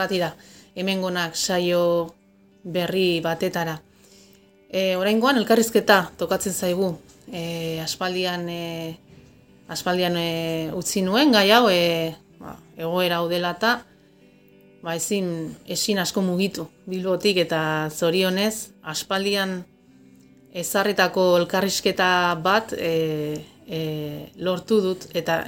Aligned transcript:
irratira, 0.00 0.34
hemengonak 0.74 1.36
saio 1.36 2.14
berri 2.64 3.20
batetara. 3.20 3.80
E, 4.70 4.96
oraingoan 4.96 5.36
elkarrizketa 5.36 6.12
tokatzen 6.16 6.54
zaigu, 6.54 6.94
e, 7.32 7.80
aspaldian, 7.82 8.48
e, 8.48 8.96
aspaldian 9.68 10.16
e, 10.16 10.70
utzi 10.72 11.02
nuen, 11.02 11.32
gai 11.32 11.50
hau, 11.50 11.68
e, 11.68 12.14
ba, 12.38 12.56
egoera 12.78 13.20
hau 13.20 13.28
dela 13.28 13.52
eta, 13.58 13.82
ba, 14.82 14.96
ezin, 14.96 15.52
ezin 15.66 15.98
asko 15.98 16.22
mugitu, 16.22 16.70
bilbotik 16.86 17.42
eta 17.44 17.90
zorionez, 17.90 18.70
aspaldian 18.82 19.64
ezarretako 20.54 21.36
elkarrizketa 21.42 22.34
bat 22.42 22.72
e, 22.72 23.44
e, 23.66 23.80
lortu 24.38 24.80
dut, 24.80 25.10
eta 25.12 25.44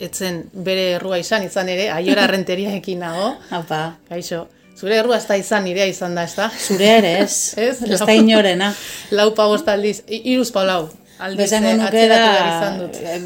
etzen 0.00 0.44
bere 0.52 0.86
errua 0.96 1.18
izan 1.20 1.44
izan 1.46 1.68
ere, 1.68 1.90
aiora 1.92 2.26
renteriaekin 2.30 3.04
nago. 3.04 3.34
Haupa. 3.54 3.82
Kaixo. 4.08 4.46
Zure 4.80 4.96
errua 4.96 5.18
ez 5.20 5.26
da 5.28 5.36
izan 5.36 5.66
nirea 5.68 5.84
izan 5.90 6.16
da, 6.16 6.24
ez 6.24 6.34
da? 6.38 6.48
Zure 6.56 6.88
ere 6.98 7.12
ez. 7.20 7.34
ez? 7.68 7.76
Ez 7.84 8.00
da 8.00 8.16
inorena. 8.16 8.72
Lau 9.18 9.30
pagost 9.36 9.68
aldiz, 9.68 10.00
iruz 10.08 10.50
lau. 10.54 10.88
Aldiz, 11.20 11.50
Bezango 11.50 11.74
nuke 11.76 12.06
da, 12.08 12.20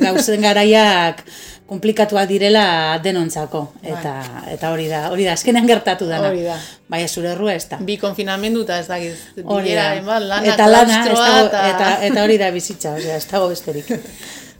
gauzen 0.00 0.42
garaiak 0.42 1.20
komplikatuak 1.70 2.26
direla 2.28 2.98
denontzako. 3.04 3.60
Bai. 3.78 3.92
Eta, 3.94 4.14
eta 4.50 4.72
hori 4.74 4.88
da, 4.90 5.04
hori 5.14 5.28
da, 5.28 5.36
azkenean 5.38 5.68
gertatu 5.70 6.08
dana. 6.10 6.32
Hori 6.32 6.42
da. 6.42 6.58
Baina 6.90 7.06
zure 7.08 7.30
errua 7.32 7.54
ez 7.54 7.68
da. 7.70 7.78
Bi 7.86 7.96
konfinamendu 8.02 8.64
eta 8.66 8.80
ez. 8.82 8.88
Hori 9.44 9.76
da. 9.78 9.86
Bilera, 9.94 10.18
lana, 10.26 10.42
eta 10.56 10.68
lana, 10.68 11.00
ez 11.06 11.14
dago, 11.14 11.46
eta... 11.46 11.62
eta, 11.70 11.92
eta 12.10 12.26
hori 12.26 12.40
da 12.42 12.50
bizitza, 12.54 12.96
osea, 12.98 13.22
ez 13.22 13.30
dago 13.30 13.48
besterik. 13.54 13.94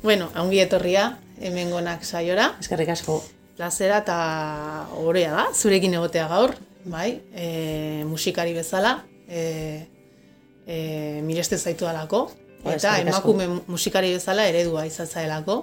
bueno, 0.07 0.31
ongi 0.39 0.63
etorria, 0.63 1.11
hemengonak 1.41 2.05
saiora. 2.05 2.53
Eskerrik 2.61 2.93
asko. 2.95 3.23
Plazera 3.57 4.01
eta 4.03 4.19
orea 4.99 5.33
da, 5.35 5.49
zurekin 5.55 5.95
egotea 5.95 6.27
gaur, 6.29 6.55
bai, 6.85 7.21
e, 7.35 8.03
musikari 8.09 8.55
bezala, 8.57 8.97
e, 9.29 9.87
e, 10.67 10.79
mireste 11.23 11.59
zaitu 11.59 11.87
alako, 11.87 12.29
Oh, 12.65 12.73
eta 12.73 12.97
emakume 13.03 13.45
musikari 13.69 14.15
bezala 14.15 14.47
eredua 14.49 14.87
izatzaelako, 14.89 15.59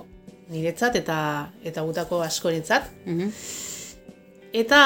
niretzat 0.53 1.00
eta 1.00 1.18
eta 1.65 1.81
gutako 1.88 2.21
askorentzat. 2.21 2.91
Mhm. 3.06 3.31
Eta, 4.53 4.81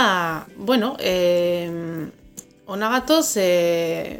bueno, 0.55 0.95
e, 0.99 1.67
onagatoz, 2.67 3.35
e, 3.41 4.19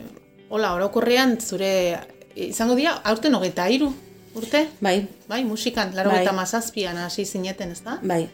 hola, 0.49 0.73
orokorrean 0.73 1.37
zure, 1.39 1.69
izango 2.35 2.75
dira, 2.75 2.95
aurten 3.03 3.35
hogeita 3.37 3.69
iru, 3.69 3.91
urte? 4.35 4.67
Bai, 4.81 5.07
Bai, 5.27 5.43
musikan, 5.45 5.93
laro 5.95 6.09
Bai. 6.11 6.21
eta 6.23 6.31
mazazpian 6.33 6.97
hasi 6.97 7.25
zineten, 7.25 7.71
ez 7.71 7.81
da? 7.83 7.99
bai. 8.03 8.27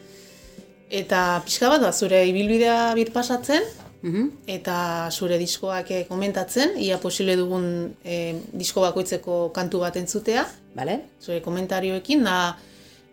Eta 0.90 1.40
pixka 1.44 1.68
bat, 1.72 1.80
ba, 1.80 1.92
zure 1.92 2.26
ibilbidea 2.28 2.92
bir 2.94 3.12
pasatzen, 3.12 3.62
Mhm. 4.02 4.28
eta 4.46 5.08
zure 5.12 5.38
diskoak 5.38 5.90
eh, 5.90 6.04
komentatzen, 6.08 6.72
ia 6.76 6.98
posible 6.98 7.36
dugun 7.36 7.94
eh, 8.04 8.34
disko 8.52 8.80
bakoitzeko 8.82 9.52
kantu 9.54 9.78
bat 9.78 9.96
entzutea, 9.96 10.44
Bale? 10.74 11.00
zure 11.20 11.40
komentarioekin, 11.40 12.24
da, 12.24 12.56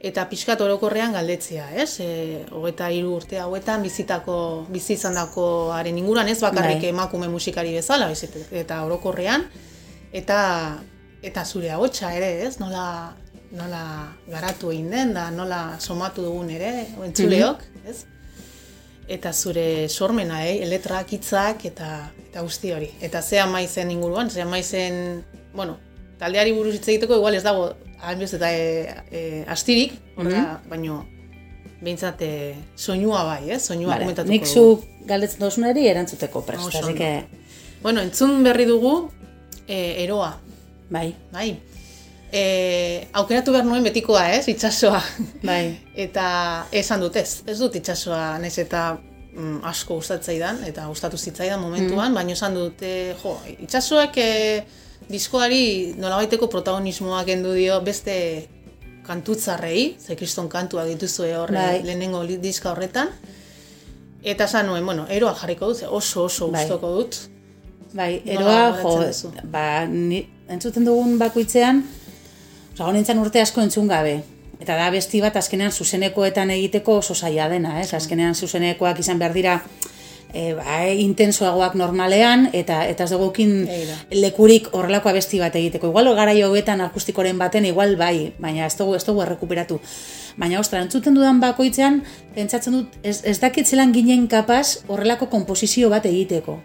eta 0.02 0.26
pixkat 0.30 0.62
orokorrean 0.62 1.14
galdetzea, 1.14 1.68
ez? 1.76 2.00
E, 2.00 2.46
hogeta 2.52 2.88
hiru 2.90 3.14
urte 3.18 3.38
hauetan 3.38 3.84
bizitako, 3.84 4.66
bizi 4.72 4.94
izandako 4.94 5.72
haren 5.76 5.98
inguruan, 5.98 6.28
ez 6.30 6.40
bakarrik 6.42 6.80
Bai. 6.82 6.90
emakume 6.90 7.28
musikari 7.28 7.74
bezala, 7.74 8.06
baizik 8.08 8.32
eta 8.52 8.84
orokorrean, 8.86 9.44
eta 10.14 10.80
eta 11.22 11.46
zure 11.46 11.72
ahotsa 11.72 12.14
ere, 12.16 12.30
ez? 12.46 12.60
Nola, 12.60 13.16
nola 13.52 13.82
garatu 14.30 14.72
egin 14.72 14.90
den, 14.94 15.14
da 15.18 15.30
nola 15.32 15.80
somatu 15.80 16.24
dugun 16.26 16.50
ere, 16.54 16.88
entzuleok, 17.06 17.66
ez? 17.90 18.04
Eta 19.10 19.34
zure 19.34 19.90
sormena, 19.90 20.44
eh? 20.46 20.62
letrak, 20.70 21.14
hitzak 21.18 21.66
eta 21.66 21.90
eta 22.30 22.44
guzti 22.46 22.72
hori. 22.76 22.92
Eta 23.02 23.24
zea 23.26 23.48
maizen 23.50 23.90
inguruan, 23.92 24.30
zea 24.30 24.46
maizen, 24.46 25.24
bueno, 25.56 25.80
taldeari 26.20 26.54
buruz 26.54 26.76
hitz 26.78 26.88
egiteko 26.88 27.18
igual 27.18 27.36
ez 27.40 27.44
dago 27.44 27.72
hainbeste 28.06 28.38
eta 28.38 28.52
e, 28.54 28.68
e, 29.10 29.24
astirik, 29.50 29.98
horra, 30.16 30.60
baino 30.70 31.02
behintzat 31.82 32.22
e, 32.22 32.32
soinua 32.76 33.24
bai, 33.26 33.50
eh? 33.56 33.60
soinua 33.60 33.96
Vale. 33.96 34.06
komentatuko 34.06 34.36
Nik 34.36 34.46
zu 34.46 34.64
galdetzen 35.10 35.42
dozunari 35.42 35.88
erantzuteko 35.90 36.44
prest. 36.46 36.68
Oso 36.68 36.78
Así 36.84 36.94
ondo. 36.94 36.98
que, 36.98 37.40
Bueno, 37.82 38.02
entzun 38.02 38.44
berri 38.44 38.66
dugu 38.68 39.10
e, 39.66 40.04
eroa, 40.04 40.34
bai, 40.90 41.14
bai. 41.34 41.50
E, 42.30 43.08
aukeratu 43.18 43.54
behar 43.56 43.66
nuen 43.66 43.84
betikoa, 43.84 44.28
ez, 44.38 44.48
itxasoa. 44.52 45.02
bai. 45.44 45.64
Eta 46.06 46.26
esan 46.72 47.02
dut 47.02 47.16
ez, 47.18 47.42
ez 47.48 47.58
dut 47.60 47.76
itxasoa 47.80 48.38
naiz 48.42 48.58
eta 48.62 48.84
mm, 49.34 49.64
asko 49.70 49.98
gustatzaidan 49.98 50.62
eta 50.68 50.86
gustatu 50.92 51.18
zitzaidan 51.18 51.62
momentuan, 51.62 52.14
baina 52.14 52.36
esan 52.38 52.58
dut, 52.58 52.84
e, 52.86 53.16
jo, 53.24 53.34
itxasoak 53.66 54.22
e, 54.22 54.30
diskoari 55.10 55.96
nolabaiteko 55.98 56.48
protagonismoa 56.52 57.24
kendu 57.26 57.56
dio 57.58 57.80
beste 57.82 58.16
kantutzarrei, 59.10 59.96
ze 59.98 60.16
kriston 60.16 60.50
kantuak 60.50 60.88
dituzue 60.92 61.34
horre 61.38 61.58
Bai. 61.58 61.84
lehenengo 61.84 62.22
diska 62.30 62.72
horretan. 62.72 63.10
Eta 64.22 64.46
esan 64.46 64.68
nuen, 64.68 64.86
bueno, 64.86 65.08
eroa 65.10 65.34
jarriko 65.34 65.72
dut, 65.72 65.84
oso 65.88 66.26
oso 66.28 66.50
Bai. 66.52 66.66
gustoko 66.66 66.92
dut. 66.98 67.18
Bai, 67.94 68.22
eroa, 68.26 68.76
jo, 68.84 69.32
ba, 69.50 69.86
ni, 69.90 70.22
entzuten 70.50 70.86
dugun 70.86 71.18
bakoitzean, 71.22 71.84
oza, 72.74 72.88
honintzen 72.88 73.22
urte 73.22 73.42
asko 73.42 73.62
entzun 73.62 73.88
gabe. 73.88 74.20
Eta 74.60 74.76
da 74.76 74.90
besti 74.92 75.22
bat 75.24 75.38
azkenean 75.40 75.72
zuzenekoetan 75.72 76.50
egiteko 76.52 76.98
oso 77.00 77.16
zaila 77.16 77.48
dena, 77.52 77.78
ez? 77.80 77.94
Azkenean 77.96 78.36
zuzenekoak 78.36 79.00
izan 79.00 79.20
behar 79.22 79.34
dira 79.34 79.54
e, 80.34 80.54
ba, 80.54 80.82
e, 80.86 80.96
intensoagoak 81.06 81.78
normalean, 81.80 82.50
eta 82.54 82.82
eta 82.90 83.06
ez 83.08 83.14
dugukin 83.14 83.54
lekurik 84.12 84.68
horrelako 84.76 85.14
abesti 85.14 85.40
bat 85.40 85.56
egiteko. 85.56 85.94
Igual 85.94 86.12
gara 86.18 86.34
hauetan 86.36 86.82
akustikoren 86.82 87.40
baten, 87.40 87.66
igual 87.66 87.96
bai, 87.98 88.34
baina 88.40 88.66
ez 88.66 88.76
dugu, 88.78 88.98
ez 89.00 89.06
dugu 89.06 89.24
errekuperatu. 89.24 89.80
Baina, 90.40 90.60
ostra, 90.60 90.82
entzuten 90.84 91.16
dudan 91.16 91.40
bakoitzean, 91.40 92.02
pentsatzen 92.36 92.76
dut, 92.76 93.00
ez, 93.04 93.22
ez 93.24 93.40
dakitzelan 93.40 93.94
ginen 93.96 94.28
kapaz 94.28 94.84
horrelako 94.88 95.30
komposizio 95.32 95.90
bat 95.90 96.06
egiteko. 96.06 96.60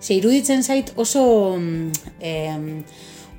Ze 0.00 0.14
iruditzen 0.16 0.62
zait 0.62 0.92
oso 0.96 1.56
mm, 1.58 1.90
em, 2.20 2.84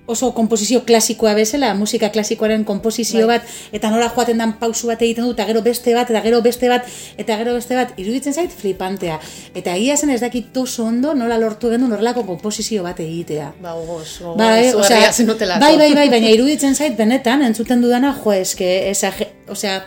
oso 0.08 0.32
komposizio 0.34 0.82
klasikoa 0.86 1.34
bezala, 1.34 1.74
musika 1.74 2.10
klasikoaren 2.10 2.66
komposizio 2.66 3.28
Bai. 3.28 3.38
bat, 3.38 3.48
eta 3.72 3.92
nola 3.94 4.10
joaten 4.10 4.38
dan 4.42 4.54
pausu 4.60 4.88
bat 4.88 5.02
egiten 5.02 5.26
du, 5.26 5.32
eta 5.36 5.46
gero 5.48 5.62
beste 5.62 5.94
bat, 5.96 6.10
eta 6.10 6.22
gero 6.26 6.42
beste 6.42 6.70
bat, 6.70 6.90
eta 7.18 7.38
gero 7.38 7.54
beste 7.56 7.78
bat, 7.78 7.94
iruditzen 8.02 8.34
zait 8.34 8.52
flipantea. 8.52 9.20
Eta 9.56 9.76
egia 9.78 9.98
zen 9.98 10.10
ez 10.10 10.20
dakit 10.22 10.58
oso 10.58 10.86
ondo 10.90 11.14
nola 11.14 11.38
lortu 11.40 11.72
genuen 11.72 11.94
horrelako 11.94 12.26
komposizio 12.28 12.84
bat 12.84 13.00
egitea. 13.00 13.54
Ba, 13.62 13.74
gogoz, 13.78 14.20
gogoz, 14.20 14.38
Bai, 14.38 14.74
osea, 14.74 15.12
bai, 15.60 15.76
bai, 15.78 15.94
bai, 15.96 16.10
baina 16.10 16.30
iruditzen 16.34 16.76
zait 16.76 16.98
benetan 16.98 17.46
entzuten 17.48 17.82
dudana, 17.82 18.16
jo, 18.24 18.34
eske, 18.34 18.90
esage, 18.90 19.30
osea, 19.50 19.82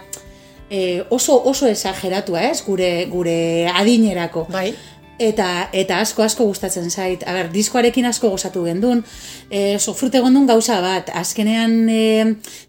eh, 0.70 1.04
oso 1.10 1.36
oso 1.44 1.66
exageratua, 1.66 2.48
ez, 2.50 2.62
gure 2.64 3.06
gure 3.10 3.68
adinerako. 3.68 4.46
Bai, 4.50 4.72
Eta, 5.18 5.68
eta 5.72 6.00
asko 6.02 6.24
asko 6.24 6.46
gustatzen 6.48 6.90
zait. 6.90 7.22
A 7.26 7.34
ber, 7.36 7.50
diskoarekin 7.52 8.06
asko 8.08 8.30
gozatu 8.32 8.64
gendun. 8.66 9.04
E, 9.50 9.78
sofrute 9.78 10.20
gondun 10.20 10.46
gauza 10.46 10.80
bat. 10.82 11.10
Azkenean 11.14 11.88
e, 11.88 12.00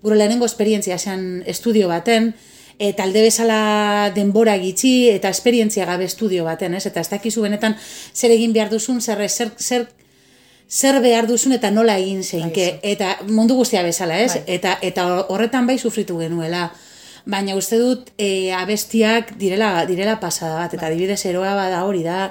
gure 0.04 0.18
lehenengo 0.20 0.46
esperientzia 0.46 0.98
zen 1.00 1.44
estudio 1.46 1.90
baten. 1.90 2.34
E, 2.78 2.92
talde 2.94 3.22
bezala 3.24 4.12
denbora 4.16 4.58
gitxi 4.60 5.10
eta 5.10 5.32
esperientzia 5.32 5.86
gabe 5.88 6.06
estudio 6.06 6.44
baten, 6.46 6.76
ez? 6.76 6.86
Eta 6.86 7.02
ez 7.02 7.10
dakizu 7.10 7.46
benetan 7.48 7.78
zer 8.14 8.34
egin 8.36 8.54
behar 8.54 8.70
duzun, 8.70 9.00
zer, 9.02 9.24
zer, 9.30 9.54
zer, 9.58 9.88
zer 10.70 11.00
behar 11.02 11.26
duzun 11.30 11.56
eta 11.56 11.72
nola 11.72 11.96
egin 11.98 12.22
zeinke. 12.24 12.66
Bai, 12.82 12.92
eta 12.96 13.16
mundu 13.30 13.56
guztia 13.56 13.82
bezala, 13.84 14.20
ez? 14.20 14.34
Bai. 14.36 14.44
Eta, 14.58 14.78
eta 14.82 15.08
horretan 15.30 15.66
bai 15.68 15.80
sufritu 15.80 16.20
genuela. 16.20 16.68
Baina 17.26 17.56
uste 17.58 17.78
dut 17.82 18.12
e, 18.22 18.52
abestiak 18.54 19.36
direla, 19.42 19.86
direla 19.90 20.20
pasada 20.20 20.60
bat, 20.60 20.74
eta 20.78 20.86
adibidez 20.92 21.24
eroa 21.26 21.56
bada 21.58 21.80
hori 21.88 22.04
da, 22.06 22.28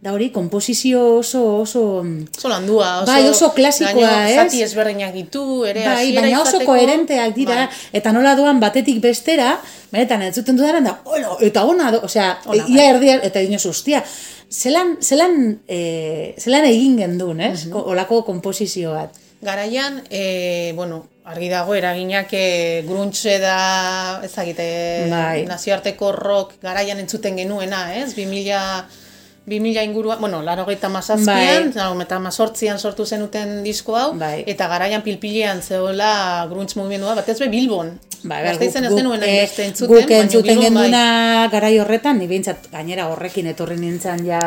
da 0.00 0.12
hori, 0.12 0.28
komposizio 0.30 1.00
oso, 1.18 1.40
oso, 1.64 1.82
oso 2.04 2.48
landua, 2.52 3.00
oso, 3.02 3.10
Bai, 3.10 3.24
oso 3.28 3.48
klasikoa, 3.56 4.12
ez? 4.30 4.36
Zati 4.36 4.62
ezberdinak 4.62 5.12
ditu, 5.16 5.64
ere 5.66 5.82
bai, 5.88 6.12
baina 6.14 6.42
oso 6.44 6.58
izateko- 6.60 6.66
koherenteak 6.70 7.34
dira, 7.34 7.56
Bai. 7.66 7.90
eta 7.92 8.12
nola 8.12 8.36
doan 8.38 8.60
batetik 8.62 9.00
bestera, 9.02 9.56
benetan 9.90 10.22
entzuten 10.28 10.56
dudaran 10.56 10.84
da, 10.84 11.00
"Ola, 11.04 11.36
eta 11.40 11.64
ona, 11.64 11.90
do, 11.90 12.02
osea, 12.06 12.38
Ona, 12.46 12.64
ia 12.68 12.90
erdia, 12.94 13.16
eta 13.22 13.40
dinoz, 13.40 13.64
ustia, 13.66 14.04
zelan, 14.48 14.96
zelan, 15.02 15.58
e, 15.66 16.34
zelan 16.38 16.64
egin 16.64 16.98
gendun, 16.98 17.40
ez? 17.40 17.66
Ko- 17.72 17.82
Olako 17.82 18.22
komposizio 18.24 18.92
bat. 18.92 19.10
Garaian, 19.46 20.02
e, 20.10 20.72
bueno, 20.74 21.04
argi 21.22 21.48
dago 21.48 21.74
eraginak 21.78 22.32
e, 22.34 22.82
grunge 22.86 23.38
da, 23.38 24.20
ezagite, 24.26 25.06
Bai. 25.10 25.44
nazioarteko 25.46 26.10
rock 26.16 26.56
garaian 26.62 26.98
entzuten 26.98 27.38
genuena, 27.38 27.92
ez? 27.94 28.14
2000 28.18 29.06
2000 29.46 29.84
ingurua, 29.84 30.16
bueno, 30.16 30.42
laro 30.42 30.64
gaita 30.66 30.88
mazazpian, 30.90 31.70
bai. 31.72 32.18
mazortzian 32.18 32.80
sortu 32.80 33.06
zenuten 33.06 33.62
disko 33.62 33.94
hau, 33.96 34.14
Bai. 34.18 34.42
eta 34.46 34.66
garaian 34.66 35.02
pilpilean 35.02 35.62
zehola 35.62 36.46
grunts 36.50 36.74
mugimendua, 36.74 37.14
bat 37.14 37.28
ez 37.28 37.38
be 37.38 37.48
Bilbon. 37.48 37.92
Ba, 38.24 38.40
Gasteizen 38.42 38.84
ez 38.84 38.94
denuen 38.94 39.22
eh, 39.22 39.28
hainbeste 39.28 39.64
entzuten, 39.68 39.94
guk 39.94 40.10
entzuten 40.10 40.58
Bilbon 40.58 40.74
bai. 40.74 40.90
genduna 40.90 41.48
garai 41.52 41.78
horretan, 41.78 42.18
ni 42.18 42.26
gainera 42.72 43.06
horrekin 43.12 43.46
etorri 43.46 43.78
nintzen 43.78 44.26
ja 44.26 44.42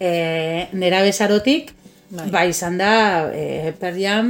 e, 0.00 0.66
nera 0.72 1.02
bezarotik, 1.06 1.70
Bai. 2.14 2.28
bai. 2.30 2.48
izan 2.50 2.78
da 2.78 3.30
e, 3.34 3.72
Pearl 3.80 3.98
Jam, 3.98 4.28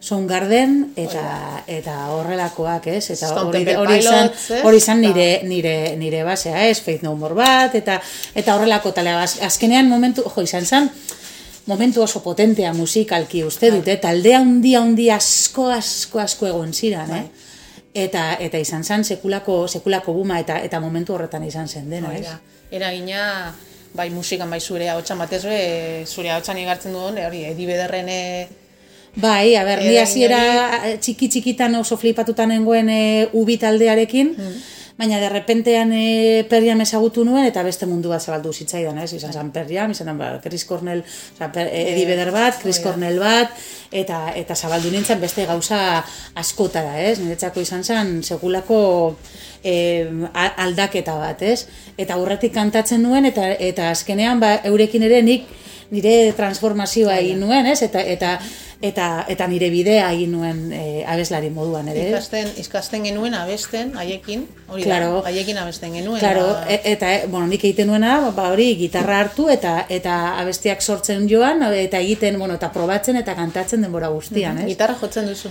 Soundgarden 0.00 0.92
eta 0.96 1.62
eta 1.70 1.94
horrelakoak, 2.16 2.86
ez? 2.90 3.10
Eta 3.14 3.30
hori 3.44 3.62
hori 3.78 3.98
izan 4.02 4.30
hori 4.66 4.76
izan 4.82 5.00
nire 5.04 5.28
nire 5.46 5.96
nire 5.96 6.24
basea, 6.26 6.66
ez? 6.68 6.80
Faith 6.82 7.04
No 7.06 7.14
More 7.16 7.34
bat 7.38 7.74
eta 7.78 8.00
eta 8.34 8.56
horrelako 8.56 8.92
talea 8.92 9.20
Az- 9.22 9.38
azkenean 9.42 9.88
momentu 9.88 10.24
jo 10.26 10.42
izan 10.42 10.66
zen 10.66 10.90
momentu 11.66 12.02
oso 12.02 12.22
potentea 12.22 12.72
musikalki 12.74 13.44
uste 13.44 13.70
dut, 13.70 13.86
eh? 13.88 13.96
taldea 14.02 14.40
handia 14.40 14.80
handia 14.82 15.16
asko 15.16 15.68
asko 15.70 16.18
asko 16.18 16.46
egon 16.50 16.72
ziren, 16.74 17.10
eh? 17.14 17.24
Eta, 17.94 18.36
eta 18.40 18.58
izan 18.58 18.82
zen 18.84 19.04
sekulako, 19.04 19.68
sekulako 19.68 20.14
buma 20.16 20.40
eta 20.40 20.56
eta 20.64 20.80
momentu 20.80 21.14
horretan 21.14 21.44
izan 21.44 21.68
zen 21.68 21.90
dena, 21.90 22.14
ez? 22.16 22.26
Eragina, 22.72 23.54
bai 23.94 24.08
musikan, 24.10 24.50
bai 24.50 24.60
zure 24.60 24.88
ahotsan 24.88 25.18
batez 25.18 25.44
be, 25.44 25.60
zure 26.06 26.30
ahotsan 26.32 26.58
igartzen 26.58 26.92
duen, 26.96 27.18
hori, 27.26 27.44
edi 27.52 27.66
bederren 27.68 28.08
eh, 28.08 28.48
Bai, 29.14 29.54
a 29.60 29.64
ber, 29.64 29.82
ni 29.84 29.98
hasiera 30.00 30.38
txiki 30.96 31.28
txikitan 31.28 31.74
oso 31.76 31.98
flipatuta 32.00 32.46
nengoen 32.48 32.88
e, 32.88 33.02
ubi 33.36 33.58
taldearekin, 33.60 34.30
baina 35.02 35.18
de 35.18 35.28
repentean 35.28 35.90
e, 35.90 36.46
Perriam 36.46 36.78
ezagutu 36.84 37.24
nuen 37.26 37.48
eta 37.48 37.64
beste 37.66 37.88
mundu 37.90 38.12
bat 38.12 38.22
zabaldu 38.22 38.52
zitzaidan, 38.54 39.00
ez? 39.02 39.08
Izan 39.16 39.32
zen 39.34 39.48
Perriam, 39.50 39.90
izan 39.90 40.12
zen 40.12 40.20
ba, 40.20 40.28
Chris 40.44 40.62
Cornell, 40.68 41.02
oza, 41.02 41.48
per, 41.50 41.66
Eddie 41.74 42.06
Vedder 42.06 42.30
bat, 42.30 42.60
Chris 42.62 42.78
da. 42.78 42.84
Cornell 42.84 43.18
bat, 43.18 43.56
eta 43.90 44.20
eta 44.38 44.54
zabaldu 44.54 44.92
nintzen 44.94 45.18
beste 45.18 45.48
gauza 45.48 45.80
askotara, 46.38 47.00
ez? 47.02 47.16
Niretzako 47.18 47.64
izan 47.66 47.82
zen 47.82 48.20
segulako 48.22 48.78
e, 49.58 49.74
aldaketa 50.38 51.18
bat, 51.18 51.42
ez? 51.42 51.66
Eta 51.98 52.14
aurretik 52.14 52.54
kantatzen 52.54 53.02
nuen 53.02 53.26
eta 53.26 53.50
eta 53.58 53.90
azkenean 53.96 54.38
ba, 54.38 54.60
eurekin 54.70 55.02
ere 55.10 55.18
nik 55.26 55.50
nire 55.92 56.30
transformazioa 56.38 57.18
egin 57.24 57.42
nuen, 57.42 57.66
ez? 57.74 57.80
Eta 57.82 58.06
eta 58.14 58.36
eta 58.82 59.24
eta 59.30 59.46
nire 59.46 59.68
bidea 59.70 60.08
egin 60.12 60.32
nuen 60.34 60.72
e, 60.74 61.04
abeslari 61.06 61.50
moduan 61.54 61.88
ere. 61.88 62.08
ikasten, 62.10 62.48
ikasten 62.58 63.04
genuen 63.06 63.34
abesten, 63.38 63.92
haiekin, 63.96 64.46
hori 64.68 64.82
Claro. 64.82 65.20
da, 65.22 65.28
haiekin 65.30 65.58
abesten 65.58 65.92
genuen. 65.94 66.18
Claro, 66.20 66.46
ba, 66.54 66.64
e- 66.68 66.80
eta 66.92 67.14
e, 67.14 67.26
bueno, 67.28 67.46
nik 67.46 67.62
egiten 67.64 67.86
nuena, 67.86 68.18
ba 68.34 68.48
hori 68.50 68.74
gitarra 68.76 69.20
hartu 69.20 69.48
eta 69.48 69.86
eta 69.88 70.38
abestiak 70.40 70.82
sortzen 70.82 71.28
joan 71.30 71.62
eta 71.72 71.98
egiten, 72.02 72.38
bueno, 72.38 72.54
eta 72.54 72.72
probatzen 72.72 73.16
eta 73.16 73.34
kantatzen 73.38 73.82
denbora 73.82 74.08
guztian, 74.08 74.58
ez? 74.58 74.66
Gitarra 74.74 74.94
jotzen 75.00 75.26
duzu. 75.30 75.48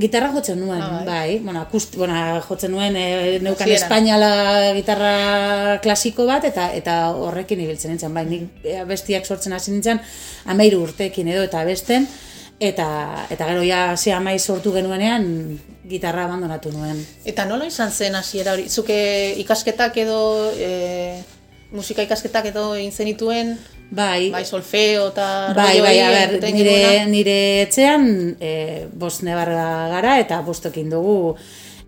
Gitarra 0.00 0.32
jotzen 0.34 0.58
nuen, 0.58 0.80
Ah, 0.82 0.88
bai. 0.90 1.04
bai. 1.06 1.38
Bueno, 1.38 1.60
akust, 1.60 1.94
bueno, 1.96 2.12
jotzen 2.48 2.72
nuen 2.72 2.96
e, 2.96 3.38
neukan 3.40 3.68
espainala 3.70 4.72
gitarra 4.74 5.78
klasiko 5.80 6.26
bat 6.26 6.44
eta 6.44 6.72
eta 6.74 6.96
horrekin 7.14 7.60
ibiltzen 7.60 7.92
nintzen, 7.92 8.12
bai. 8.12 8.24
Nik 8.26 8.64
e, 8.64 8.76
abestiak 8.80 9.24
sortzen 9.24 9.52
hasi 9.54 9.70
nintzen 9.70 10.00
amairu 10.46 10.82
urteekin 10.82 11.28
edo 11.28 11.44
eta 11.46 11.60
abesten 11.60 12.08
eta 12.60 13.26
eta 13.30 13.46
gero 13.46 13.62
ja 13.62 13.96
ze 13.96 14.12
amai 14.12 14.38
sortu 14.38 14.72
genuenean 14.74 15.58
gitarra 15.88 16.24
abandonatu 16.24 16.72
nuen. 16.72 17.00
Eta 17.24 17.46
nola 17.46 17.66
izan 17.66 17.92
zen 17.92 18.14
hasiera 18.14 18.52
hori? 18.52 18.68
Zuke 18.68 19.34
ikasketak 19.38 19.96
edo, 19.96 20.52
e, 20.52 21.22
musika 21.72 22.02
ikasketak 22.02 22.52
edo 22.52 22.74
egin 22.76 22.92
zenituen, 22.92 23.58
Bai, 23.90 24.28
bai 24.28 24.44
solfeo 24.44 25.06
eta 25.08 25.54
Bai, 25.56 25.80
bai, 25.80 25.94
a 26.04 26.10
ber, 26.12 26.34
nire, 26.52 27.06
nire 27.08 27.38
etxean 27.62 28.36
e, 28.36 28.50
bost 28.92 29.22
nebarra 29.24 29.88
gara 29.88 30.18
eta 30.20 30.42
bostokin 30.44 30.90
dugu 30.92 31.32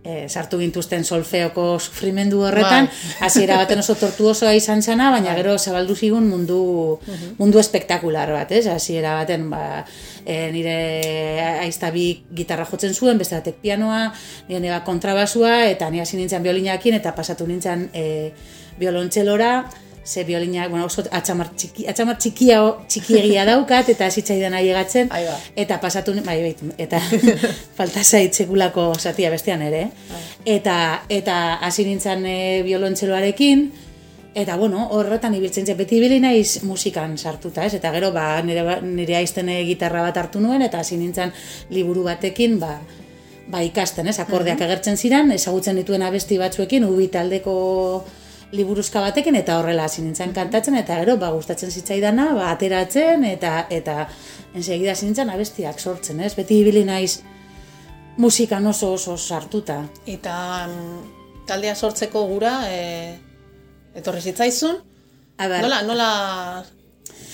e, 0.04 0.28
sartu 0.28 0.58
gintuzten 0.60 1.04
solfeoko 1.04 1.78
sufrimendu 1.78 2.40
horretan, 2.46 2.88
Bai. 2.88 3.16
hasiera 3.26 3.58
baten 3.60 3.82
oso 3.82 3.96
tortuosoa 4.00 4.54
izan 4.56 4.82
zana, 4.82 5.10
baina 5.12 5.34
gero 5.36 5.58
zabaldu 5.58 5.96
zigun 5.96 6.28
mundu, 6.28 6.60
mundu 7.38 7.60
espektakular 7.60 8.32
bat, 8.32 8.52
ez? 8.52 8.66
Hasiera 8.72 9.18
baten, 9.20 9.50
ba, 9.52 9.84
e, 10.24 10.50
nire 10.52 10.76
aizta 11.66 11.90
bi 11.94 12.24
gitarra 12.36 12.66
jotzen 12.68 12.94
zuen, 12.94 13.18
beste 13.18 13.36
batek 13.38 13.60
pianoa, 13.62 14.08
nire 14.48 14.60
neba 14.66 14.80
kontrabasua, 14.86 15.66
eta 15.70 15.90
ni 15.90 16.00
hasi 16.00 16.18
nintzen 16.20 16.42
biolinakin, 16.42 16.96
eta 17.00 17.14
pasatu 17.16 17.46
nintzen 17.48 17.88
e, 17.94 18.32
biolontxelora, 18.80 19.52
ze 20.04 20.24
biolinak, 20.24 20.70
bueno, 20.70 20.86
oso 20.86 21.04
atxamar, 21.10 21.50
txiki, 21.54 21.84
atxamar 21.90 22.16
txikia, 22.18 22.60
txikiegia 22.88 23.44
daukat, 23.46 23.90
eta 23.92 24.08
hasitzaidan 24.08 24.56
aiegatzen, 24.58 25.10
Ahí 25.12 25.26
ba. 25.26 25.36
eta 25.56 25.78
pasatu, 25.80 26.14
bai, 26.24 26.38
bai, 26.42 26.72
eta 26.78 27.00
falta 27.78 28.02
zait 28.02 28.34
sekulako 28.34 28.94
zatia 28.98 29.30
bestean 29.30 29.62
ere, 29.62 29.82
eh? 29.82 30.24
eta, 30.56 31.04
eta 31.08 31.36
hasi 31.66 31.84
nintzen 31.84 32.26
e, 32.26 32.40
biolontxeloarekin, 32.66 33.70
Eta 34.34 34.56
bueno, 34.56 34.84
horretan 34.94 35.34
ibiltzen 35.34 35.66
zen, 35.66 35.76
beti 35.76 35.96
ibili 35.98 36.20
naiz 36.22 36.62
musikan 36.62 37.16
sartuta, 37.18 37.64
ez? 37.66 37.74
Eta 37.74 37.90
gero 37.90 38.12
ba, 38.14 38.40
nire, 38.46 38.62
ba- 38.62 38.80
nire 38.80 39.16
aizten 39.18 39.48
eh, 39.50 39.64
gitarra 39.66 40.04
bat 40.06 40.16
hartu 40.16 40.40
nuen, 40.40 40.62
eta 40.62 40.78
hasi 40.84 40.96
nintzen 41.00 41.32
liburu 41.74 42.04
batekin, 42.06 42.60
ba, 42.60 42.76
ba 43.50 43.62
ikasten, 43.66 44.06
ez? 44.06 44.20
Akordeak 44.22 44.60
agertzen 44.62 44.96
ziren, 44.96 45.32
ezagutzen 45.34 45.80
dituen 45.80 46.04
abesti 46.06 46.38
batzuekin, 46.38 46.86
ubi 46.86 47.08
taldeko 47.10 47.54
liburuzka 48.54 49.02
batekin, 49.02 49.34
eta 49.34 49.56
horrela 49.58 49.88
hasi 49.90 50.02
nintzen 50.02 50.30
kantatzen, 50.34 50.76
eta 50.78 51.00
gero, 51.02 51.16
ba, 51.18 51.32
gustatzen 51.34 51.74
zitzaidana, 51.74 52.28
ba, 52.38 52.52
ateratzen, 52.54 53.24
eta, 53.24 53.64
eta 53.70 54.04
ensegida 54.54 54.94
hasi 54.94 55.08
nintzen 55.08 55.30
abestiak 55.34 55.82
sortzen, 55.82 56.20
ez? 56.22 56.36
Beti 56.38 56.60
ibili 56.62 56.84
naiz 56.86 57.24
musikan 58.16 58.66
oso 58.66 58.92
oso 58.92 59.16
sartuta. 59.18 59.80
Eta 60.06 60.68
mm, 60.68 61.44
taldea 61.50 61.74
sortzeko 61.74 62.24
gura, 62.30 62.54
e, 62.70 63.18
etorri 63.94 64.20
zitzaizun, 64.20 64.80
A 65.40 65.48
ber, 65.48 65.64
nola, 65.64 65.80
nola 65.88 66.08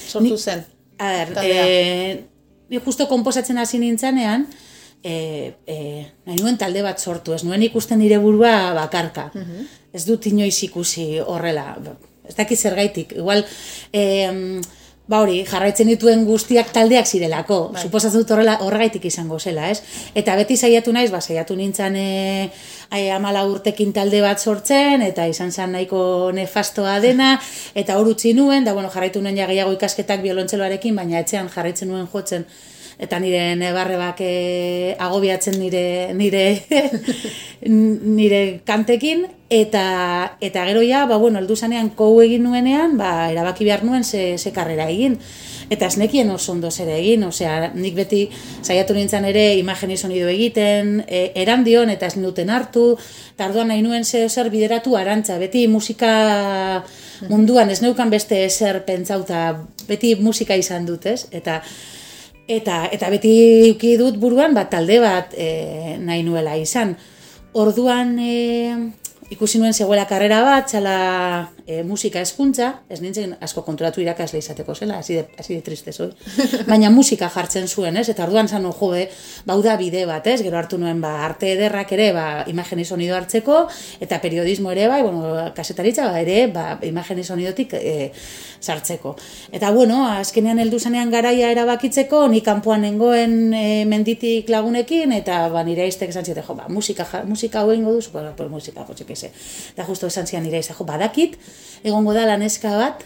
sortu 0.07 0.37
zen? 0.39 0.63
A 1.03 1.09
ber, 1.11 1.33
e, 1.43 2.23
ni 2.71 2.79
justo 2.79 3.09
komposatzen 3.11 3.59
hasi 3.59 3.81
nintzanean, 3.83 4.47
e, 5.03 5.15
e, 5.67 5.77
nahi 6.29 6.39
nuen 6.39 6.59
talde 6.61 6.85
bat 6.87 7.03
sortu, 7.03 7.35
ez 7.35 7.43
nuen 7.43 7.65
ikusten 7.67 7.99
nire 7.99 8.21
burua 8.23 8.75
bakarka. 8.79 9.33
Ez 9.93 10.05
dut 10.07 10.29
inoiz 10.31 10.55
ikusi 10.69 11.09
horrela, 11.19 11.73
ez 12.29 12.37
dakit 12.39 12.63
zergaitik. 12.63 13.17
Igual, 13.19 13.43
e, 13.91 14.03
ba 15.07 15.21
hori, 15.23 15.37
jarraitzen 15.47 15.87
dituen 15.87 16.25
guztiak 16.27 16.73
taldeak 16.75 17.07
zirelako. 17.07 17.59
Bai. 17.75 17.83
Suposatzen 17.87 18.23
dut 18.23 18.33
horrela 18.35 18.57
horregaitik 18.67 19.07
izango 19.07 19.39
zela, 19.39 19.69
ez? 19.71 19.81
Eta 20.19 20.35
beti 20.39 20.57
saiatu 20.59 20.95
naiz, 20.95 21.11
ba, 21.15 21.21
saiatu 21.23 21.55
nintzen 21.59 21.99
e, 22.01 22.07
ai, 22.91 23.05
amala 23.15 23.45
urtekin 23.47 23.93
talde 23.95 24.21
bat 24.25 24.43
sortzen, 24.43 25.05
eta 25.07 25.29
izan 25.31 25.53
zen 25.55 25.77
nahiko 25.79 26.01
nefastoa 26.35 26.99
dena, 27.05 27.37
eta 27.75 28.01
hor 28.01 28.11
utzi 28.17 28.35
nuen, 28.35 28.67
da 28.67 28.75
bueno, 28.75 28.91
jarraitu 28.91 29.23
nuen 29.23 29.39
ja 29.39 29.47
gehiago 29.47 29.77
ikasketak 29.79 30.25
biolontzeloarekin, 30.27 30.99
baina 30.99 31.23
etxean 31.23 31.53
jarraitzen 31.55 31.93
nuen 31.93 32.11
jotzen, 32.11 32.49
eta 32.99 33.19
nire 33.21 33.57
nebarrebak 33.61 34.21
e, 34.25 34.97
agobiatzen 34.99 35.59
nire 35.61 36.15
nire 36.15 36.63
nire 38.19 38.61
kantekin. 38.65 39.27
Eta 39.49 40.37
eta 40.41 40.65
gero 40.67 40.83
ja 40.83 41.05
ba 41.07 41.19
bueno 41.19 41.39
heldu 41.39 41.57
zanean 41.57 41.91
kou 41.95 42.21
egin 42.23 42.43
nuenean 42.43 42.97
ba 42.99 43.31
erabaki 43.31 43.65
behar 43.65 43.85
nuen 43.85 44.05
ze, 44.05 44.39
ze 44.39 44.53
karrera 44.53 44.89
egin. 44.91 45.19
Eta 45.69 45.87
ez 45.87 45.97
nekien 45.99 46.31
oso 46.31 46.53
ondo 46.53 46.71
zer 46.71 46.89
egin. 46.89 47.25
Osea 47.25 47.71
nik 47.75 47.95
beti 47.95 48.29
saiatu 48.63 48.95
nintzen 48.95 49.25
ere 49.25 49.55
imagen 49.59 49.91
y 49.91 49.97
sonido 49.97 50.29
egiten 50.29 51.05
e, 51.07 51.33
erandion 51.35 51.91
eta 51.91 52.07
ez 52.07 52.17
duten 52.17 52.51
hartu. 52.51 52.97
Eta 53.35 53.51
orduan 53.51 53.69
nahi 53.69 53.83
nuen 53.83 54.05
ze 54.05 54.29
zer 54.29 54.51
bideratu 54.51 54.97
arantza 54.97 55.39
beti 55.39 55.67
musika 55.69 56.85
munduan 57.29 57.71
ez 57.71 57.83
neukan 57.83 58.11
beste 58.11 58.45
ezer 58.45 58.85
pentsauta 58.85 59.67
beti 59.89 60.15
musika 60.17 60.57
izan 60.57 60.87
dut 60.87 61.07
ez? 61.07 61.27
Eta 61.31 61.63
Eta, 62.47 62.87
eta 62.95 63.11
beti 63.11 63.33
uki 63.73 63.97
dut 63.99 64.21
buruan 64.23 64.55
bat 64.55 64.71
talde 64.71 65.01
bat 65.03 65.35
e, 65.35 65.97
nahi 65.99 66.23
nuela 66.23 66.55
izan. 66.57 66.95
Orduan 67.59 68.15
e, 68.23 68.35
ikusi 69.35 69.59
nuen 69.59 69.75
zegoela 69.75 70.07
karrera 70.07 70.43
bat, 70.47 70.69
txala 70.71 70.97
e, 71.67 71.83
musika 71.83 72.21
eskuntza, 72.23 72.69
ez 72.89 73.01
nintzen 73.03 73.35
asko 73.43 73.65
konturatu 73.67 74.01
irakasle 74.01 74.39
izateko 74.39 74.75
zela, 74.75 75.01
hasi 75.03 75.19
de, 75.19 75.27
de 75.49 75.61
triste 75.67 75.93
zoi. 75.93 76.13
Baina 76.71 76.91
musika 76.95 77.29
jartzen 77.33 77.67
zuen, 77.67 77.97
ez? 77.99 78.07
Eta 78.13 78.25
orduan 78.25 78.49
zan 78.49 78.69
jo, 78.71 78.91
be, 78.93 79.07
bauda 79.49 79.75
bide 79.81 80.05
bat, 80.07 80.27
ez? 80.31 80.39
Gero 80.47 80.59
hartu 80.61 80.79
nuen 80.79 81.01
ba, 81.03 81.17
arte 81.27 81.51
ederrak 81.57 81.93
ere, 81.97 82.13
ba, 82.15 82.27
imagen 82.47 82.85
sonido 82.85 83.17
hartzeko, 83.17 83.65
eta 84.01 84.21
periodismo 84.23 84.71
ere, 84.71 84.87
bai, 84.89 85.03
bueno, 85.03 85.51
kasetaritza 85.57 86.07
ba, 86.13 86.21
ere, 86.23 86.47
ba, 86.55 86.67
imagen 86.87 87.25
sonidotik 87.25 87.75
e, 87.81 88.13
sartzeko. 88.61 89.17
Eta 89.53 89.73
bueno, 89.75 90.05
azkenean 90.07 90.61
heldu 90.63 90.79
zanean 90.79 91.11
garaia 91.11 91.51
erabakitzeko, 91.51 92.27
ni 92.31 92.43
kanpoan 92.47 92.87
nengoen 92.87 93.53
e, 93.55 93.67
menditik 93.89 94.49
lagunekin, 94.53 95.13
eta 95.19 95.47
ba, 95.51 95.67
nire 95.67 95.87
aiztek 95.87 96.15
esan 96.15 96.25
ziete, 96.25 96.47
jo, 96.47 96.55
ba, 96.55 96.71
musika, 96.71 97.07
musika 97.27 97.65
hau 97.65 97.75
egingo 97.75 97.97
duzu, 97.99 98.15
ba, 98.15 98.31
pues, 98.39 98.51
musika, 98.51 98.87
pues, 98.87 99.03
sé. 99.19 99.33
Eta 99.75 99.85
justo 99.85 100.07
esan 100.07 100.31
zian 100.31 100.47
nire 100.47 100.63
aiztek, 100.63 100.79
jo, 100.79 100.87
badakit, 100.87 101.39
egongo 101.85 102.15
da 102.15 102.27
laneska 102.27 102.77
bat, 102.77 103.05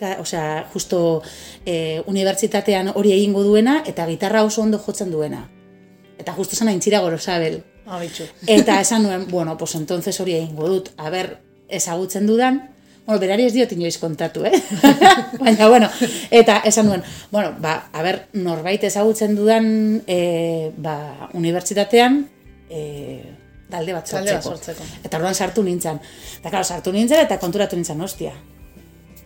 ka, 0.00 0.16
osea, 0.20 0.66
justo 0.72 1.22
e, 1.64 2.02
unibertsitatean 2.06 2.92
hori 2.94 3.12
egingo 3.12 3.44
duena, 3.44 3.82
eta 3.86 4.06
gitarra 4.08 4.44
oso 4.44 4.62
ondo 4.62 4.78
jotzen 4.78 5.12
duena. 5.12 5.44
Eta 6.18 6.32
justo 6.36 6.56
zan 6.56 6.72
aintzira 6.72 7.00
gorosabel. 7.00 7.62
Abitxu. 7.86 8.26
Eta 8.46 8.80
esan 8.80 9.02
nuen, 9.02 9.26
bueno, 9.28 9.56
pues 9.58 9.74
entonces 9.74 10.20
hori 10.20 10.36
egingo 10.36 10.68
dut. 10.68 10.90
A 10.96 11.10
ber, 11.10 11.38
ezagutzen 11.68 12.26
dudan, 12.26 12.60
bueno, 13.06 13.20
berari 13.20 13.46
ez 13.48 13.54
diot 13.54 13.72
inoiz 13.72 13.96
kontatu, 13.98 14.44
eh? 14.44 14.52
Baina, 15.40 15.68
bueno, 15.68 15.88
eta 16.30 16.60
esan 16.68 16.86
nuen, 16.86 17.02
bueno, 17.30 17.54
ba, 17.58 17.90
a 17.92 18.02
ber, 18.06 18.26
norbait 18.32 18.84
ezagutzen 18.84 19.34
dudan, 19.36 20.02
e, 20.06 20.70
ba, 20.76 21.30
unibertsitatean, 21.34 22.20
e, 22.68 22.82
talde 23.70 23.94
bat 23.96 24.08
Talde 24.08 24.34
bat 24.34 24.42
sortzeko. 24.42 24.74
sortzeko. 24.74 25.04
Eta 25.04 25.20
orduan 25.20 25.34
sartu 25.34 25.64
nintzen. 25.66 26.00
Eta, 26.40 26.50
claro, 26.50 26.64
sartu 26.64 26.92
nintzen 26.92 27.24
eta 27.24 27.38
konturatu 27.42 27.78
nintzen, 27.78 28.00
ostia. 28.00 28.32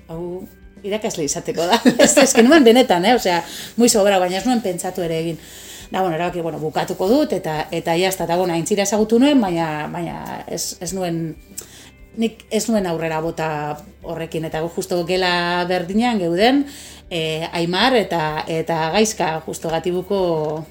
Hau, 0.08 0.44
irakasle 0.84 1.26
izateko 1.26 1.66
da. 1.70 1.80
ez, 2.04 2.12
ez, 2.20 2.32
nuen 2.44 2.64
benetan, 2.64 3.04
eh? 3.04 3.14
Osea, 3.18 3.42
muy 3.76 3.88
sobra, 3.88 4.18
baina 4.22 4.38
ez 4.40 4.46
nuen 4.46 4.62
pentsatu 4.64 5.04
ere 5.04 5.20
egin. 5.24 5.38
Da, 5.90 6.00
bueno, 6.00 6.14
erabaki, 6.16 6.40
bueno, 6.40 6.58
bukatuko 6.58 7.08
dut, 7.08 7.34
eta 7.36 7.68
eta 7.74 7.94
jazta, 8.00 8.24
eta, 8.28 8.38
bueno, 8.40 8.54
aintzira 8.54 8.84
ezagutu 8.86 9.20
nuen, 9.22 9.40
baina, 9.40 9.86
baina 9.92 10.42
ez, 10.46 10.76
ez 10.82 10.92
nuen, 10.96 11.36
nik 12.18 12.44
ez 12.50 12.64
nuen 12.68 12.86
aurrera 12.86 13.20
bota 13.22 13.48
horrekin, 14.02 14.46
eta 14.48 14.62
justo 14.74 15.00
gela 15.06 15.64
berdinean 15.68 16.18
geuden, 16.22 16.64
e, 17.10 17.48
Aimar 17.52 17.96
eta, 17.96 18.44
eta 18.48 18.90
Gaizka 18.94 19.40
justo 19.46 19.70
gatibuko 19.70 20.64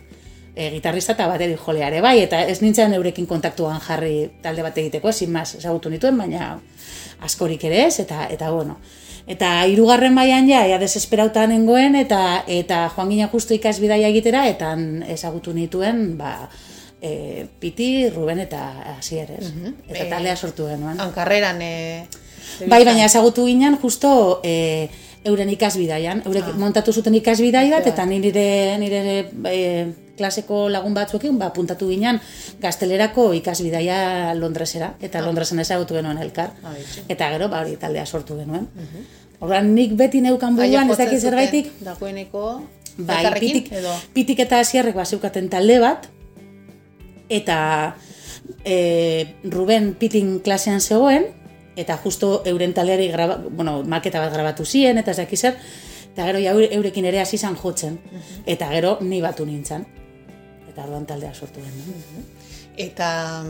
e, 0.56 0.70
gitarrista 0.76 1.16
eta 1.18 1.28
bateri 1.28 1.56
joleare 1.60 2.02
bai, 2.02 2.18
eta 2.24 2.42
ez 2.50 2.60
nintzen 2.62 2.94
eurekin 2.98 3.28
kontaktuan 3.30 3.80
jarri 3.84 4.30
talde 4.42 4.66
bat 4.66 4.78
egiteko, 4.78 5.10
ezin 5.10 5.32
maz, 5.34 5.54
ezagutu 5.60 5.92
nituen, 5.94 6.18
baina 6.18 6.58
askorik 7.24 7.64
ere 7.70 7.88
ez, 7.88 7.98
eta, 8.04 8.28
eta 8.34 8.52
bueno. 8.52 8.78
Eta 9.28 9.54
hirugarren 9.72 10.12
mailan 10.14 10.50
ja, 10.50 10.66
ea 10.68 10.78
desesperauta 10.82 11.46
nengoen, 11.48 11.96
eta, 11.96 12.44
eta 12.48 12.86
joan 12.96 13.14
ginen 13.14 13.32
justu 13.32 13.56
ikasbidaia 13.56 14.10
egitera, 14.12 14.44
eta 14.52 14.74
ezagutu 15.14 15.54
nituen, 15.56 16.18
ba, 16.20 16.50
e, 17.00 17.48
Piti, 17.60 18.10
Ruben 18.10 18.44
eta 18.44 18.66
Asier, 18.98 19.32
ez? 19.40 19.48
Eta 19.88 20.10
taldea 20.12 20.36
sortu 20.36 20.68
genuen. 20.68 21.00
Hankarreran, 21.00 21.62
e, 21.64 21.74
Bai, 22.68 22.84
baina 22.86 23.08
ezagutu 23.08 23.48
ginen 23.48 23.78
justo 23.82 24.42
e, 24.44 24.90
euren 25.26 25.50
ikasbidaian. 25.50 26.22
Eurek 26.28 26.54
montatu 26.60 26.94
zuten 26.94 27.16
ikasbidai 27.16 27.70
bat, 27.72 27.88
eta 27.88 28.06
nire, 28.06 28.46
nire 28.82 29.02
e, 29.50 29.60
klaseko 30.18 30.68
lagun 30.72 30.94
batzuekin, 30.96 31.38
ba, 31.40 31.50
puntatu 31.56 31.90
ginen 31.90 32.20
gaztelerako 32.62 33.32
ikasbidaia 33.40 34.34
Londresera, 34.38 34.94
eta 35.02 35.24
Londresen 35.26 35.64
ezagutu 35.64 35.98
genuen 35.98 36.20
elkar. 36.22 36.54
Ah. 36.64 36.76
Eta 37.08 37.32
gero, 37.36 37.50
ba, 37.50 37.64
hori 37.64 37.78
taldea 37.82 38.06
sortu 38.06 38.38
genuen. 38.40 38.68
Orduan, 39.44 39.74
nik 39.76 39.96
beti 40.00 40.22
neukan 40.24 40.56
buruan, 40.56 40.92
ez 40.92 40.98
dakit 41.00 41.20
zergaitik, 41.20 41.72
Dagoeneko, 41.84 42.48
bai, 42.98 43.24
pitik, 43.40 43.72
edo, 43.76 43.94
pitik 44.16 44.44
eta 44.46 44.62
hasierrek 44.64 44.96
ba, 44.96 45.06
zeukaten 45.06 45.50
talde 45.52 45.80
bat, 45.84 46.08
eta 47.34 47.58
e, 48.64 48.78
Ruben 49.44 49.94
pitin 50.00 50.38
klasean 50.46 50.80
zegoen, 50.84 51.32
eta 51.76 51.98
justo 51.98 52.44
euren 52.46 52.74
taldeari 52.74 53.08
graba, 53.10 53.38
bueno, 53.50 53.84
maketa 53.84 54.20
bat 54.20 54.34
grabatu 54.34 54.66
ziren, 54.66 54.98
eta 54.98 55.12
ez 55.12 55.40
zer, 55.40 55.58
eta 56.14 56.26
gero 56.26 56.40
ja 56.40 56.52
eure- 56.54 56.72
eurekin 56.76 57.06
ere 57.06 57.20
hasi 57.22 57.36
izan 57.36 57.56
jotzen, 57.56 58.00
eta 58.46 58.70
gero 58.70 58.98
ni 59.02 59.22
batu 59.22 59.46
nintzen. 59.46 59.86
Eta 60.70 60.84
orduan 60.84 61.06
taldea 61.06 61.34
sortu 61.34 61.62
den. 61.62 62.26
Eta 62.78 63.44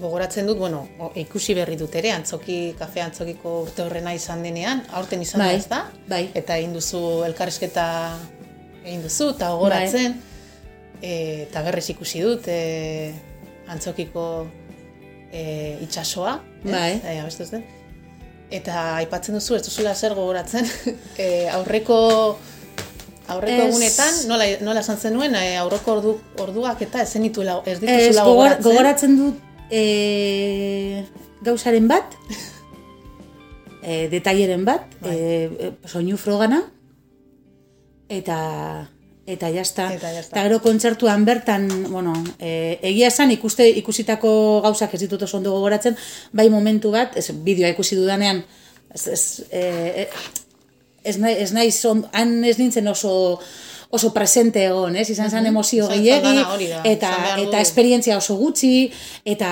gogoratzen 0.00 0.46
dut, 0.46 0.58
bueno, 0.58 0.88
ikusi 1.14 1.54
berri 1.54 1.76
dut 1.76 1.94
ere, 1.94 2.10
antzoki, 2.12 2.74
kafe 2.78 3.02
antzokiko 3.02 3.62
urte 3.62 3.82
horrena 3.82 4.14
izan 4.14 4.42
denean, 4.42 4.84
aurten 4.92 5.20
izan 5.22 5.40
Bai, 5.42 5.48
da, 5.48 5.56
ez 5.58 5.68
da? 5.68 5.80
bai. 6.08 6.22
Eta 6.34 6.56
egin 6.56 6.72
duzu 6.72 7.24
elkarrizketa 7.26 7.86
egin 8.84 9.02
duzu, 9.02 9.30
eta 9.36 9.50
gogoratzen, 9.52 10.12
Bai. 10.12 11.02
e, 11.02 11.42
eta 11.42 11.62
berriz 11.62 11.90
ikusi 11.90 12.22
dut, 12.24 12.48
e, 12.48 13.12
antzokiko 13.68 14.46
e, 15.32 15.78
itxasoa, 15.82 16.36
ez? 16.64 16.70
Bai. 16.70 17.00
E, 17.02 17.18
abestu 17.20 17.46
zen. 17.48 17.64
Eta 18.52 18.98
aipatzen 19.00 19.34
duzu, 19.38 19.56
ez 19.56 19.64
duzula 19.64 19.94
zer 19.96 20.14
gogoratzen, 20.14 20.68
e, 21.22 21.48
aurreko 21.50 21.98
aurreko 23.32 23.62
Ez. 23.62 23.68
egunetan, 23.70 24.18
nola, 24.28 24.46
nola 24.60 24.82
esan 24.84 24.98
zenuen, 25.00 25.34
e, 25.38 25.56
aurreko 25.56 25.96
ordu, 25.96 26.12
orduak 26.42 26.82
eta 26.84 27.02
ez 27.02 27.08
zenituela, 27.16 27.62
ez 27.64 27.78
Ez, 27.78 27.80
dituzula 27.80 28.24
gogor, 28.26 28.36
gogoratzen. 28.36 28.68
gogoratzen 28.68 29.16
dut 29.16 29.36
e, 29.72 31.04
gauzaren 31.46 31.88
bat, 31.88 32.16
e, 33.82 34.08
detaileren 34.12 34.66
bat, 34.68 34.84
Bai. 35.00 35.16
e, 35.16 35.68
e, 35.68 35.72
soinu 35.88 36.18
frogana, 36.20 36.60
eta 38.12 38.36
eta 39.32 39.50
jazta. 39.54 39.88
Eta 39.96 40.12
jazta. 40.14 40.34
Eta 40.34 40.44
gero 40.48 40.60
kontzertuan 40.64 41.24
bertan, 41.28 41.68
bueno, 41.90 42.14
e, 42.38 42.78
egia 42.92 43.10
esan 43.12 43.32
ikuste 43.34 43.68
ikusitako 43.82 44.60
gauzak 44.64 44.94
ez 44.94 45.02
ditut 45.04 45.26
oso 45.26 45.38
ondo 45.40 45.54
gogoratzen, 45.56 45.98
bai 46.32 46.48
momentu 46.50 46.92
bat, 46.94 47.16
ez 47.16 47.30
bideoa 47.32 47.72
ikusi 47.74 47.98
dudanean, 47.98 48.44
ez, 48.94 49.06
ez, 49.08 49.24
e, 49.50 50.08
ez, 51.02 51.18
nahi, 51.18 51.36
ez 51.42 51.52
naiz, 51.52 51.76
on, 51.88 52.06
han 52.12 52.40
ez 52.44 52.58
nintzen 52.60 52.88
oso 52.88 53.12
oso 53.92 54.08
presente 54.14 54.62
egon, 54.64 54.94
ez? 54.96 55.04
Izan 55.12 55.28
zen 55.28 55.46
emozio 55.50 55.84
gehiegi, 55.90 56.38
eta, 56.88 57.10
eta 57.42 57.58
esperientzia 57.60 58.16
oso 58.16 58.38
gutxi, 58.40 58.86
eta 59.28 59.50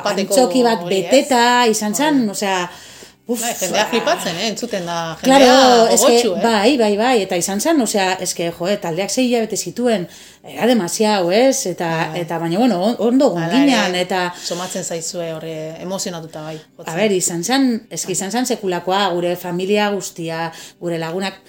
antzoki 0.00 0.62
bat 0.64 0.86
beteta, 0.88 1.42
izan 1.68 1.92
zen, 1.92 2.22
osea, 2.32 2.62
uf, 3.26 3.40
Bai, 3.40 3.54
jendea 3.56 3.86
flipatzen, 3.88 4.36
eh? 4.36 4.48
entzuten 4.50 4.84
da 4.86 5.16
Claro, 5.22 5.44
jendea 5.44 5.88
que, 5.88 5.96
gogotsu, 5.96 6.34
eh? 6.36 6.42
bai, 6.42 6.76
bai, 6.76 6.96
bai, 6.96 7.22
eta 7.22 7.36
izan 7.40 7.60
zen, 7.60 7.80
osea, 7.80 8.12
es 8.20 8.34
que, 8.34 8.50
jo, 8.52 8.68
taldeak 8.82 9.08
zei 9.10 9.24
hilabete 9.30 9.56
zituen, 9.56 10.06
era 10.42 10.66
demasiado, 10.66 11.32
ez? 11.32 11.64
Eta, 11.66 12.10
eta 12.20 12.38
baina, 12.38 12.58
bueno, 12.58 12.82
on- 12.84 12.96
ondo 12.98 13.30
gonginan, 13.30 13.94
ere, 13.94 14.02
eta, 14.04 14.34
Somatzen 14.44 14.84
zaizue 14.84 15.32
horre 15.32 15.54
emozionatuta 15.80 16.42
bai. 16.42 16.58
jotzen. 16.76 16.92
a 16.92 16.96
ber, 16.96 17.12
izan 17.12 17.42
zen, 17.44 17.86
eski 17.90 18.12
izan 18.12 18.30
zen 18.30 18.46
sekulakoa, 18.46 19.08
gure 19.16 19.36
familia 19.36 19.88
guztia, 19.90 20.52
gure 20.80 20.98
lagunak, 20.98 21.40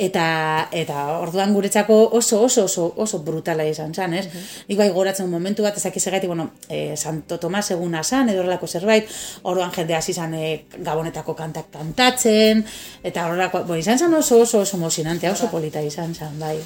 eta 0.00 0.68
eta 0.72 1.00
orduan 1.20 1.52
guretzako 1.52 1.96
oso 2.16 2.38
oso 2.46 2.64
oso 2.64 2.86
oso 2.96 3.18
brutala 3.24 3.66
izan 3.68 3.92
zen, 3.94 4.14
ez? 4.16 4.26
Nik 4.68 4.78
bai 4.78 4.88
goratzen 4.94 5.28
momentu 5.28 5.62
bat 5.66 5.76
ezakiz 5.76 6.06
egaitik, 6.08 6.28
bueno, 6.32 6.50
eh, 6.68 6.94
Santo 6.96 7.36
Tomas 7.38 7.70
eguna 7.70 8.02
san 8.02 8.28
edo 8.32 8.40
horrelako 8.40 8.66
zerbait, 8.66 9.08
orduan 9.42 9.72
jende 9.76 9.94
hasi 9.94 10.12
izan 10.12 10.34
eh, 10.34 10.64
gabonetako 10.78 11.34
kantak 11.36 11.68
kantatzen 11.70 12.64
eta 13.04 13.26
horrelako, 13.26 13.64
bueno, 13.68 13.80
izan 13.82 13.98
zen 13.98 14.14
oso 14.14 14.40
oso 14.40 14.60
oso 14.64 14.76
emozionante, 14.78 15.28
oso 15.30 15.50
polita 15.50 15.82
izan 15.84 16.14
zen, 16.14 16.38
bai. 16.40 16.56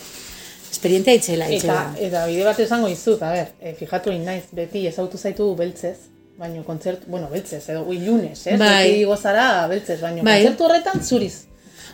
Esperientzia 0.74 1.14
itzela, 1.14 1.46
Eta, 1.46 1.56
itzela. 1.56 1.94
eta 2.06 2.26
bide 2.26 2.44
bat 2.44 2.58
esango 2.60 2.88
dizut, 2.90 3.22
a 3.22 3.30
ber, 3.32 3.50
e, 3.60 3.74
fijatu 3.78 4.12
naiz, 4.24 4.44
beti 4.52 4.86
ezautu 4.90 5.18
zaitu 5.18 5.54
beltzez, 5.56 5.96
baino 6.38 6.64
kontzertu, 6.66 7.06
bueno, 7.06 7.28
beltzez, 7.30 7.60
edo 7.70 7.84
ilunez, 7.94 8.46
ez? 8.46 8.58
Bai. 8.58 8.88
Beti 8.90 9.04
gozara 9.06 9.66
beltzez, 9.70 10.00
baino 10.02 10.22
Bai. 10.26 10.40
kontzertu 10.42 10.64
horretan 10.66 11.02
zuriz, 11.04 11.44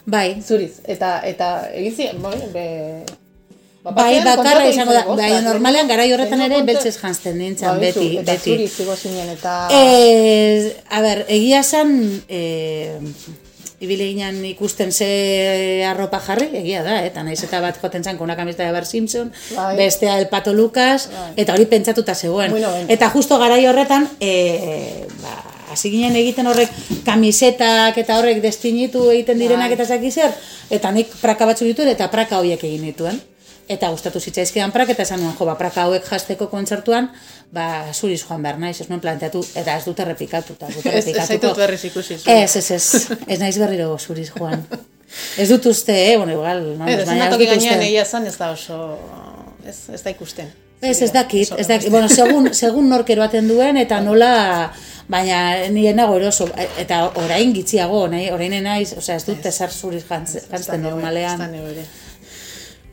Bai, 0.06 0.42
zuriz. 0.42 0.80
Eta, 0.84 1.20
eta 1.24 1.68
egin 1.72 1.94
ziren, 1.96 2.22
bai, 2.22 2.36
be, 2.52 2.66
Bai, 3.82 4.20
bakarra 4.20 4.66
izango 4.68 4.92
da, 4.92 5.04
bai, 5.16 5.30
normalean 5.40 5.88
garai 5.88 6.10
horretan 6.12 6.42
ere 6.44 6.58
beltzez 6.68 6.98
jantzen 7.00 7.38
nintzen, 7.40 7.68
Ba, 7.68 7.78
beti, 7.80 8.10
eta 8.20 8.34
beti. 8.34 8.50
zuriz 8.56 8.72
zigo 8.76 8.96
zinen, 8.96 9.30
eta... 9.32 9.68
Eh, 9.72 10.74
a 10.90 11.00
ber, 11.00 11.24
egia 11.32 11.62
esan, 11.64 11.94
eh, 12.28 12.98
ibile 13.80 14.04
ginen 14.10 14.42
ikusten 14.44 14.92
ze 14.92 15.08
arropa 15.88 16.20
jarri, 16.20 16.50
egia 16.60 16.82
da, 16.84 16.98
eta 17.06 17.22
naiz 17.24 17.38
eta 17.46 17.62
bat 17.64 17.78
joten 17.80 18.04
zan 18.04 18.20
una 18.20 18.36
camiseta 18.36 18.66
de 18.66 18.72
Bart 18.76 18.86
Simpson, 18.86 19.32
Bai. 19.56 19.76
bestea 19.78 20.18
el 20.20 20.28
Pato 20.28 20.52
Lucas, 20.52 21.08
eta 21.36 21.54
hori 21.56 21.64
pentsatuta 21.64 22.14
zegoen. 22.14 22.52
Noventa. 22.52 22.92
eta 22.92 23.08
justo 23.08 23.38
garai 23.38 23.64
horretan, 23.66 24.10
eh, 24.20 25.06
ba, 25.22 25.38
hasi 25.70 25.90
ginen 25.90 26.16
egiten 26.18 26.46
horrek 26.50 26.70
kamisetak 27.06 27.98
eta 28.02 28.18
horrek 28.18 28.40
destinitu 28.42 29.08
egiten 29.10 29.38
direnak 29.38 29.70
Bai. 29.70 29.76
eta 29.78 29.84
zaki 29.94 30.10
zer, 30.10 30.32
eta 30.70 30.90
nik 30.92 31.12
praka 31.20 31.46
batzu 31.46 31.64
dituen 31.68 31.88
eta 31.92 32.08
praka 32.10 32.38
horiek 32.42 32.64
egin 32.64 32.82
dituen. 32.90 33.20
Eta 33.70 33.86
gustatu 33.94 34.18
zitzaizkidan 34.18 34.72
prak, 34.74 34.88
eta 34.90 35.04
esan 35.04 35.20
nuen, 35.22 35.34
jo, 35.38 35.46
ba, 35.46 35.52
praka 35.54 35.84
hauek 35.84 36.02
jasteko 36.10 36.48
kontzertuan, 36.50 37.06
ba, 37.54 37.84
zuriz 37.94 38.24
joan 38.24 38.42
behar 38.42 38.56
naiz, 38.58 38.80
ez 38.82 38.88
nuen 38.90 38.98
planteatu, 39.00 39.44
eta 39.54 39.76
ez 39.78 39.84
dute 39.86 40.04
repikatu, 40.08 40.56
eta 40.58 40.66
ez 40.66 40.74
dute 40.74 40.88
Ez, 40.90 40.96
ez 40.96 41.04
repikatuko. 41.06 41.26
zaitut 41.36 41.60
berriz 41.62 41.84
ikusi. 41.86 42.16
Ez, 42.26 42.56
ez, 42.56 42.70
ez, 42.74 43.06
ez 43.28 43.38
naiz 43.38 43.58
berriro 43.62 43.92
zuriz 43.98 44.32
joan. 44.34 44.64
Ez 45.38 45.46
dut 45.52 45.66
uste, 45.70 45.94
eh? 46.10 46.16
bueno, 46.16 46.32
igual, 46.32 46.64
no, 46.80 46.88
Ez, 46.90 47.04
baina 47.06 47.28
ez 47.28 47.30
toki 47.36 47.46
dut 47.46 47.52
gainean 47.54 47.76
uste. 47.78 47.86
egia 47.92 48.04
zan 48.04 48.26
ez 48.26 48.34
da 48.42 48.50
oso... 48.56 48.80
Ez, 49.62 49.76
ez 49.94 50.02
da 50.02 50.10
ikusten. 50.16 50.50
Ez, 50.50 50.56
ez 50.56 50.69
dakit, 51.12 51.50
ez 51.58 51.66
dakit, 51.68 51.90
bueno, 51.90 52.08
segun, 52.08 52.54
segun 52.54 52.88
nork 52.88 53.10
eroaten 53.10 53.48
duen, 53.48 53.76
eta 53.76 54.00
nola, 54.00 54.72
baina 55.08 55.68
nire 55.68 55.92
nago 55.92 56.16
eroso, 56.16 56.46
eta 56.78 57.02
orain 57.20 57.52
gitziago, 57.52 58.06
nahi, 58.08 58.30
orain 58.32 58.54
naiz, 58.64 58.94
osea, 58.96 59.16
ez 59.16 59.26
dut 59.26 59.44
ezer 59.46 59.70
zuriz 59.70 60.04
jantz- 60.08 60.40
jantzten 60.50 60.80
normalean. 60.82 61.40
Ez. 61.82 61.86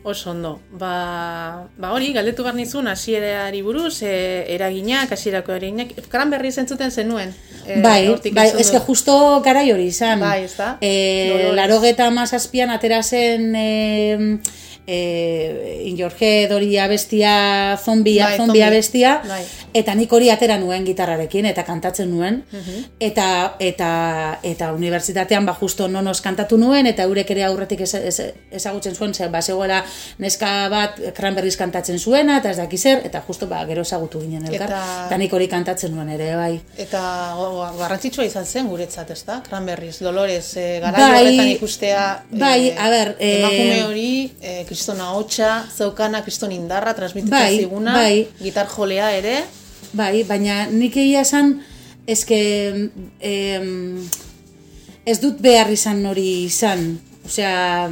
Oso 0.04 0.32
ondo. 0.32 0.60
Ba, 0.72 1.68
ba 1.78 1.92
hori, 1.92 2.14
galdetu 2.16 2.44
behar 2.46 2.56
nizun, 2.56 2.88
hasierari 2.88 3.62
buruz, 3.62 4.02
e, 4.04 4.46
eraginak, 4.56 5.12
hasierako 5.12 5.52
eraginak, 5.58 5.92
kranberri 6.08 6.52
zentzuten 6.52 6.92
zenuen. 6.92 7.34
E, 7.66 7.82
bai, 7.84 8.16
bai, 8.32 8.48
eske 8.62 8.80
justo 8.86 9.18
garai 9.44 9.72
hori 9.74 9.90
izan. 9.92 10.24
Bai, 10.24 10.46
ezta? 10.46 10.78
E, 10.80 10.94
Dolores. 11.34 11.58
laro 11.60 11.82
geta 11.84 12.08
mazazpian 12.16 12.72
atera 12.72 13.02
zen 13.04 13.52
e, 13.56 14.40
e, 14.88 15.84
Injorge 15.86 16.48
dori 16.48 16.78
abestia, 16.80 17.78
zombia, 17.84 18.26
Bai, 18.26 18.38
zombia 18.38 18.66
zombi. 18.66 18.76
abestia, 18.76 19.22
Bai. 19.28 19.44
eta 19.74 19.94
nik 19.96 20.12
hori 20.14 20.30
atera 20.32 20.58
nuen 20.58 20.86
gitarrarekin, 20.88 21.46
eta 21.46 21.66
kantatzen 21.68 22.10
nuen, 22.10 22.40
eta, 23.00 23.58
eta, 23.60 24.40
eta 24.42 24.72
unibertsitatean 24.74 25.46
ba 25.46 25.54
justo 25.60 25.90
nonos 25.92 26.22
kantatu 26.22 26.58
nuen, 26.58 26.88
eta 26.88 27.04
eurek 27.04 27.36
ere 27.36 27.44
aurretik 27.44 27.84
ez, 27.84 27.94
ez, 27.96 28.22
ezagutzen 28.52 28.96
zuen, 28.96 29.14
ze, 29.14 29.28
ba, 29.28 29.42
zegoela 29.42 29.84
neska 30.20 30.70
bat 30.70 31.00
cranberries 31.16 31.58
kantatzen 31.58 32.00
zuena, 32.00 32.38
eta 32.40 32.52
ez 32.52 32.58
daki 32.58 32.78
zer, 32.78 33.02
eta 33.06 33.22
justo 33.28 33.48
ba, 33.48 33.64
gero 33.66 33.82
ezagutu 33.82 34.20
ginen 34.22 34.46
elkar, 34.46 34.70
Eta- 34.70 35.06
eta 35.08 35.18
nik 35.18 35.34
hori 35.34 35.48
kantatzen 35.48 35.94
nuen 35.96 36.10
ere, 36.10 36.36
bai. 36.36 36.60
Eta 36.78 37.02
garrantzitsua 37.78 38.26
izan 38.26 38.46
zen 38.46 38.68
guretzat, 38.68 39.12
ezta? 39.12 39.42
Cranberries, 39.48 40.00
Dolores, 40.00 40.56
e, 40.58 40.80
garai 40.84 41.02
Bai, 41.02 41.22
horretan 41.26 41.48
ikustea 41.56 42.24
bai, 42.32 42.72
a 42.78 42.90
ber, 42.90 43.16
eh, 43.20 43.40
emakume 43.40 43.84
hori, 43.84 44.32
e, 44.42 44.64
kriston 44.68 45.00
ahotsa, 45.02 45.66
zeukana 45.78 46.24
kriston 46.24 46.52
indarra, 46.52 46.94
transmititzen 46.94 47.38
Bai, 47.40 47.58
ziguna, 47.60 47.94
bai. 47.94 48.28
gitar 48.42 48.68
jolea 48.68 49.12
ere, 49.16 49.44
Bai, 49.94 50.24
baina 50.28 50.66
nik 50.68 50.98
egia 50.98 51.22
esan, 51.22 51.62
eske, 52.06 52.90
em, 53.20 54.10
ez 55.06 55.20
dut 55.22 55.40
behar 55.42 55.72
izan 55.72 56.06
hori 56.06 56.44
izan. 56.46 57.00
Osea, 57.26 57.90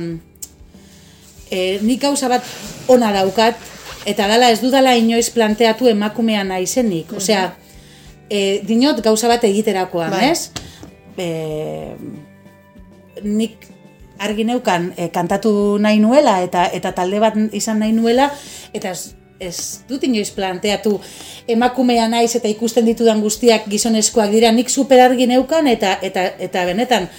e, 1.52 1.80
nik 1.82 2.02
gauza 2.02 2.30
bat 2.32 2.44
ona 2.88 3.12
daukat, 3.16 3.60
eta 4.06 4.28
dala 4.30 4.52
ez 4.54 4.62
dudala 4.62 4.96
inoiz 4.96 5.30
planteatu 5.34 5.90
emakumea 5.90 6.44
naizenik. 6.44 7.14
Osea, 7.18 7.50
e, 8.30 8.62
dinot 8.68 9.02
gauza 9.04 9.28
bat 9.32 9.44
egiterakoan, 9.44 10.12
Bai. 10.14 10.32
ez? 10.32 10.52
E, 11.18 11.96
nik 13.24 13.76
argi 14.20 14.46
neukan 14.48 14.94
e, 14.98 15.10
kantatu 15.12 15.78
nahi 15.82 16.00
nuela 16.00 16.40
eta 16.44 16.66
eta 16.72 16.92
talde 16.96 17.20
bat 17.20 17.36
izan 17.56 17.82
nahi 17.84 17.92
nuela 17.96 18.30
eta 18.74 18.92
ez, 18.96 19.16
ez 19.40 19.82
dut 19.90 20.04
inoiz 20.08 20.30
planteatu 20.36 21.00
emakumea 21.52 22.08
naiz 22.08 22.36
eta 22.38 22.48
ikusten 22.48 22.88
ditudan 22.88 23.22
guztiak 23.24 23.68
gizonezkoak 23.72 24.32
dira 24.32 24.52
nik 24.56 24.72
super 24.72 25.02
argi 25.10 25.28
neukan 25.28 25.68
eta 25.68 25.98
eta 26.02 26.30
eta 26.40 26.66
benetan 26.66 27.10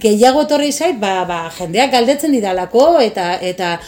gehiago 0.00 0.46
etorri 0.46 0.72
zait 0.72 1.00
ba, 1.00 1.24
ba, 1.28 1.42
jendeak 1.58 1.92
galdetzen 1.92 2.32
didalako 2.32 3.00
eta 3.00 3.34
eta 3.40 3.78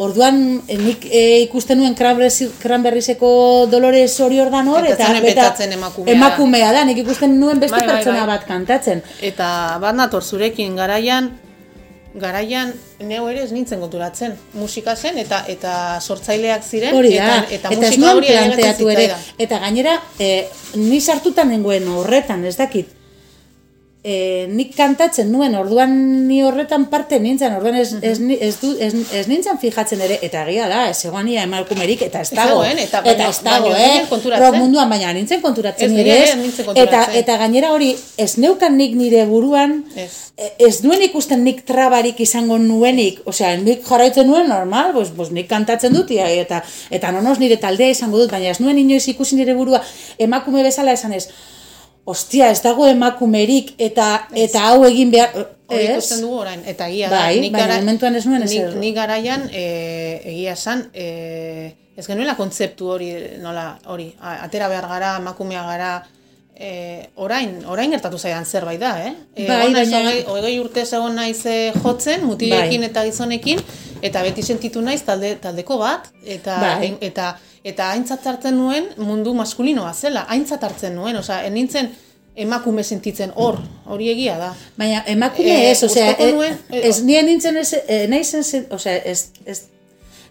Orduan, 0.00 0.62
eh, 0.64 0.78
nik 0.80 1.02
e, 1.12 1.22
ikusten 1.44 1.76
nuen 1.76 1.92
Cranberrieseko 1.92 3.30
Dolores 3.68 4.14
Oriordan 4.24 4.68
hor, 4.72 4.86
Eta 4.88 5.10
eta, 5.18 5.50
emakumea 5.66 6.14
emakumea 6.14 6.70
da, 6.72 6.84
nik 6.88 7.02
ikusten 7.02 7.34
nuen 7.36 7.60
beste 7.60 7.76
Bai, 7.76 7.82
bai, 7.84 7.96
pertsona 7.98 8.22
bai. 8.22 8.30
bat 8.30 8.46
kantatzen. 8.48 9.02
Eta 9.20 9.48
bat 9.82 9.98
nator 9.98 10.24
zurekin 10.24 10.78
garaian, 10.78 11.28
garaian 12.14 12.72
neu 13.04 13.26
ere 13.28 13.42
ez 13.44 13.52
nintzen 13.52 13.82
konturatzen. 13.84 14.38
Musika 14.56 14.94
zen 14.96 15.20
eta 15.20 15.42
eta 15.52 15.74
sortzaileak 16.00 16.64
ziren 16.64 16.96
Hori 16.96 17.12
da, 17.18 17.26
eta, 17.26 17.58
eta, 17.58 17.74
eta, 17.74 17.90
musika 17.90 18.14
hori 18.14 18.32
planteatu 18.32 18.88
ere. 18.94 19.10
Eta 19.36 19.60
gainera, 19.66 19.98
e, 20.16 20.30
ni 20.80 21.02
sartutan 21.04 21.52
nengoen 21.52 21.92
horretan, 21.92 22.48
ez 22.48 22.56
dakit. 22.56 22.96
E, 24.00 24.46
nik 24.48 24.70
kantatzen 24.72 25.28
nuen, 25.28 25.52
orduan 25.60 25.90
ni 26.24 26.38
horretan 26.40 26.86
parte 26.88 27.18
nintzen, 27.20 27.52
orduan 27.58 27.74
ez, 27.76 27.90
ez, 28.00 28.14
ez, 28.16 28.54
du, 28.56 28.70
ez, 28.80 28.94
ez 29.12 29.26
nintzen 29.28 29.58
fijatzen 29.60 30.00
ere, 30.00 30.16
eta 30.24 30.46
egia 30.48 30.70
da, 30.72 30.86
ez 30.88 31.02
egoania 31.04 31.42
emakumerik, 31.44 32.06
eta 32.06 32.22
ez 32.24 32.30
dago, 32.32 32.62
eta 32.64 33.02
eta 33.12 33.26
ez 33.28 33.42
dago, 33.44 33.74
eh? 33.76 34.06
rock 34.08 34.56
munduan, 34.56 34.88
baina 34.88 35.12
nintzen 35.12 35.42
konturatzen 35.44 35.92
Ez, 35.92 35.98
ere, 35.98 36.06
ni 36.08 36.14
ere 36.16 36.30
ez? 36.30 36.38
nintzen 36.40 36.80
eta, 36.80 37.02
eta 37.20 37.36
gainera 37.44 37.74
hori, 37.76 37.90
ez 38.16 38.30
neukan 38.40 38.80
nik 38.80 38.96
nire 38.96 39.26
buruan, 39.28 39.82
Ez. 40.00 40.08
E, 40.32 40.54
ez 40.70 40.80
nuen 40.80 41.04
ikusten 41.04 41.44
nik 41.44 41.66
trabarik 41.68 42.24
izango 42.24 42.56
nuenik, 42.56 43.20
osea, 43.28 43.52
nik 43.60 43.84
jarraitzen 43.84 44.32
nuen 44.32 44.48
normal, 44.48 44.94
pues, 44.96 45.12
pues 45.12 45.28
nik 45.36 45.52
kantatzen 45.52 45.92
dut, 45.92 46.08
ia, 46.16 46.32
eta 46.40 46.64
eta 46.88 47.12
nonoz 47.12 47.36
nire 47.42 47.60
taldea 47.60 47.92
izango 47.92 48.16
dut, 48.16 48.32
baina 48.32 48.48
ez 48.54 48.62
nuen 48.64 48.80
inoiz 48.80 49.04
ikusi 49.12 49.36
nire 49.36 49.52
burua 49.60 49.84
emakume 50.16 50.64
bezala 50.64 50.96
esan 50.96 51.12
ez, 51.12 51.26
ostia, 52.10 52.50
ez 52.50 52.60
dago 52.64 52.86
emakumerik, 52.90 53.74
eta 53.78 54.26
eta 54.34 54.66
hau 54.70 54.84
egin 54.88 55.10
behar, 55.14 55.34
Hori 55.70 55.84
ez? 55.86 55.90
ikusten 55.96 56.20
dugu 56.24 56.40
orain, 56.42 56.62
eta 56.66 56.88
egia 56.90 57.08
Bai, 57.12 57.34
da. 57.36 57.40
nik 57.44 57.52
baina 57.54 57.76
momentuan 57.78 58.16
ez 58.18 58.24
nuen 58.26 58.42
nik, 58.42 58.50
ezer. 58.50 58.74
nik 58.82 58.94
garaian, 58.96 59.44
e, 59.52 59.64
egia 60.32 60.52
esan, 60.58 60.88
e, 60.94 61.74
ez 61.96 62.06
genuela 62.08 62.34
kontzeptu 62.38 62.88
hori, 62.96 63.10
nola, 63.42 63.78
hori, 63.86 64.08
atera 64.20 64.68
behar 64.72 64.88
gara, 64.88 65.12
emakumea 65.20 65.62
gara, 65.68 65.90
e, 66.56 66.70
orain, 67.16 67.54
orain 67.70 67.90
gertatu 67.94 68.18
zaidan 68.18 68.44
zerbait 68.46 68.80
da, 68.80 68.94
eh? 69.06 69.12
E, 69.36 69.46
Bai, 69.48 69.72
baina- 69.72 70.02
hogei 70.32 70.58
urtez 70.60 70.88
egon 70.92 71.14
naiz 71.16 71.44
jotzen, 71.84 72.24
mutilekin 72.26 72.80
Bai. 72.82 72.90
eta 72.90 73.04
gizonekin, 73.06 73.60
eta 74.02 74.22
beti 74.22 74.42
sentitu 74.42 74.80
naiz 74.80 75.02
talde, 75.02 75.34
taldeko 75.42 75.78
bat, 75.78 76.10
eta, 76.24 76.58
Bai. 76.60 76.92
eta, 77.00 77.32
eta 77.64 77.90
aintzat 77.92 78.26
hartzen 78.26 78.56
nuen 78.56 78.86
mundu 78.96 79.34
maskulinoa 79.34 79.92
zela, 79.94 80.26
aintzat 80.28 80.62
hartzen 80.64 80.94
nuen, 80.96 81.16
osea, 81.16 81.42
nintzen 81.50 81.90
emakume 82.36 82.82
sentitzen 82.86 83.32
hor, 83.36 83.58
hori 83.86 84.08
egia 84.12 84.38
da. 84.38 84.52
Baina 84.78 85.02
emakume 85.06 85.50
Eh, 85.50 85.70
ez, 85.72 85.82
osea, 85.84 86.14
e- 86.18 86.32
nuen, 86.32 86.56
eh, 86.70 86.80
ez 86.88 87.02
nien 87.04 87.26
nintzen 87.26 87.56
ez, 87.56 87.72
e, 87.86 88.06
naizen, 88.08 88.42
zen- 88.44 88.66
osea, 88.72 88.96
ez, 89.04 89.26
ez, 89.44 89.62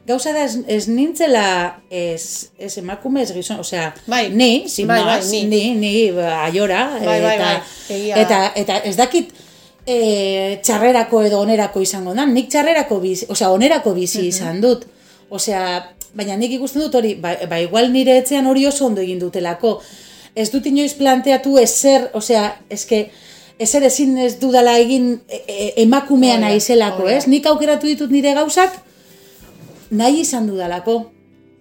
gauza 0.08 0.32
da 0.34 0.44
ez, 0.48 0.56
ez 0.68 0.88
nintzela 0.88 1.44
ez, 1.92 2.48
ez 2.58 2.78
emakume 2.78 3.22
ez 3.22 3.34
gizon, 3.34 3.60
osea, 3.60 3.94
Bai. 4.08 4.30
ni, 4.30 4.64
sin 4.70 4.88
Bai, 4.88 5.04
bai, 5.04 5.20
ni. 5.30 5.44
ni, 5.46 5.76
ni, 5.76 6.12
ba, 6.12 6.46
aiora, 6.46 6.90
Bai, 7.06 7.22
bai, 7.22 7.36
eta, 7.36 7.52
bai, 7.90 8.12
eta, 8.24 8.40
eta 8.56 8.78
ez 8.90 8.96
dakit 8.98 9.34
e, 9.90 10.60
txarrerako 10.64 11.24
edo 11.26 11.40
onerako 11.42 11.82
izango 11.82 12.14
da, 12.18 12.26
nik 12.30 12.50
txarrerako 12.52 13.00
bizi, 13.02 13.28
osea, 13.34 13.50
onerako 13.56 13.96
bizi 13.98 14.28
izan 14.28 14.62
dut, 14.62 14.86
osea, 15.34 15.64
baina 16.14 16.38
nik 16.38 16.54
ikusten 16.60 16.86
dut 16.86 17.00
hori, 17.00 17.16
ba, 17.22 17.36
ba 17.50 17.60
igual 17.62 17.90
nire 17.94 18.20
etxean 18.22 18.48
hori 18.50 18.68
oso 18.70 18.86
ondo 18.90 19.02
egin 19.02 19.20
dutelako, 19.22 19.80
ez 20.36 20.50
dut 20.54 20.68
inoiz 20.70 20.94
planteatu 21.00 21.58
ezer, 21.62 22.10
osea, 22.18 22.46
eske, 22.70 23.08
ezer 23.60 23.86
ezin 23.90 24.18
ez 24.24 24.36
dudala 24.42 24.78
egin 24.80 25.12
e, 25.28 25.42
e, 25.42 25.72
emakumea 25.84 26.38
Hori 26.38 26.46
da, 26.46 26.52
naizelako, 26.54 27.04
hori 27.04 27.16
da. 27.16 27.22
ez? 27.24 27.28
Nik 27.28 27.50
aukeratu 27.50 27.90
ditut 27.90 28.14
nire 28.14 28.36
gauzak, 28.38 28.78
nahi 29.90 30.22
izan 30.22 30.48
dudalako. 30.48 31.02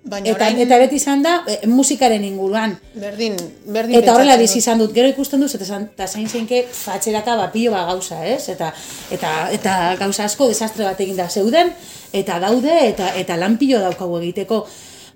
Baina 0.05 0.31
Eta, 0.31 0.47
orain, 0.47 0.61
eta 0.63 0.79
beti 0.79 0.97
izan 0.97 1.23
da, 1.23 1.43
e, 1.47 1.67
musikaren 1.67 2.25
inguruan. 2.25 2.79
berdin, 2.95 3.37
berdin 3.67 3.99
Eta 3.99 4.15
horrela 4.15 4.37
bizi 4.41 4.59
izan 4.59 4.79
dut, 4.79 4.93
gero 4.95 5.09
ikusten 5.09 5.41
dut, 5.41 5.55
eta 5.55 5.65
zan- 5.65 5.89
eta 5.93 6.07
zain 6.07 6.29
zeinke 6.29 6.63
fatxeraka 6.71 7.37
bapio 7.37 7.73
ba 7.73 7.85
gauza, 7.85 8.25
ez? 8.27 8.49
Eta, 8.49 8.73
eta, 9.11 9.51
eta 9.53 9.97
gauza 9.99 10.25
asko 10.25 10.49
desastre 10.49 10.85
bat 10.85 11.01
eginda 11.01 11.29
zeuden, 11.29 11.73
eta 12.13 12.39
daude, 12.39 12.89
eta, 12.89 13.15
eta 13.17 13.37
lanpilo 13.37 13.81
daukagu 13.81 14.19
egiteko. 14.19 14.67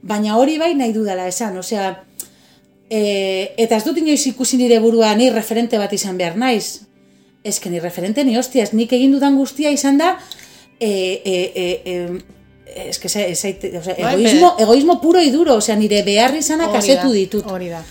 Baina 0.02 0.36
hori 0.36 0.58
bai 0.58 0.74
nahi 0.74 0.92
dudala 0.92 1.28
esan, 1.28 1.56
osea, 1.56 2.04
e, 2.90 3.54
eta 3.56 3.76
ez 3.76 3.84
dut 3.84 3.98
inoiz 3.98 4.26
ikusi 4.26 4.58
nire 4.60 4.78
burua 4.78 5.14
ni 5.14 5.30
referente 5.30 5.78
bat 5.78 5.92
izan 5.92 6.18
behar 6.18 6.36
naiz. 6.36 6.82
Ez 7.44 7.58
que 7.60 7.70
ni 7.70 7.80
referente 7.80 8.24
ni 8.24 8.36
hostias, 8.36 8.72
nik 8.72 8.92
egin 8.92 9.12
dudan 9.12 9.36
guztia 9.36 9.70
izan 9.70 9.98
da, 9.98 10.18
e, 10.78 11.22
e, 11.24 11.52
e, 11.54 11.82
e, 11.84 12.41
ez 12.76 12.98
que 12.98 13.08
ze, 13.08 13.30
ez, 13.30 13.38
osea, 13.78 13.96
Bai, 13.98 14.14
egoismo, 14.24 14.54
egoismo 14.58 15.00
puro 15.00 15.20
y 15.20 15.30
duro, 15.30 15.54
osea, 15.56 15.76
nire 15.76 16.02
behar 16.02 16.34
izanak 16.34 16.68
Hori 16.70 16.78
asetu 16.78 17.08
da, 17.08 17.14
ditut. 17.14 17.46
Hori 17.50 17.68
da. 17.68 17.82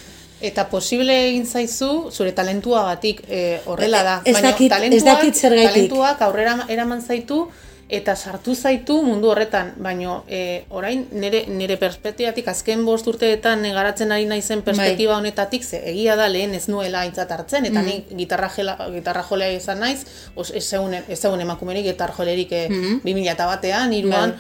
Eta 0.41 0.67
posible 0.70 1.13
egin 1.30 1.46
zaizu, 1.46 2.10
zure 2.12 2.32
talentuagatik 2.32 3.24
e, 3.30 3.62
horrela 3.65 4.04
da. 4.04 4.22
Ez 4.26 4.34
Baina 4.34 4.52
dakit- 4.52 4.72
ez 4.72 4.78
talentuak- 4.78 5.17
dakit 5.17 5.36
zergaitik. 5.36 5.74
Talentuak 5.74 6.22
aurrera 6.22 6.65
eraman 6.67 7.02
zaitu, 7.02 7.48
eta 7.91 8.15
sartu 8.15 8.56
zaitu 8.56 9.02
mundu 9.04 9.28
horretan. 9.30 9.74
Baina 9.78 10.24
e, 10.28 10.63
orain 10.70 11.08
nire, 11.12 11.44
nire 11.48 11.76
perspektibatik 11.78 12.48
azken 12.48 12.86
bost 12.86 13.06
urteetan 13.08 13.62
garatzen 13.63 14.12
ari 14.12 14.26
naizen 14.26 14.60
Bai. 14.63 14.65
perspektiba 14.72 15.17
honetatik, 15.17 15.63
ze 15.63 15.82
egia 15.91 16.15
da 16.15 16.30
lehen 16.30 16.56
ez 16.56 16.70
nuela 16.70 17.02
aintzat 17.02 17.30
hartzen, 17.32 17.63
Mm. 17.63 17.65
eta 17.65 17.82
ni 17.82 18.06
gitarra, 18.17 18.50
jela, 18.50 18.78
gitarra 18.94 19.24
jolea 19.30 19.52
izan 19.52 19.80
naiz, 19.80 20.06
os, 20.36 20.50
ez 20.56 20.63
zegoen, 20.70 21.04
ez 21.08 21.24
emakumerik 21.26 21.84
gitarra 21.86 22.13
jolerik 22.17 22.52
e, 22.52 22.67
Mm-hmm. 22.70 23.02
2000 23.04 23.32
eta 23.32 23.46
batean, 23.46 23.94
iruan, 23.94 24.32
Bai. 24.32 24.39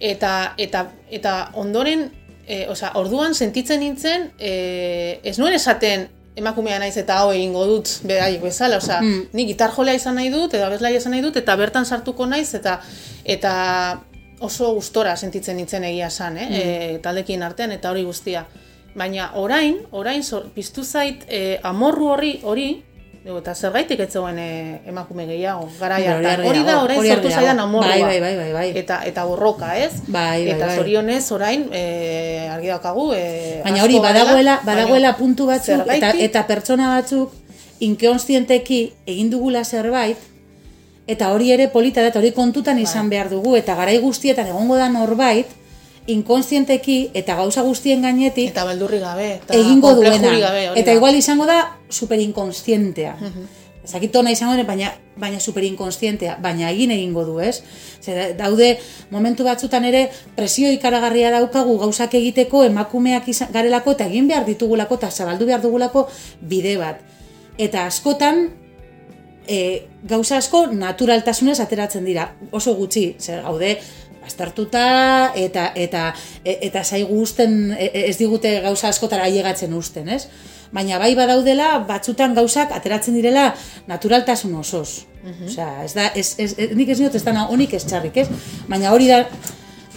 Eta, 0.00 0.54
eta, 0.58 0.86
eta 1.10 1.50
ondoren, 1.54 2.10
e, 2.46 2.66
osea, 2.68 2.92
orduan 2.98 3.34
sentitzen 3.34 3.80
nintzen, 3.80 4.30
e, 4.38 5.20
ez 5.22 5.38
nuen 5.38 5.54
esaten 5.54 6.08
emakumea 6.40 6.78
naiz 6.78 6.96
eta 6.96 7.18
hau 7.20 7.32
egingo 7.34 7.66
dut 7.66 7.88
beraiek 8.06 8.40
bezala, 8.42 8.78
osea, 8.78 9.00
Mm. 9.02 9.26
ni 9.32 9.46
gitar 9.46 9.70
jolea 9.74 9.94
izan 9.94 10.14
nahi 10.14 10.30
dut, 10.30 10.54
edo 10.54 10.64
abeslaria 10.64 10.98
izan 10.98 11.12
nahi 11.12 11.22
dut, 11.22 11.36
eta 11.36 11.56
bertan 11.56 11.84
sartuko 11.86 12.26
naiz, 12.26 12.54
eta 12.54 12.80
eta 13.24 14.00
oso 14.40 14.72
gustora 14.74 15.16
sentitzen 15.16 15.56
nintzen 15.56 15.84
egia 15.84 16.06
esan, 16.06 16.38
eh? 16.38 16.46
Mm. 16.48 16.54
e, 16.54 16.98
taldekin 17.02 17.42
artean, 17.42 17.72
eta 17.72 17.90
hori 17.90 18.04
guztia. 18.04 18.46
Baina 18.94 19.32
orain, 19.34 19.76
orain 19.92 20.22
zor, 20.24 20.48
piztu 20.54 20.82
zait 20.84 21.26
e, 21.28 21.60
amorru 21.62 22.08
horri, 22.08 22.40
hori, 22.42 22.82
eta 23.20 23.54
zergaitik 23.54 24.00
ez 24.00 24.08
zegoen 24.12 24.38
eh, 24.40 24.80
emakume 24.88 25.26
gehiago, 25.28 25.68
garaia. 25.78 26.16
Hori 26.46 26.62
da, 26.64 26.78
orain 26.82 27.04
sortu 27.04 27.28
zaidan 27.28 27.60
amorrua. 27.60 27.90
Bai, 27.90 28.00
bai, 28.02 28.20
bai, 28.20 28.36
bai, 28.36 28.52
bai. 28.52 28.78
Eta, 28.80 29.02
eta 29.04 29.24
borroka, 29.28 29.74
ez? 29.76 29.92
Bai, 30.06 30.46
bai, 30.46 30.54
eta 30.54 30.66
bai. 30.70 30.76
zorionez 30.76 31.24
orain, 31.36 31.66
e, 31.72 32.48
argi 32.48 32.72
daukagu, 32.72 33.10
e, 33.12 33.60
Baina 33.64 33.84
hori, 33.84 34.00
badagoela, 34.00 34.60
badagoela 34.64 35.12
puntu 35.18 35.50
batzuk, 35.50 35.84
eta, 35.92 36.14
eta 36.16 36.46
pertsona 36.48 36.94
batzuk, 36.96 37.36
inkonstienteki 37.80 38.80
egin 39.06 39.30
dugula 39.30 39.64
zerbait, 39.64 40.16
eta 41.06 41.30
hori 41.34 41.52
ere 41.52 41.68
polita 41.68 42.00
da, 42.00 42.08
eta 42.08 42.20
hori 42.22 42.32
kontutan 42.32 42.80
Bai. 42.80 42.88
izan 42.88 43.12
behar 43.12 43.28
dugu, 43.28 43.54
eta 43.56 43.76
garai 43.76 43.98
guztietan 44.00 44.48
egongo 44.48 44.80
da 44.80 44.88
norbait, 44.88 45.59
inkonstienteki 46.06 47.10
eta 47.14 47.36
gauza 47.36 47.62
guztien 47.62 48.02
gainetik 48.02 48.50
Eta 48.50 48.64
beldurri 48.64 48.98
gabe. 49.02 49.30
Eta 49.42 49.56
egingo 49.58 49.94
duena. 49.94 50.36
Gabe, 50.38 50.68
eta 50.80 50.92
igual 50.96 51.14
izango 51.14 51.46
da 51.46 51.76
superinkonstientea. 51.90 53.16
Ezakit 53.84 54.12
tona 54.12 54.30
izango 54.30 54.54
den, 54.58 54.66
baina, 54.68 54.90
baina 55.18 55.40
superinkonstientea, 55.40 56.36
baina 56.42 56.68
egin 56.70 56.92
egingo 56.92 57.24
du, 57.24 57.38
ez? 57.40 57.62
Zer, 58.02 58.34
daude 58.36 58.74
momentu 59.10 59.44
batzutan 59.46 59.86
ere 59.88 60.04
presio 60.36 60.70
ikaragarria 60.72 61.30
daukagu 61.32 61.78
gauzak 61.80 62.14
egiteko 62.18 62.64
emakumeak 62.68 63.28
izan, 63.32 63.48
garelako 63.52 63.96
eta 63.96 64.06
egin 64.12 64.28
behar 64.28 64.44
ditugulako 64.48 65.00
eta 65.00 65.10
zabaldu 65.10 65.48
behar 65.48 65.64
dugulako 65.64 66.06
bide 66.40 66.76
bat. 66.80 67.00
Eta 67.58 67.86
askotan 67.88 68.50
e, 69.48 69.88
gauza 70.04 70.36
asko 70.38 70.66
naturaltasunez 70.72 71.58
ateratzen 71.60 72.04
dira, 72.04 72.30
oso 72.52 72.76
gutxi, 72.76 73.14
zer 73.18 73.42
gaude 73.48 73.78
baztertuta 74.30 75.32
eta 75.34 75.72
eta 75.74 76.14
e- 76.44 76.58
eta 76.62 76.84
zaigu 76.84 77.20
usten 77.20 77.72
e- 77.72 77.90
e- 77.92 78.08
ez 78.08 78.16
digute 78.18 78.60
gauza 78.60 78.88
askotara 78.88 79.24
ailegatzen 79.24 79.74
usten, 79.74 80.08
ez? 80.08 80.28
Baina 80.72 80.98
bai 80.98 81.14
badaudela 81.14 81.78
batzutan 81.86 82.34
gauzak 82.34 82.72
ateratzen 82.72 83.14
direla 83.14 83.54
naturaltasun 83.86 84.54
osoz. 84.54 85.06
Osea, 85.44 85.84
ez 85.84 85.92
da 85.94 86.06
ez, 86.14 86.34
ez, 86.38 86.54
ez, 86.56 86.70
nik 86.76 86.88
ez 86.88 86.98
diot 86.98 87.14
ez 87.14 87.24
da 87.24 87.32
honik 87.50 87.74
ez 87.74 87.84
txarrik, 87.84 88.16
ez? 88.16 88.28
Baina 88.68 88.92
hori 88.92 89.08
da 89.08 89.26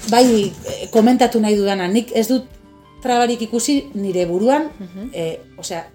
bai 0.09 0.51
komentatu 0.91 1.39
nahi 1.39 1.55
dudana, 1.55 1.87
nik 1.87 2.11
ez 2.13 2.27
dut 2.27 2.49
trabarik 3.01 3.41
ikusi 3.41 3.89
nire 3.93 4.25
buruan, 4.25 4.69
eh, 5.13 5.39
osea, 5.57 5.87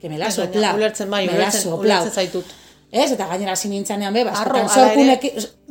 que 0.00 0.08
me 0.08 0.18
la 0.18 0.30
sopla. 0.30 0.74
Ulertzen 0.74 1.10
bai, 1.10 1.26
me 1.26 1.38
la 1.38 1.48
ulertzen 1.48 2.12
zaitut. 2.12 2.44
Ez, 2.94 3.08
eta 3.10 3.26
gainera 3.26 3.56
hasi 3.56 3.68
nintzanean 3.72 4.14
be, 4.14 4.20
ere, 4.22 4.62
sorkunek, 4.70 5.24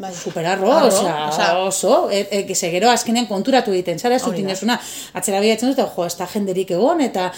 bai. 0.04 0.10
superarro, 0.12 0.72
Arro, 0.76 0.90
osea, 0.92 1.58
oso, 1.64 2.10
e, 2.12 2.26
e, 2.36 2.56
ze 2.56 2.68
gero 2.74 2.90
azkenean 2.92 3.30
konturatu 3.30 3.72
egiten, 3.72 4.00
zara, 4.00 4.18
ez 4.20 4.24
Hori 4.24 4.32
da. 4.32 4.36
utinesuna, 4.42 4.76
atzera 5.16 5.40
bihatzen 5.40 5.72
dut, 5.72 5.80
jo, 5.96 6.06
ez 6.06 6.18
da 6.20 6.28
jenderik 6.28 6.74
egon, 6.76 7.00
eta, 7.06 7.30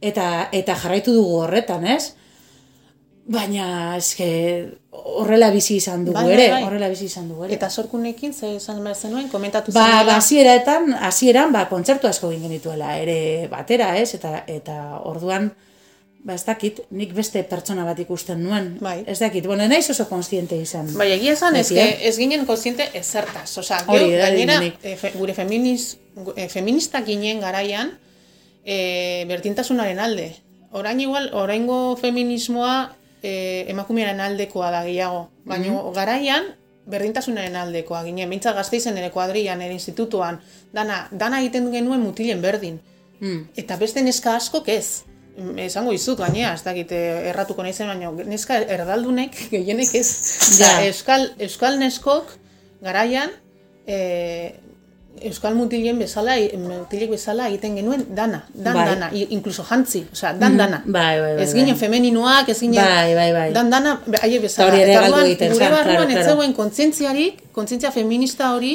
eta, 0.00 0.28
eta 0.52 0.76
jarraitu 0.80 1.12
dugu 1.18 1.42
horretan, 1.42 1.84
ez? 1.86 2.14
Baina, 3.26 3.96
eske, 3.96 4.26
horrela 4.92 5.50
bizi 5.52 5.76
izan 5.80 6.02
dugu 6.04 6.16
Bai, 6.18 6.24
bai, 6.26 6.32
ere, 6.38 6.48
bai. 6.52 6.62
horrela 6.66 6.88
bizi 6.92 7.06
izan 7.08 7.28
dugu 7.28 7.44
ere. 7.46 7.54
Eta 7.56 7.70
sorkunekin, 7.72 8.34
ze 8.36 8.54
esan 8.56 8.82
behar 8.84 8.96
zenuen, 8.96 9.28
komentatu 9.32 9.72
Ba, 9.72 9.80
zenuela. 9.84 10.04
ba, 10.10 10.16
hasieraetan, 10.20 10.90
hasieran, 11.08 11.52
ba, 11.52 11.66
kontzertu 11.70 12.08
asko 12.08 12.32
egin 12.32 12.42
genituela, 12.48 12.96
ere 13.00 13.48
batera, 13.52 13.94
ez? 14.00 14.10
Eta, 14.18 14.42
eta 14.46 14.76
orduan, 15.04 15.52
ba, 16.24 16.34
ez 16.34 16.44
dakit, 16.46 16.80
nik 16.90 17.12
beste 17.14 17.42
pertsona 17.44 17.84
bat 17.84 17.98
ikusten 18.00 18.40
nuen. 18.42 18.78
Bai. 18.80 19.02
Ez 19.06 19.18
dakit, 19.20 19.44
bueno, 19.46 19.66
naiz 19.68 19.90
oso 19.92 20.06
konstiente 20.08 20.56
izan. 20.56 20.88
Bai, 20.96 21.10
egia 21.12 21.34
esan, 21.36 21.56
ez, 21.60 21.70
eh? 21.72 21.98
ez 22.08 22.16
ginen 22.16 22.46
konsiente 22.48 22.88
ezertaz. 22.96 23.50
Osa, 23.60 23.82
Hori 23.86 24.10
da, 24.16 24.30
gainera, 24.30 24.58
e, 24.82 24.96
fe, 24.96 25.12
gure 25.18 25.34
feminiz, 25.36 25.98
e, 26.36 26.48
feministak 26.48 27.04
ginen 27.06 27.44
garaian, 27.44 27.92
e, 28.64 29.24
bertintasunaren 29.28 30.00
alde. 30.00 30.32
Orain 30.72 30.98
igual, 31.00 31.30
oraingo 31.36 31.96
feminismoa 32.00 32.96
e, 33.22 33.64
emakumearen 33.68 34.20
aldekoa 34.20 34.70
da 34.70 34.82
gehiago. 34.84 35.28
Baina 35.44 35.70
Mhm. 35.70 35.92
garaian, 35.94 36.44
berdintasunaren 36.86 37.56
aldekoa 37.56 38.02
ginen. 38.04 38.28
Mintza 38.28 38.52
gazteizen 38.52 38.96
ere 38.98 39.10
kuadrian, 39.10 39.62
ere 39.62 39.72
institutuan, 39.72 40.40
dana, 40.72 41.08
dana 41.12 41.40
egiten 41.40 41.70
genuen 41.72 42.00
mutilen 42.00 42.42
berdin. 42.42 42.80
Mm. 43.20 43.48
Eta 43.56 43.76
beste 43.76 44.02
neska 44.02 44.34
askok 44.36 44.68
ez. 44.68 45.04
Esango 45.58 45.92
izut, 45.92 46.20
gainea, 46.22 46.52
ez 46.54 46.62
dakit 46.62 46.92
eh, 46.94 47.30
erratuko 47.32 47.64
naizen, 47.66 47.88
baina 47.90 48.12
neska 48.30 48.60
erdaldunek 48.76 49.34
gehienek 49.54 49.94
ez. 49.98 50.08
Ja. 50.60 50.76
Euskal, 50.86 51.32
Euskal 51.42 51.80
neskok 51.80 52.36
garaian 52.84 53.32
e, 53.86 54.54
Euskal 55.24 55.54
mutilen 55.54 55.98
bezala, 56.02 56.34
mutilek 56.58 57.12
bezala 57.14 57.46
egiten 57.48 57.76
genuen 57.78 58.02
dana, 58.14 58.40
dan 58.52 58.74
Bai. 58.74 58.86
dana, 58.88 59.10
incluso 59.30 59.62
jantzi, 59.64 60.02
osea, 60.12 60.32
dan 60.38 60.56
dana. 60.58 60.80
Bai, 60.84 61.20
bai, 61.20 61.34
bai, 61.36 61.44
ez 61.44 61.52
ginen 61.54 61.76
bai. 61.76 61.80
femeninoak, 61.84 62.50
ez 62.50 62.58
ginen 62.58 62.82
Bai, 62.82 63.14
bai, 63.14 63.28
bai. 63.32 63.46
dan 63.54 63.70
dana, 63.70 63.94
haiek 64.20 64.42
bezala. 64.42 64.74
Eta 64.74 65.50
gure 65.52 65.70
barruan 65.70 66.10
ez 66.10 66.24
zegoen 66.26 66.52
kontzientziarik, 66.52 67.44
kontzientzia 67.54 67.92
feminista 67.94 68.50
hori, 68.56 68.74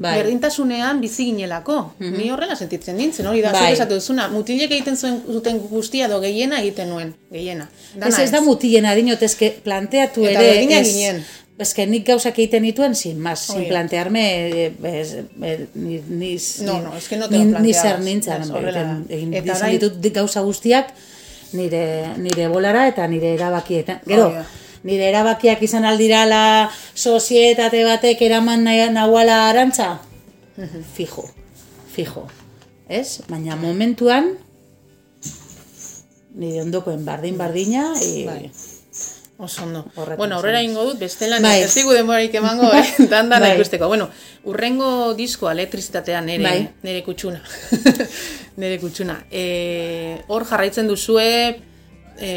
Bai. 0.00 0.14
berdintasunean 0.16 1.00
bizi 1.00 1.26
ginelako. 1.26 1.92
Ni 2.00 2.30
horrela 2.32 2.56
sentitzen 2.56 2.96
nintzen, 2.96 3.26
hori 3.28 3.42
da, 3.44 3.52
Bai. 3.52 3.72
esatu 3.74 3.94
duzuna, 3.98 4.28
mutilek 4.32 4.70
egiten 4.72 4.96
zuen 4.96 5.18
zuten 5.28 5.58
guztia 5.68 6.08
do 6.08 6.20
gehiena 6.22 6.60
egiten 6.62 6.88
nuen, 6.88 7.14
gehiena. 7.30 7.68
Ez 8.06 8.18
ez 8.18 8.30
da 8.32 8.40
mutilena 8.40 8.94
dinot, 8.96 9.22
eske 9.22 9.50
planteatu 9.62 10.24
Eta 10.24 10.40
ere... 10.40 10.64
ez- 10.80 10.88
ginen. 10.88 11.22
Eske 11.60 11.84
nik 11.86 12.06
gauzak 12.06 12.38
egiten 12.38 12.62
dituen, 12.64 12.94
sin 12.96 13.18
más, 13.20 13.40
sin 13.50 13.66
plantearme, 13.68 14.22
eh, 14.48 14.72
ez, 14.82 15.10
eh, 15.42 15.66
ni, 15.74 15.98
ni, 16.08 16.30
No, 16.64 16.80
no, 16.80 16.96
es 16.96 17.06
que 17.08 17.18
no 17.18 17.28
te 17.28 17.36
ni, 17.36 17.44
ni 17.60 17.74
zer 17.74 18.00
nintzen, 18.00 18.40
Ez, 18.40 18.48
egin 19.10 19.34
Eta 19.34 19.52
izan 19.52 19.56
orain- 19.68 19.78
ditut 19.78 20.00
di- 20.00 20.10
gauza 20.16 20.40
guztiak 20.40 20.94
nire, 21.52 22.14
nire 22.16 22.48
bolara 22.48 22.86
eta 22.88 23.06
nire 23.06 23.34
erabakietan. 23.34 24.00
Gero, 24.06 24.26
Hori 24.30 24.34
da. 24.36 24.46
Nire 24.84 25.08
erabakiak 25.10 25.62
izan 25.62 25.84
aldirala 25.84 26.70
sozietate 26.94 27.84
batek 27.84 28.22
eraman 28.22 28.64
nahuala 28.94 29.48
arantza? 29.50 29.98
Fijo, 30.96 31.24
fijo. 31.92 32.28
Ez? 32.88 33.22
Baina 33.28 33.54
momentuan, 33.56 34.32
nire 36.34 36.62
ondokoen 36.64 37.04
bardin-bardina, 37.06 37.92
e, 38.02 38.24
Bai. 38.26 38.50
Oso 39.40 39.62
ondo. 39.64 39.86
Bueno, 40.18 40.36
aurrera 40.36 40.60
ingo 40.60 40.82
dut, 40.84 40.98
bestelan 41.00 41.40
Bai. 41.40 41.62
ez 41.64 41.72
digu 41.72 41.94
denborarik 41.96 42.34
emango, 42.36 42.68
eh? 42.76 43.06
dan 43.08 43.30
dana 43.30 43.46
Bai. 43.46 43.54
ikusteko. 43.54 43.88
Bueno, 43.88 44.10
urrengo 44.44 45.14
diskoa 45.16 45.54
elektrizitatea 45.56 46.20
nere, 46.20 46.44
Bai. 46.44 46.68
nere 46.82 47.00
kutsuna. 47.06 47.40
nere 48.60 48.76
kutsuna. 48.82 49.16
E, 49.30 50.20
hor 50.28 50.44
jarraitzen 50.44 50.90
duzue, 50.90 51.30
e, 52.18 52.32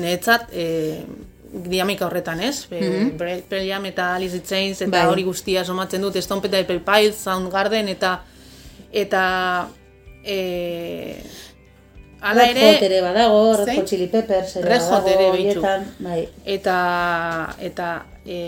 niretzat, 0.00 0.50
e, 0.50 0.66
dinamika 1.52 2.06
horretan, 2.06 2.40
ez? 2.40 2.66
Be, 2.70 2.80
mm 2.80 3.66
Jam 3.66 3.84
eta 3.86 4.14
Alice 4.14 4.36
in 4.36 4.42
Chains 4.42 4.82
eta 4.82 4.90
Bai. 4.90 5.06
hori 5.10 5.22
guztia 5.26 5.64
somatzen 5.64 6.02
dut, 6.02 6.16
Stomp 6.16 6.44
eta 6.44 6.58
Apple 6.58 6.80
Pie, 6.80 7.12
Soundgarden 7.12 7.88
eta 7.88 8.20
eta 8.92 9.68
e, 10.24 11.22
Hala 12.20 12.42
Red 12.44 12.56
ere, 12.56 12.66
Hot 12.74 12.82
ere 12.82 13.00
badago, 13.02 13.44
Red? 13.64 13.76
Hot 13.78 13.86
Chili 13.88 14.08
Peppers 14.08 14.56
ere 14.56 14.68
Red 14.68 14.82
Hot 14.82 15.04
badago, 15.04 15.14
ere, 15.18 15.30
horietan, 15.30 15.86
bai. 15.98 16.28
eta 16.44 16.76
eta 17.58 17.92
e, 18.26 18.40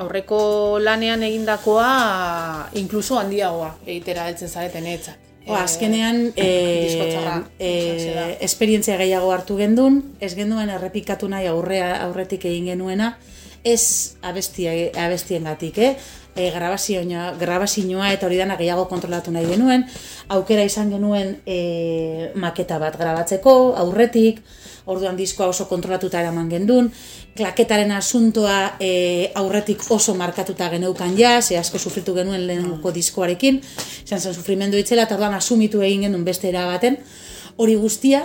aurreko 0.00 0.78
lanean 0.80 1.22
egindakoa 1.26 2.70
inkluso 2.80 3.18
handiagoa 3.18 3.74
egitera 3.86 4.28
heltzen 4.30 4.48
zareten 4.48 4.86
etzat. 4.86 5.29
O, 5.46 5.54
azkenean, 5.56 6.32
e, 6.36 7.48
e, 7.58 7.70
esperientzia 8.44 8.98
gehiago 9.00 9.32
hartu 9.32 9.56
gendun, 9.56 10.02
ez 10.20 10.34
genduen 10.36 10.70
errepikatu 10.70 11.28
nahi 11.32 11.48
aurrea, 11.50 11.94
aurretik 12.04 12.44
egin 12.50 12.68
genuena, 12.74 13.14
ez 13.64 14.16
abestia, 14.22 14.72
abestiengatik, 15.04 15.78
eh? 15.78 15.94
E, 16.36 16.50
grabazioa, 16.54 17.32
grabazioa 17.40 18.12
eta 18.14 18.28
hori 18.28 18.38
dana 18.38 18.56
gehiago 18.56 18.86
kontrolatu 18.88 19.32
nahi 19.34 19.48
genuen, 19.50 19.84
aukera 20.30 20.62
izan 20.64 20.92
genuen 20.92 21.38
e, 21.44 22.30
maketa 22.38 22.78
bat 22.78 22.96
grabatzeko, 23.00 23.74
aurretik, 23.80 24.44
orduan 24.90 25.16
diskoa 25.18 25.50
oso 25.52 25.66
kontrolatuta 25.70 26.20
eraman 26.20 26.50
gendun, 26.50 26.90
klaketaren 27.36 27.92
asuntoa 27.94 28.76
e, 28.80 29.30
aurretik 29.38 29.86
oso 29.94 30.14
markatuta 30.18 30.68
geneukan 30.72 31.16
ja, 31.18 31.38
ze 31.42 31.58
asko 31.58 31.78
sufritu 31.78 32.14
genuen 32.14 32.46
lehenko 32.46 32.92
diskoarekin, 32.94 33.62
izan 34.04 34.20
zen 34.20 34.34
sufrimendu 34.34 34.78
itzela, 34.80 35.08
eta 35.08 35.18
orduan 35.18 35.34
asumitu 35.38 35.82
egin 35.86 36.08
genuen 36.08 36.24
beste 36.26 36.52
baten, 36.52 36.98
hori 37.56 37.74
guztia, 37.78 38.24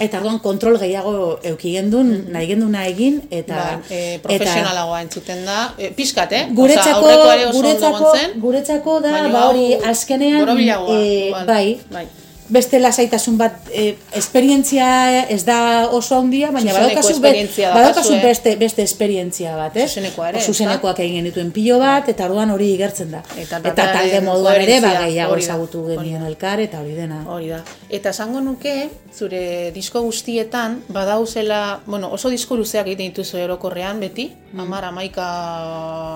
eta 0.00 0.20
orduan 0.22 0.38
kontrol 0.44 0.78
gehiago 0.80 1.38
euki 1.52 1.74
gendun, 1.76 2.12
nahi 2.32 2.48
genduna 2.52 2.86
egin, 2.88 3.20
eta... 3.30 3.58
Ba, 3.82 3.92
e, 3.92 4.18
profesionalagoa 4.24 5.02
entzuten 5.04 5.44
da, 5.48 5.60
e, 5.78 5.92
pixkat, 5.96 6.32
eh? 6.32 6.42
Guretzako, 6.56 7.12
ondo 7.12 7.52
guretzako, 7.58 8.16
guretzako 8.46 8.98
da, 9.04 9.14
ba 9.34 9.46
hori, 9.50 9.68
azkenean, 9.92 10.48
eh, 10.56 11.28
igual. 11.28 11.46
bai, 11.46 11.66
bai. 11.92 12.06
Beste 12.48 12.78
lasaitasun 12.80 13.36
bat 13.38 13.68
e, 13.72 13.96
esperientzia 14.18 15.26
ez 15.30 15.44
da 15.46 15.88
oso 15.90 16.18
handia, 16.18 16.50
baina 16.50 16.72
badaukazu, 16.74 17.20
be, 17.20 17.30
badaukazu 17.46 17.74
daukazue. 17.84 18.18
beste, 18.22 18.56
beste 18.56 18.82
esperientzia 18.82 19.54
bat, 19.56 19.76
ez? 19.76 19.86
Zuzenekoa 19.90 20.28
ere, 20.32 20.40
Zuzenekoak 20.42 20.98
egin 21.04 21.20
genituen 21.22 21.52
pilo 21.52 21.78
bat, 21.78 22.08
eta 22.08 22.26
orduan 22.26 22.50
hori 22.50 22.72
igertzen 22.74 23.10
da. 23.14 23.22
Eta 23.36 23.60
Eta, 23.62 23.86
talde 23.92 24.20
moduan 24.26 24.60
ere, 24.60 24.80
ba, 24.84 24.92
gehiago 25.06 25.36
ezagutu 25.36 25.84
genien 25.88 26.26
elkar, 26.26 26.60
eta 26.60 26.80
hori 26.80 26.94
dena. 26.98 27.22
Hori 27.26 27.48
da. 27.54 27.62
Eta 27.88 28.10
esango 28.10 28.40
nuke, 28.40 28.88
zure 29.14 29.70
disko 29.74 30.02
guztietan, 30.02 30.82
badauzela, 30.88 31.80
bueno, 31.86 32.10
oso 32.12 32.28
disko 32.32 32.56
luzeak 32.56 32.86
egiten 32.86 33.12
dituzu 33.12 33.38
orokorrean, 33.44 34.00
beti, 34.00 34.30
Mm. 34.52 34.60
amar, 34.60 34.84
amaika, 34.84 35.26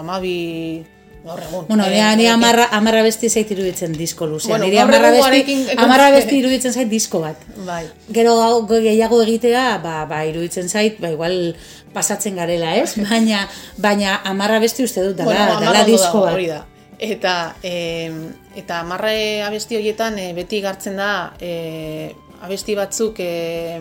amabi, 0.01 0.85
gaur 1.27 1.43
egun. 1.43 1.65
Bueno, 1.69 1.87
Eh, 1.87 1.91
nea 1.91 2.13
eh, 2.15 2.29
amarra, 2.31 2.69
amarra 2.79 3.03
besti 3.03 3.29
zait 3.29 3.51
iruditzen 3.51 3.93
disko 3.97 4.27
luzea. 4.27 4.55
Bueno, 4.55 4.67
Nire 4.67 4.81
amarra 4.81 5.11
besti, 5.11 5.57
amarra 5.77 6.11
besti 6.15 6.39
iruditzen 6.39 6.73
zait 6.73 6.89
disko 6.89 7.21
bat. 7.25 7.43
Bai. 7.67 7.85
Gero 8.13 8.37
gehiago 8.71 9.21
egitea, 9.23 9.67
ba, 9.83 10.05
ba, 10.07 10.23
iruditzen 10.29 10.69
zait, 10.69 11.01
ba, 11.01 11.11
igual 11.11 11.57
pasatzen 11.93 12.37
garela, 12.37 12.77
ez? 12.77 12.95
Baina, 13.11 13.47
baina 13.77 14.21
amarra 14.25 14.61
besti 14.63 14.87
uste 14.87 15.05
dut, 15.05 15.17
dala, 15.19 15.33
Bueno, 15.33 15.45
dala 15.53 15.71
amarra 15.71 15.85
disko 15.89 16.25
bat. 16.25 16.41
Da. 16.47 16.65
Eta, 16.99 17.57
e, 17.63 18.11
eta 18.57 18.81
amarre 18.81 19.43
abesti 19.45 19.77
horietan 19.77 20.17
e, 20.19 20.31
beti 20.37 20.63
gartzen 20.65 20.97
da 20.97 21.11
e, 21.41 22.15
abesti 22.47 22.77
batzuk, 22.79 23.21
e, 23.21 23.81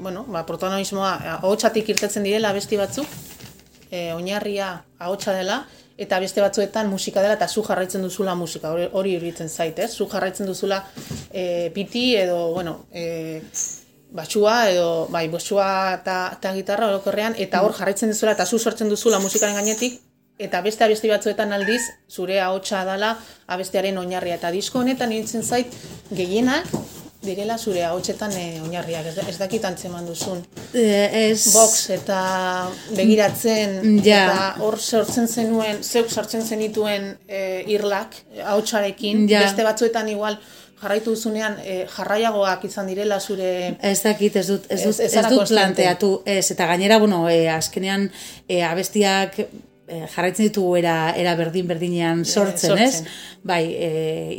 bueno, 0.00 0.24
ba, 0.26 0.42
protagonismoa 0.48 1.12
ahotsatik 1.36 1.92
irtetzen 1.94 2.26
direla 2.26 2.50
abesti 2.50 2.78
batzuk, 2.80 3.06
e, 3.90 4.10
oinarria 4.16 4.72
ahotsa 4.98 5.34
dela, 5.36 5.60
eta 6.00 6.18
beste 6.22 6.40
batzuetan 6.40 6.88
musika 6.88 7.20
dela 7.20 7.36
eta 7.36 7.48
zu 7.48 7.62
jarraitzen 7.66 8.02
duzula 8.06 8.34
musika, 8.34 8.72
hori, 8.72 8.88
hori 8.92 9.14
iruditzen 9.18 9.50
zait, 9.52 9.78
ez? 9.78 9.90
Zu 9.92 10.08
jarraitzen 10.08 10.48
duzula 10.48 10.80
e, 11.30 11.70
piti 11.74 12.14
edo, 12.16 12.38
bueno, 12.54 12.86
e, 12.92 13.42
batxua 14.16 14.54
edo, 14.72 14.86
bai, 15.12 15.26
batxua 15.28 15.66
eta, 16.00 16.54
gitarra 16.56 16.88
orokorrean, 16.88 17.36
eta 17.38 17.60
hor 17.62 17.76
jarraitzen 17.76 18.14
duzula 18.14 18.32
eta 18.32 18.46
zu 18.46 18.58
sortzen 18.58 18.88
duzula 18.88 19.20
musikaren 19.20 19.60
gainetik, 19.60 20.00
eta 20.40 20.62
beste 20.64 20.86
abesti 20.86 21.12
batzuetan 21.12 21.52
aldiz, 21.52 21.82
zure 22.08 22.40
ahotsa 22.40 22.80
dala 22.88 23.12
abestearen 23.46 24.00
oinarria. 24.00 24.40
Eta 24.40 24.50
disko 24.54 24.80
honetan 24.80 25.12
nintzen 25.12 25.44
zait, 25.44 25.76
gehienak 26.16 26.72
direla 27.22 27.58
zure 27.58 27.82
ahotsetan 27.84 28.32
e, 28.32 28.60
oinarriak, 28.64 29.06
ez, 29.10 29.18
ez 29.28 29.36
dakit 29.38 29.64
antzeman 29.68 30.06
duzun. 30.08 30.40
Eh, 30.72 31.30
ez... 31.30 31.52
box 31.52 31.90
eta 31.98 32.20
begiratzen 32.96 34.00
Ja. 34.04 34.22
eta 34.24 34.64
hor 34.64 34.78
sortzen 34.80 35.28
zenuen, 35.28 35.82
zeuk 35.84 36.08
sortzen 36.10 36.42
zenituen 36.46 37.10
e, 37.28 37.64
irlak 37.68 38.16
ahotsarekin, 38.44 39.26
Ja. 39.28 39.42
beste 39.44 39.64
batzuetan 39.66 40.08
igual 40.08 40.38
jarraitu 40.80 41.12
duzunean 41.12 41.58
e, 41.60 41.82
jarraiagoak 41.92 42.64
izan 42.64 42.86
direla 42.88 43.18
zure 43.20 43.76
Ez 43.82 43.98
dakit, 44.02 44.36
ez 44.40 44.46
dut, 44.48 44.64
ez 44.70 44.78
Ez- 44.80 44.86
dut, 44.86 44.94
ez 45.00 45.06
ez, 45.06 45.12
zara 45.12 45.28
dut 45.28 45.48
planteatu, 45.48 46.22
ez, 46.24 46.50
eta 46.54 46.66
gainera, 46.72 46.98
bueno, 46.98 47.26
e, 47.28 47.48
azkenean 47.52 48.08
e, 48.48 48.62
abestiak 48.64 49.38
e, 49.44 49.48
jarraitzen 50.12 50.48
ditugu 50.48 50.76
era, 50.78 50.94
era 51.16 51.34
berdin-berdinean 51.38 52.24
sortzen, 52.24 52.78
ez? 52.78 52.92
sortzen. 53.00 53.10
Bai, 53.42 53.62
e, 53.74 53.90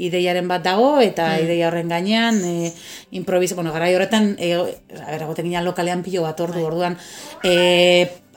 ideiaren 0.07 0.47
bat 0.47 0.63
dago, 0.65 0.99
eta 1.01 1.33
ideia 1.41 1.69
horren 1.69 1.91
gainean, 1.91 2.41
e, 2.45 2.71
improvis, 3.17 3.53
bueno, 3.57 3.73
garai 3.73 3.93
horretan, 3.95 4.35
e, 4.39 4.53
a 4.55 5.07
ber, 5.11 5.25
egoten 5.27 5.49
ginen 5.49 5.65
lokalean 5.65 6.03
pilo 6.05 6.25
bat 6.27 6.39
ordu, 6.43 6.65
orduan, 6.67 6.97
e, 7.43 7.55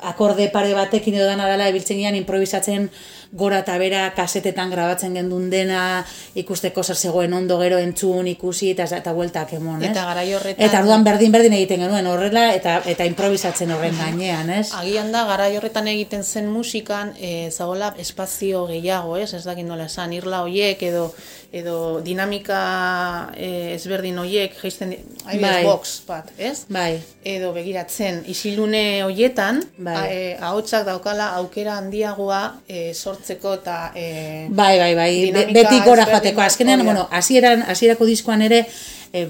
akorde 0.05 0.48
pare 0.53 0.74
batekin 0.77 1.16
edo 1.16 1.27
dana 1.29 1.48
dela 1.48 1.68
ebiltzen 1.70 1.98
ginen 2.00 2.18
improvisatzen 2.18 2.90
gora 3.35 3.59
eta 3.64 3.75
bera 3.83 4.05
kasetetan 4.14 4.70
grabatzen 4.70 5.14
gendun 5.18 5.49
dena 5.51 6.05
ikusteko 6.38 6.85
zer 6.87 6.97
zegoen 6.97 7.33
ondo 7.35 7.57
gero 7.59 7.79
entzun 7.83 8.29
ikusi 8.31 8.70
eta 8.70 8.85
eta 8.87 9.12
bueltak 9.12 9.53
emon, 9.59 9.83
ez? 9.83 9.90
Eta 9.90 10.05
garai 10.07 10.29
horretan- 10.37 10.68
Eta 10.68 10.81
orduan 10.85 11.03
berdin 11.05 11.33
berdin 11.35 11.53
egiten 11.59 11.81
genuen 11.83 12.07
horrela 12.07 12.44
eta 12.55 12.77
eta 12.87 13.05
improvisatzen 13.11 13.73
horren 13.75 13.97
gainean, 13.99 14.51
ez? 14.51 14.68
Agian 14.79 15.11
da, 15.12 15.25
garai 15.27 15.57
horretan 15.57 15.88
egiten 15.90 16.23
zen 16.25 16.47
musikan, 16.49 17.12
e, 17.18 17.51
zagola 17.51 17.92
espazio 17.99 18.66
gehiago, 18.70 19.16
ez? 19.16 19.33
Ez 19.35 19.42
dakit 19.44 19.66
nola 19.66 19.87
esan, 19.90 20.12
irla 20.12 20.42
hoiek 20.47 20.83
edo 20.83 21.12
edo 21.55 22.01
dinamika 22.03 23.31
e, 23.37 23.75
ezberdin 23.77 24.16
hoiek, 24.18 24.57
jaisten, 24.62 24.94
Bai. 25.40 25.62
box 25.64 26.01
bat, 26.07 26.31
ez? 26.38 26.64
Bai. 26.68 27.01
Edo 27.25 27.53
begiratzen, 27.55 28.25
isilune 28.27 29.03
hoietan, 29.05 29.62
Bai. 29.79 29.94
a- 29.97 30.09
e, 30.12 30.37
ahotsak 30.40 30.85
daukala 30.87 31.29
aukera 31.38 31.77
handiagoa 31.79 32.61
e, 32.68 32.92
sortzeko 33.25 33.55
eta... 33.61 33.93
E, 33.97 34.49
Bai, 34.51 34.79
bai, 34.79 34.95
bai, 34.95 35.33
be- 35.33 35.47
beti 35.53 35.81
gora 35.85 36.05
joateko. 36.07 36.41
Azkenean, 36.45 36.85
bueno, 36.85 37.09
hasieran 37.11 37.63
hasierako 37.67 38.05
diskoan 38.07 38.43
ere 38.43 38.65
e, 39.13 39.27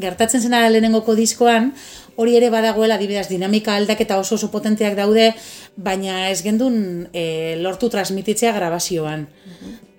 gertatzen 0.00 0.42
zena 0.42 0.64
lehenengoko 0.70 1.14
diskoan, 1.14 1.72
hori 2.16 2.36
ere 2.36 2.50
badagoela 2.50 2.96
adibidez 2.98 3.28
dinamika 3.28 3.76
aldaketa 3.76 4.18
oso 4.18 4.34
oso 4.34 4.50
potenteak 4.50 4.96
daude, 4.98 5.32
baina 5.76 6.28
ez 6.30 6.42
gendun 6.42 7.08
e, 7.12 7.56
lortu 7.62 7.88
transmititzea 7.90 8.52
grabazioan. 8.56 9.28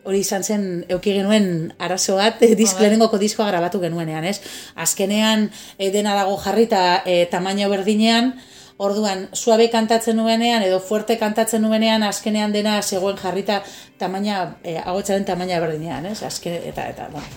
Hori 0.03 0.23
izan 0.25 0.43
zen, 0.43 0.63
euki 0.89 1.13
genuen 1.13 1.73
arazo 1.77 2.15
bat, 2.17 2.39
disk, 2.57 2.79
lehenengoko 2.81 3.19
diskoa 3.21 3.47
grabatu 3.51 3.79
genuenean, 3.83 4.25
ez? 4.25 4.39
Azkenean, 4.75 5.49
e, 5.77 5.91
dena 5.93 6.15
dago 6.17 6.37
jarrita 6.41 7.03
e, 7.05 7.25
tamaino 7.31 7.69
berdinean, 7.69 8.33
Orduan, 8.81 9.27
suabe 9.37 9.67
kantatzen 9.69 10.17
nuenean 10.17 10.63
edo 10.65 10.79
fuerte 10.81 11.17
kantatzen 11.21 11.61
nuenean 11.61 12.01
azkenean 12.07 12.53
dena 12.55 12.79
zegoen 12.81 13.17
jarrita 13.21 13.59
tamaina, 14.01 14.55
e, 14.63 14.77
agotzaren 14.81 15.25
tamaina 15.27 15.59
berdinean, 15.61 16.07
ez? 16.09 16.23
Azken, 16.25 16.55
eta, 16.71 16.87
eta, 16.89 17.05
bueno, 17.11 17.27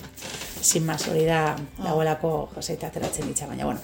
sin 0.65 0.87
más, 0.89 1.05
hori 1.13 1.27
da, 1.29 1.43
dagoelako 1.85 2.31
joseita 2.55 2.89
ateratzen 2.89 3.29
ditza, 3.29 3.47
baina, 3.51 3.67
bueno. 3.69 3.81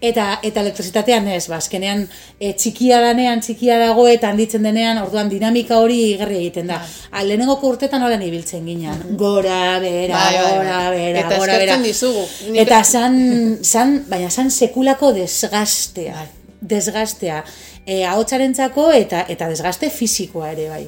Eta, 0.00 0.38
eta 0.46 0.62
elektrizitatean 0.62 1.26
ez, 1.34 1.42
ba, 1.50 1.58
azkenean 1.58 2.06
e, 2.38 2.52
txikia 2.56 3.00
danean, 3.02 3.42
txikia 3.44 3.76
dago 3.82 4.06
eta 4.08 4.30
handitzen 4.30 4.62
denean, 4.64 5.02
orduan 5.02 5.28
dinamika 5.28 5.76
hori 5.82 5.98
igarri 6.14 6.38
egiten 6.44 6.70
da. 6.70 6.78
Bai. 7.10 7.26
Lehenengoko 7.26 7.68
urtetan 7.74 8.06
horren 8.06 8.22
ibiltzen 8.24 8.64
ginen. 8.70 9.02
Gora, 9.20 9.80
bera, 9.82 10.14
Bai, 10.14 10.34
bai, 10.38 10.44
bai. 10.46 10.54
gora, 10.60 10.78
bera, 10.94 11.26
Eta 11.26 11.42
gora, 11.42 11.58
bera. 11.64 11.76
dizugu. 11.82 12.22
Eta 12.54 12.84
san, 12.84 13.18
san, 13.66 13.98
baina 14.08 14.30
san 14.30 14.48
sekulako 14.54 15.12
desgastea. 15.18 16.28
Desgastea. 16.60 17.42
E, 17.86 18.02
ahotsarentzako 18.04 18.90
eta 18.92 19.24
eta 19.28 19.48
desgaste 19.48 19.90
fisikoa 19.90 20.52
ere 20.52 20.68
bai. 20.68 20.84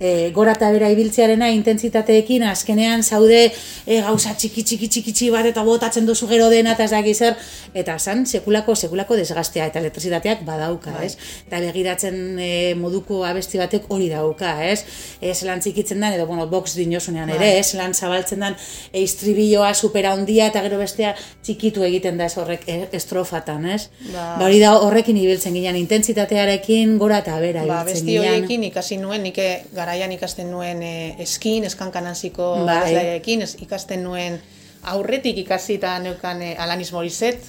E, 0.00 0.30
gora 0.36 0.52
eta 0.52 0.68
bera 0.74 0.90
ibiltzearena 0.92 1.48
intentsitateekin 1.56 2.42
azkenean 2.50 3.02
zaude 3.02 3.46
e, 3.48 4.00
gauza 4.04 4.34
txiki 4.36 4.62
txiki 4.62 4.88
txiki 4.92 5.12
txiki 5.12 5.30
bat 5.32 5.46
eta 5.48 5.62
botatzen 5.64 6.04
duzu 6.04 6.28
gero 6.28 6.50
dena 6.52 6.74
eta 6.76 6.84
ez 6.84 6.90
daki 6.92 7.14
zer 7.14 7.36
eta 7.74 7.98
san 7.98 8.26
sekulako 8.26 8.74
sekulako 8.76 9.16
desgastea 9.16 9.66
eta 9.70 9.80
elektrizitateak 9.80 10.42
badauka, 10.44 10.92
ez? 11.04 11.16
Eta 11.46 11.60
begiratzen 11.64 12.18
e, 12.38 12.50
moduko 12.76 13.22
abesti 13.24 13.58
batek 13.62 13.88
hori 13.88 14.10
dauka, 14.12 14.52
ez? 14.68 14.82
Ez 15.20 15.38
lan 15.48 15.64
txikitzen 15.64 16.00
den 16.04 16.18
edo 16.18 16.26
bueno, 16.28 16.46
box 16.46 16.76
dinosunean 16.76 17.32
ere, 17.32 17.54
ez? 17.58 17.72
Lan 17.78 17.94
zabaltzen 17.94 18.44
den 18.44 18.56
e, 18.92 19.00
istribilloa 19.00 19.72
supera 19.74 20.12
handia 20.12 20.50
eta 20.52 20.60
gero 20.66 20.78
bestea 20.82 21.14
txikitu 21.42 21.84
egiten 21.88 22.20
da 22.20 22.28
ez 22.28 22.36
horrek 22.36 22.68
e, 22.68 22.78
estrofatan, 22.96 23.64
ez? 23.72 23.88
Ba. 24.12 24.36
Ba, 24.36 24.44
hori 24.44 24.60
da 24.60 24.74
horrekin 24.82 25.16
ibiltzen 25.24 25.56
ginen 25.56 25.80
intentsitatearekin 25.80 26.96
gora 27.00 27.22
eta 27.24 27.40
bera 27.40 27.64
Ba, 27.64 27.80
ibiltzen 27.80 27.92
besti 27.92 28.12
ginen. 28.12 28.28
horiekin 28.28 28.68
ikasi 28.70 29.00
nuen, 29.00 29.24
nik 29.24 29.38
garaian 29.86 30.12
ikasten 30.12 30.50
nuen 30.50 30.82
e, 30.82 31.14
eskin, 31.22 31.64
eskankan 31.64 32.06
hasiko 32.10 32.64
Bai. 32.66 33.20
es, 33.42 33.54
ikasten 33.62 34.02
nuen 34.04 34.40
aurretik 34.82 35.38
ikasi 35.38 35.74
eta 35.78 35.98
neukan 35.98 36.42
e, 36.42 36.54
Alanis 36.58 36.92
Morissette, 36.92 37.46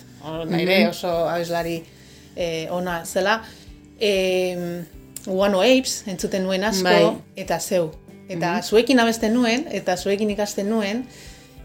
naire 0.50 0.84
Mhm. 0.84 0.90
oso 0.90 1.28
abeslari 1.30 1.84
e, 2.36 2.68
ona 2.70 3.04
zela. 3.06 3.42
E, 4.00 4.84
One 5.28 5.58
Apes, 5.60 6.04
entzuten 6.08 6.44
nuen 6.44 6.64
asko, 6.64 6.84
Bai. 6.84 7.18
Eta 7.36 7.60
zeu. 7.60 7.90
Eta 8.30 8.62
zuekin 8.64 9.00
abesten 9.00 9.34
nuen, 9.34 9.66
eta 9.72 9.98
zuekin 9.98 10.30
ikasten 10.30 10.70
nuen, 10.70 11.06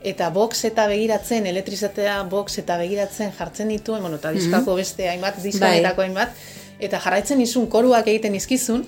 eta 0.03 0.31
box 0.31 0.65
eta 0.65 0.89
begiratzen, 0.89 1.47
elektrizatea 1.47 2.23
box 2.31 2.59
eta 2.59 2.77
begiratzen 2.79 3.31
jartzen 3.39 3.69
dituen, 3.69 4.01
bueno, 4.03 4.17
eta 4.17 4.33
diskako 4.33 4.75
beste 4.75 5.09
hainbat, 5.09 5.37
Mhm. 5.39 5.61
Bai. 5.61 5.85
hainbat, 6.07 6.31
eta 6.83 6.99
jarraitzen 6.99 7.41
izun 7.45 7.69
koruak 7.71 8.09
egiten 8.11 8.35
izkizun, 8.35 8.85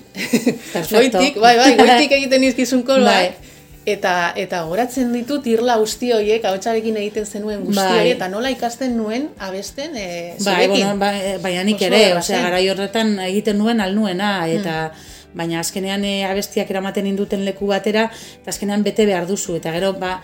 goitik, 0.91 1.37
bai, 1.39 1.55
bai, 1.57 1.71
goitik 1.79 2.11
egiten 2.19 2.43
izkizun 2.49 2.83
koruak, 2.87 3.07
Bai. 3.37 3.53
eta, 3.85 4.13
eta 4.35 4.61
goratzen 4.67 5.11
ditut 5.13 5.45
irla 5.47 5.77
guzti 5.81 6.11
horiek, 6.15 6.43
ahotsarekin 6.49 6.97
egiten 7.01 7.25
zenuen 7.25 7.63
guzti 7.65 7.81
Bai. 7.83 8.09
eta 8.15 8.27
nola 8.33 8.49
ikasten 8.53 8.97
nuen 8.97 9.29
abesten 9.39 9.95
e, 9.95 10.07
Bai, 10.43 10.65
zurekin. 10.65 10.71
bueno, 10.75 10.97
ba, 10.99 11.11
e, 11.17 11.37
baina 11.43 11.63
nik 11.63 11.77
Oso 11.81 11.85
ere, 11.91 12.01
osea, 12.17 12.41
garai 12.49 12.63
horretan 12.73 13.15
egiten 13.29 13.57
nuen 13.61 13.79
alnuena, 13.81 14.33
eta 14.47 14.91
baina 15.35 15.59
azkenean 15.59 16.03
e, 16.07 16.15
abestiak 16.25 16.69
eramaten 16.71 17.07
induten 17.07 17.45
leku 17.45 17.67
batera, 17.71 18.09
eta 18.41 18.51
azkenean 18.53 18.83
bete 18.83 19.05
behar 19.05 19.27
duzu, 19.27 19.55
eta 19.59 19.71
gero, 19.75 19.93
ba, 19.99 20.17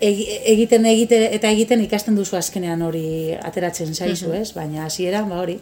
egi- 0.00 0.40
egiten 0.54 0.86
egite 0.86 1.20
eta 1.34 1.50
egiten 1.54 1.80
ikasten 1.84 2.16
duzu 2.18 2.36
azkenean 2.36 2.82
hori 2.82 3.34
ateratzen 3.42 3.94
zaizu, 3.94 4.32
ez? 4.34 4.52
Baina 4.54 4.84
hasieran 4.88 5.28
ba 5.30 5.38
hori. 5.42 5.60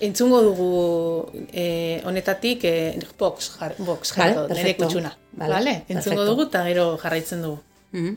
Entzungo 0.00 0.40
dugu 0.42 1.30
eh, 1.52 2.00
honetatik 2.04 2.64
eh, 2.64 2.98
box, 3.18 3.50
jar, 3.58 3.74
box 3.78 4.14
Vale, 4.16 4.32
jarriko, 4.34 4.40
nire 4.48 4.54
perfecto. 4.54 4.84
kutsuna. 4.84 5.16
Vale, 5.32 5.52
Vale, 5.54 5.74
Entzungo 5.88 6.16
perfecto. 6.16 6.24
dugu 6.24 6.42
eta 6.48 6.64
gero 6.64 6.86
jarraitzen 7.02 7.42
dugu. 7.42 7.58
Mhm. 7.92 8.16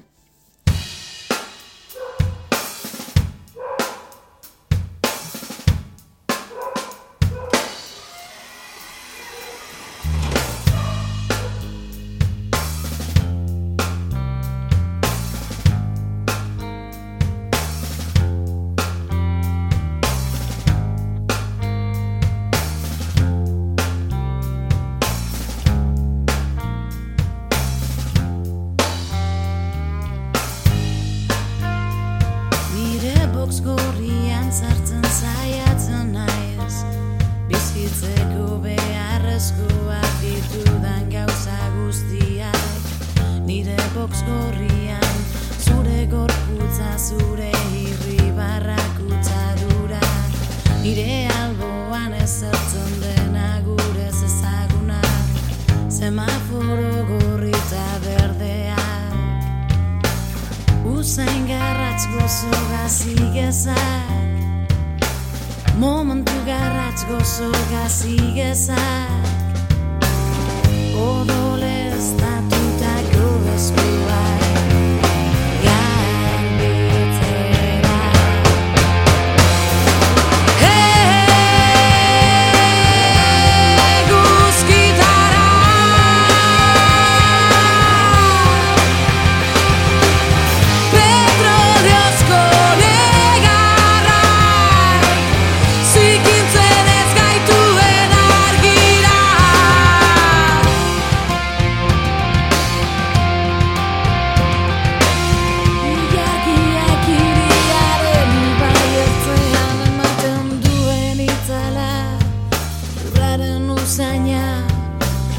Usaina, 113.94 114.66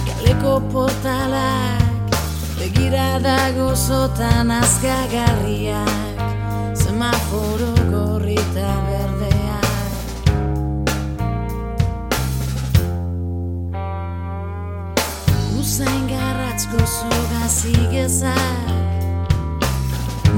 kaleko 0.06 0.62
portalak 0.72 1.82
Begirada 2.58 3.50
gozotan 3.56 4.50
azkagarriak 4.50 6.18
Semaforo 6.78 7.74
gorri 7.90 8.36
eta 8.38 8.70
berdeak. 8.86 9.66
Usain 15.58 16.06
garratz 16.06 16.62
gozo 16.70 17.10
gazigezak 17.32 18.70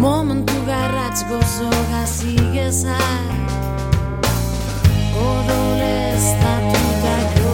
Momentu 0.00 0.56
garratz 0.64 1.20
gozo 1.28 1.70
gazigezak 1.92 3.28
Odolez 5.28 6.24
tatutako 6.40 7.45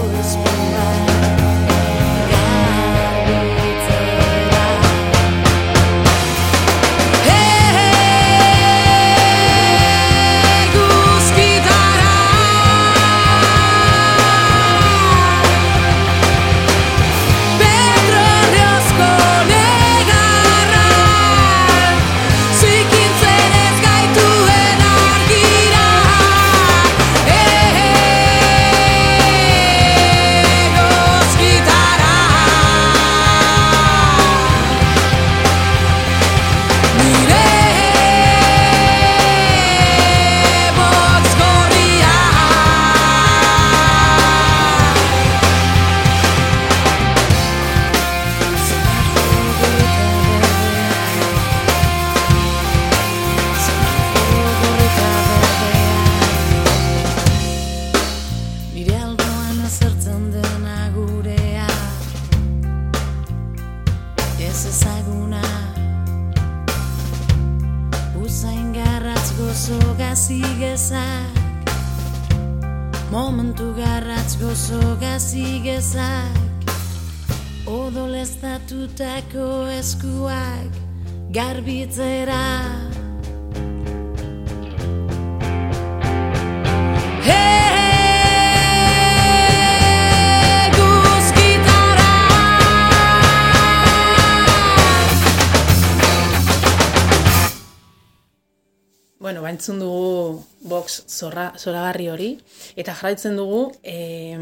zorra, 101.22 101.52
zoragarri 101.58 102.08
hori, 102.12 102.30
eta 102.76 102.94
jarraitzen 102.98 103.38
dugu, 103.38 103.64
e, 103.82 104.36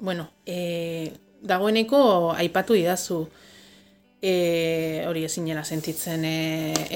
bueno, 0.00 0.28
e, 0.46 1.12
dagoeneko 1.42 2.32
aipatu 2.38 2.76
didazu, 2.78 3.22
e, 4.22 5.04
hori 5.06 5.24
ezinela 5.28 5.64
sentitzen 5.64 6.24
e, 6.24 6.36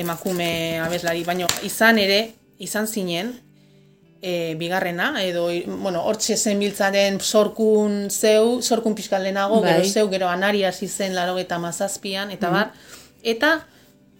emakume 0.03 0.81
abeslari, 0.83 1.25
baino 1.29 1.49
izan 1.67 2.01
ere, 2.03 2.21
izan 2.63 2.89
zinen, 2.89 3.35
e, 4.23 4.55
bigarrena, 4.59 5.13
edo, 5.25 5.49
bueno, 5.67 6.05
hortxe 6.07 6.37
zen 6.39 6.63
biltzaren 6.63 7.19
sorkun 7.21 8.09
zeu, 8.11 8.61
sorkun 8.63 8.95
pixkat 8.99 9.23
lehenago, 9.23 9.61
Bai. 9.61 9.77
gero 9.77 9.89
zeu, 9.91 10.09
gero 10.15 10.31
anari 10.31 10.65
hasi 10.65 10.89
zen 10.89 11.17
laro 11.19 11.37
eta 11.43 11.59
mazazpian, 11.63 12.31
eta 12.35 12.51
bar, 12.55 12.71
eta 13.23 13.57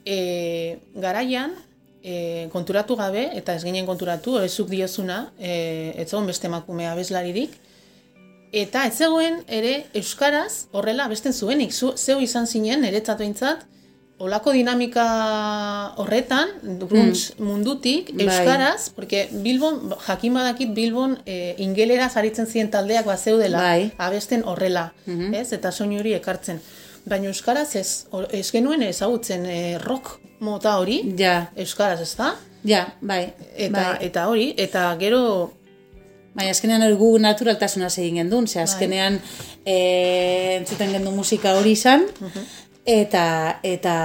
e, 0.05 0.79
garaian, 0.95 1.55
e, 2.03 2.49
konturatu 2.53 2.97
gabe, 2.97 3.29
eta 3.39 3.55
ez 3.55 3.65
ginen 3.65 3.87
konturatu, 3.87 4.39
ezuk 4.43 4.71
diozuna, 4.71 5.33
e, 5.39 5.93
ez 5.97 6.09
zegoen 6.11 6.27
beste 6.27 6.49
emakume 6.51 6.89
abeslaririk, 6.91 7.55
eta 8.53 8.87
ez 8.87 8.97
zegoen 8.99 9.41
ere 9.49 9.87
Euskaraz 9.97 10.67
horrela 10.73 11.07
abesten 11.09 11.33
zuenik, 11.33 11.73
Zu, 11.73 11.95
zeu 11.97 12.21
izan 12.21 12.47
zinen, 12.47 12.85
eretzat 12.85 13.23
behintzat, 13.23 13.67
olako 14.23 14.53
dinamika 14.55 15.05
horretan, 15.99 16.53
grunts 16.85 17.33
mundutik, 17.43 18.13
Bai. 18.15 18.29
Euskaraz, 18.29 18.91
porque 18.95 19.29
Bilbon, 19.33 19.95
jakin 20.07 20.35
badakit 20.39 20.75
Bilbon 20.77 21.17
e, 21.27 21.57
ingeleraz 21.59 22.13
aritzen 22.21 22.47
ziren 22.47 22.71
taldeak 22.71 23.09
bazeudela, 23.09 23.59
Bai. 23.59 23.91
abesten 23.99 24.45
horrela, 24.47 24.93
ez? 25.09 25.49
Eta 25.53 25.73
soinu 25.73 25.99
hori 25.99 26.15
ekartzen. 26.15 26.63
Baina 27.03 27.33
Euskaraz 27.33 27.73
ez, 27.75 28.07
ez 28.31 28.47
genuen 28.55 28.85
ezagutzen 28.87 29.47
e, 29.47 29.79
rock 29.83 30.21
mota 30.43 30.77
hori, 30.83 31.01
Ja, 31.19 31.51
Euskaraz, 31.57 32.01
ez 32.03 32.15
da? 32.19 32.35
ja, 32.65 32.87
bai. 33.01 33.33
Eta, 33.57 33.79
bai. 33.79 34.07
eta 34.07 34.29
hori, 34.29 34.53
eta 34.59 34.91
gero 35.01 35.53
Baina 36.33 36.53
azkenean 36.55 36.83
hori 36.87 36.97
gu 36.97 37.09
naturaltasuna 37.21 37.91
egin 37.93 38.23
gendun, 38.23 38.47
ze 38.49 38.63
azkenean 38.63 39.19
e, 39.67 39.77
entzuten 40.57 40.95
gendu 40.97 41.11
musika 41.13 41.53
hori 41.59 41.75
izan, 41.77 42.07
eta, 42.89 43.25
eta, 43.63 43.97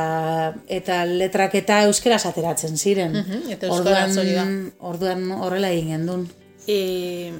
eta 0.68 0.98
letraketa 1.08 1.84
euskeraz 1.88 2.26
ateratzen 2.28 2.76
ziren. 2.76 3.16
Mhm, 3.16 3.54
eta 3.56 3.70
euskaraz 3.72 4.18
hori 4.18 4.36
da. 4.36 4.44
Orduan 4.90 5.24
horrela 5.32 5.72
egin 5.72 5.96
gendun. 5.96 6.28
E, 6.68 7.32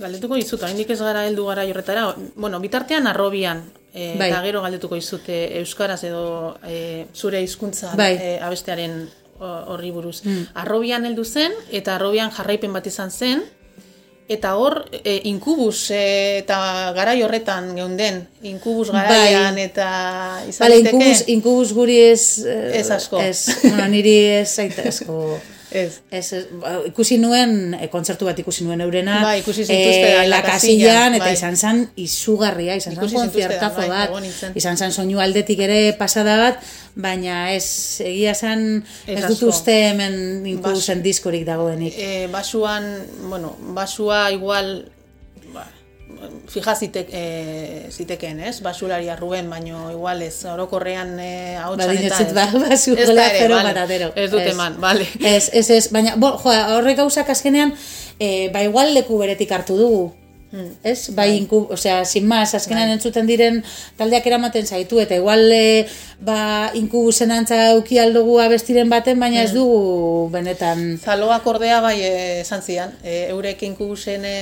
galdetuko 0.00 0.34
dizut, 0.34 0.62
oraindik 0.62 0.90
ez 0.90 0.98
gara 1.00 1.22
heldu 1.28 1.46
gara 1.46 1.62
horretara. 1.70 2.08
Bueno, 2.34 2.58
bitartean 2.60 3.06
arrobian, 3.06 3.62
e, 3.96 4.14
Bai. 4.20 4.28
eta 4.30 4.42
gero 4.44 4.60
galdetuko 4.62 4.94
dizut 5.00 5.26
e, 5.32 5.40
euskaraz 5.62 6.02
edo 6.04 6.56
e, 6.68 7.06
zure 7.16 7.40
hizkuntza 7.42 7.94
Bai. 7.96 8.12
e, 8.20 8.38
abestearen 8.44 9.06
horri 9.40 9.90
buruz. 9.92 10.22
Arrobian 10.54 11.04
heldu 11.04 11.24
zen, 11.24 11.52
eta 11.72 11.96
arrobian 11.98 12.30
jarraipen 12.32 12.72
bat 12.72 12.86
izan 12.88 13.10
zen, 13.10 13.42
Eta 14.26 14.56
hor, 14.58 14.80
e, 14.90 15.20
inkubus 15.30 15.84
e, 15.94 16.38
eta 16.40 16.56
garai 16.96 17.20
horretan 17.22 17.68
geunden, 17.76 18.24
inkubus 18.42 18.88
garaian 18.90 19.54
eta 19.62 19.86
izan 20.48 20.64
Bale, 20.64 20.80
liteke? 20.80 20.96
inkubus, 20.96 21.20
inkubus 21.30 21.74
guri 21.76 21.98
ez... 22.08 22.24
eh, 22.42 22.80
Ez 22.80 22.90
asko. 22.90 23.20
Ez, 23.22 23.44
bueno, 23.62 23.86
niri 23.94 24.16
ez 24.40 24.58
asko... 24.58 25.38
Ez. 25.70 26.00
Ez, 26.10 26.32
ez, 26.32 26.42
ba, 26.60 26.76
ikusi 26.86 27.18
nuen, 27.18 27.74
e, 27.74 27.88
kontzertu 27.90 28.28
bat 28.28 28.38
ikusi 28.38 28.64
nuen 28.64 28.80
eurena, 28.84 29.18
Bai, 29.24 29.40
ikusi 29.40 29.64
zintuzte 29.64 30.12
da, 30.12 30.22
La 30.22 30.36
la 30.36 30.40
Casillan, 30.44 30.80
Casillan, 30.80 31.16
eta 31.18 31.24
bai. 31.24 31.34
izan 31.34 31.56
zen 31.56 31.82
izugarria, 32.06 32.76
izan 32.78 32.94
da, 32.94 33.02
konzertazo 33.02 33.82
bai, 33.82 33.88
bat, 33.90 34.56
izan 34.58 34.78
zen 34.78 34.94
soinu 34.94 35.20
aldetik 35.22 35.62
ere 35.66 35.80
pasada 35.98 36.36
bat, 36.40 36.66
baina 36.94 37.52
ez, 37.52 38.00
egia 38.04 38.34
zen, 38.34 38.84
Ez 39.06 39.18
ez 39.18 39.30
dut 39.32 39.42
uste 39.50 39.74
hemen 39.90 40.46
inkubusen 40.46 41.02
diskorik 41.04 41.44
dagoenik. 41.48 41.98
E, 41.98 42.26
basuan, 42.32 42.86
bueno, 43.28 43.56
basua 43.76 44.30
igual, 44.32 44.86
ba, 44.86 44.95
fija 46.50 46.74
zitek, 46.74 47.08
e, 47.12 47.88
zitekeen, 47.90 48.40
ez? 48.40 48.60
Basularia 48.64 49.16
Ruben, 49.16 49.48
baino 49.50 49.90
igual 49.92 50.22
ez, 50.22 50.44
orokorrean 50.44 51.16
e, 51.20 51.56
ahotsan 51.56 51.96
eta 51.96 52.20
ez. 52.24 52.34
ba, 52.36 52.46
basu 52.68 52.94
Ez 52.96 53.06
da 53.06 53.12
jola, 53.12 53.26
ere, 53.30 53.40
pero 53.40 53.54
vale. 53.54 53.72
patatero. 53.72 54.12
Ez 54.14 54.30
dut 54.30 54.52
eman, 54.52 54.80
bale. 54.80 55.08
Ez, 55.20 55.50
ez, 55.52 55.70
ez, 55.70 55.88
baina, 55.92 56.16
bo, 56.16 56.34
jo, 56.42 56.54
horrek 56.76 57.00
gauzak 57.02 57.30
azkenean, 57.34 57.74
e, 58.18 58.48
ba 58.54 58.64
igual 58.66 58.94
leku 58.94 59.18
beretik 59.22 59.52
hartu 59.52 59.78
dugu. 59.78 60.06
Ez? 60.82 61.10
Bai, 61.14 61.36
inku, 61.36 61.66
osea, 61.70 62.04
sin 62.04 62.26
más, 62.28 62.54
azkenean 62.54 62.90
entzuten 62.94 63.26
diren 63.28 63.62
taldeak 63.98 64.26
eramaten 64.26 64.66
zaitu, 64.66 65.00
eta 65.02 65.16
igual 65.18 65.50
e, 65.52 65.86
ba, 66.20 66.70
inkubusen 66.74 67.32
antza 67.34 67.58
auki 67.72 67.98
aldugu 68.02 68.38
abestiren 68.44 68.90
baten, 68.92 69.20
baina 69.20 69.42
ez 69.42 69.52
dugu 69.54 70.28
benetan... 70.32 70.86
Zaloak 71.02 71.46
ordea 71.46 71.80
bai 71.84 71.96
eh, 72.02 72.40
esan 72.40 72.62
zian, 72.62 72.94
e, 73.02 73.26
eurek 73.34 73.66
inkubusen 73.68 74.24
e, 74.24 74.38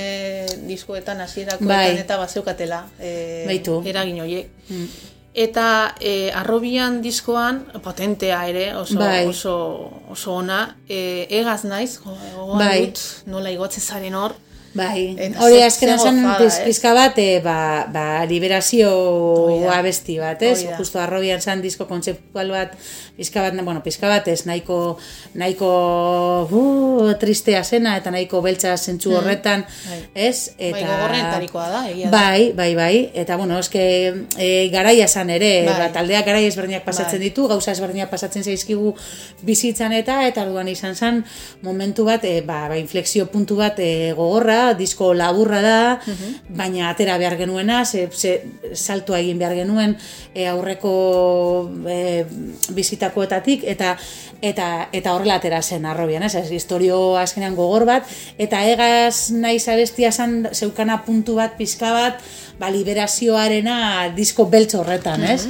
diskoetan 0.68 1.24
hasierakoetan 1.24 1.68
Bai. 1.68 1.98
eta 2.04 2.20
bazeukatela 2.20 2.84
e, 3.00 3.44
Baitu. 3.48 3.82
eragin 3.86 4.22
horiek. 4.22 4.70
Eta 5.34 5.96
e, 5.98 6.30
arrobian 6.30 7.00
diskoan 7.02 7.64
potentea 7.82 8.44
ere, 8.46 8.68
oso, 8.78 9.00
Bai. 9.00 9.24
oso, 9.26 9.54
oso 10.14 10.36
ona, 10.38 10.76
e, 10.86 11.26
egaz 11.40 11.64
naiz, 11.66 11.96
jo, 11.98 12.14
gogoan 12.36 12.60
Bai. 12.62 12.84
dut, 12.86 13.02
nola 13.26 13.50
igotzen 13.50 13.82
zaren 13.82 14.14
hor, 14.14 14.36
Bai, 14.74 15.14
Eta 15.14 15.38
hori 15.46 15.60
gozada, 15.62 16.34
piz, 16.40 16.50
ez? 16.50 16.62
pizka 16.66 16.90
bat, 16.96 17.18
e, 17.22 17.38
ba, 17.44 17.86
ba, 17.94 18.24
liberazio 18.26 18.90
abesti 19.70 20.18
bat, 20.18 20.42
ez? 20.42 20.64
Da. 20.64 20.74
Justo 20.80 20.98
arrobian 20.98 21.40
zen 21.40 21.62
disko 21.62 21.86
kontzeptual 21.86 22.50
bat, 22.50 22.74
pizka 23.16 23.42
bat, 23.42 23.54
bueno, 23.62 23.82
pizka 23.82 24.08
bat 24.10 24.26
ez, 24.28 24.44
nahiko, 24.46 24.96
nahiko 25.38 25.68
uh, 26.50 27.12
tristea 27.20 27.62
zena, 27.64 27.94
eta 28.00 28.10
nahiko 28.10 28.40
beltza 28.42 28.74
zentzu 28.76 29.14
horretan, 29.14 29.62
Bai. 29.86 29.98
ez? 30.26 30.50
Eta, 30.58 30.74
Bai, 30.74 30.82
gogorrenetarikoa 30.88 31.66
da, 31.70 31.82
egia 31.90 32.10
da. 32.10 32.18
Bai, 32.18 32.52
bai, 32.58 32.70
bai, 32.74 32.94
eta 33.14 33.36
bueno, 33.38 33.58
eske 33.62 33.84
e, 34.36 34.48
garaia 34.72 35.06
zan 35.06 35.30
ere, 35.30 35.52
Bai. 35.68 35.76
ba, 35.78 35.88
taldeak 35.94 36.26
garai 36.26 36.42
ezberdinak 36.48 36.82
pasatzen 36.86 37.20
Bai. 37.20 37.28
ditu, 37.28 37.46
gauza 37.50 37.70
ezberdinak 37.74 38.10
pasatzen 38.10 38.42
zaizkigu 38.42 38.94
bizitzan 39.46 39.94
eta, 39.94 40.18
eta 40.26 40.42
orduan 40.48 40.72
izan 40.72 40.98
zen 40.98 41.22
momentu 41.62 42.08
bat, 42.10 42.26
e, 42.26 42.42
ba, 42.42 42.64
ba, 42.72 42.80
inflexio 42.82 43.28
puntu 43.30 43.60
bat 43.62 43.78
e, 43.78 44.10
gogorra, 44.18 44.74
disko 44.74 45.12
laburra 45.14 45.62
da, 45.62 45.78
baina 46.50 46.90
atera 46.90 47.14
behar 47.22 47.38
genuena, 47.38 47.84
ze, 47.84 48.08
ze 48.10 48.34
saltua 48.74 49.22
egin 49.22 49.38
behar 49.38 49.54
genuen 49.54 49.94
e, 50.34 50.48
aurreko 50.50 50.94
e, 51.86 52.02
bizitakoetatik, 53.04 53.64
eta 53.64 53.96
eta 54.42 54.88
eta 54.92 55.14
horrela 55.14 55.38
atera 55.38 55.62
zen 55.62 55.86
arrobian, 55.86 56.22
ez? 56.22 56.34
Ez 56.34 56.50
historio 56.52 57.16
azkenean 57.16 57.54
gogor 57.54 57.86
bat 57.86 58.04
eta 58.38 58.64
egaz 58.64 59.30
naiz 59.32 59.68
abestia 59.68 60.12
san 60.12 60.48
zeukana 60.52 61.02
puntu 61.04 61.36
bat 61.36 61.56
pizka 61.56 61.92
bat, 61.92 62.20
ba 62.58 62.70
liberazioarena 62.70 64.10
disko 64.14 64.46
beltz 64.46 64.74
horretan, 64.74 65.22
ez? 65.22 65.46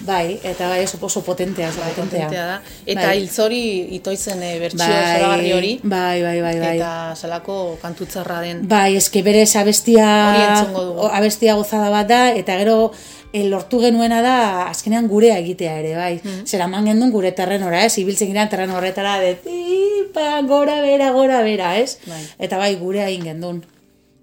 Bai, 0.00 0.38
eta 0.44 0.68
bai 0.68 0.84
oso, 0.84 0.98
oso 1.00 1.22
potentea, 1.24 1.68
oso 1.68 1.80
potentea. 1.80 2.26
potentea 2.26 2.46
da. 2.46 2.56
Eta 2.84 3.06
Bai. 3.06 3.18
hiltzori 3.18 3.60
itoizen 3.96 4.42
e, 4.42 4.58
bertsio 4.60 4.86
zoragarri 4.86 5.52
hori, 5.52 5.72
Bai, 5.82 6.22
bai, 6.22 6.40
bai, 6.42 6.54
bai. 6.60 6.76
eta 6.76 7.14
zelako 7.16 7.78
kantutzarra 7.82 8.40
den. 8.40 8.66
Bai, 8.68 8.96
eske 8.96 9.22
berez 9.22 9.54
abestia 9.56 10.66
dugu. 10.72 11.08
abestia 11.08 11.54
gozada 11.54 11.90
bat 11.90 12.08
da 12.08 12.30
eta 12.32 12.56
gero 12.58 12.92
e, 13.32 13.44
lortu 13.48 13.80
genuena 13.80 14.20
da 14.22 14.36
azkenean 14.68 15.08
gurea 15.08 15.38
egitea 15.38 15.78
ere, 15.80 15.94
bai. 15.96 16.20
Mm. 16.22 16.44
Zeraman 16.46 16.84
gendun 16.92 17.10
gure 17.12 17.32
terrenora, 17.32 17.84
ez? 17.84 17.96
Ibiltzen 17.98 18.28
girean 18.28 18.48
terreno 18.48 18.76
horretara 18.76 19.18
de 19.20 19.34
tipa, 19.34 20.40
gora 20.42 20.80
bera, 20.80 21.10
gora 21.12 21.40
bera, 21.42 21.76
ez? 21.78 21.98
Bai. 22.06 22.22
Eta 22.38 22.58
bai, 22.58 22.74
gurea 22.76 23.08
egin 23.08 23.24
gendun. 23.32 23.64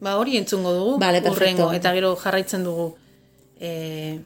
Ba, 0.04 0.18
hori 0.20 0.38
entzungo 0.38 0.74
dugu, 0.74 0.98
Vale, 1.00 1.22
urrengo, 1.30 1.72
eta 1.74 1.94
gero 1.96 2.16
jarraitzen 2.20 2.64
dugu 2.64 2.92
e, 3.60 4.20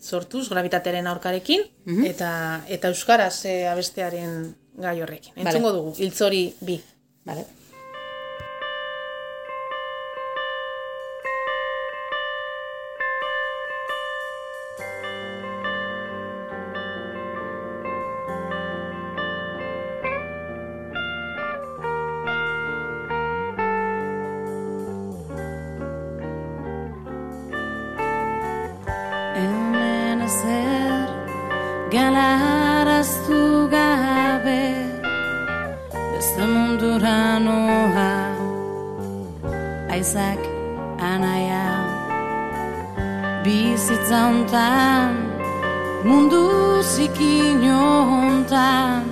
sortuz, 0.00 0.48
gravitateren 0.48 1.06
aurkarekin, 1.06 1.62
Mhm. 1.84 2.04
eta, 2.06 2.30
eta 2.68 2.88
euskaraz 2.88 3.44
e, 3.44 3.66
abestearen 3.68 4.54
gai 4.80 5.00
horrekin. 5.02 5.32
Entzungo 5.36 5.72
dugu, 5.72 5.94
hiltzori 5.98 6.54
bi. 6.60 6.80
Vale. 7.24 7.44
Aizak 40.10 40.42
anaia 40.98 41.66
Bizitza 43.44 44.26
hontan 44.26 45.14
Mundu 46.02 46.82
zikin 46.82 47.62
hontan 47.62 49.06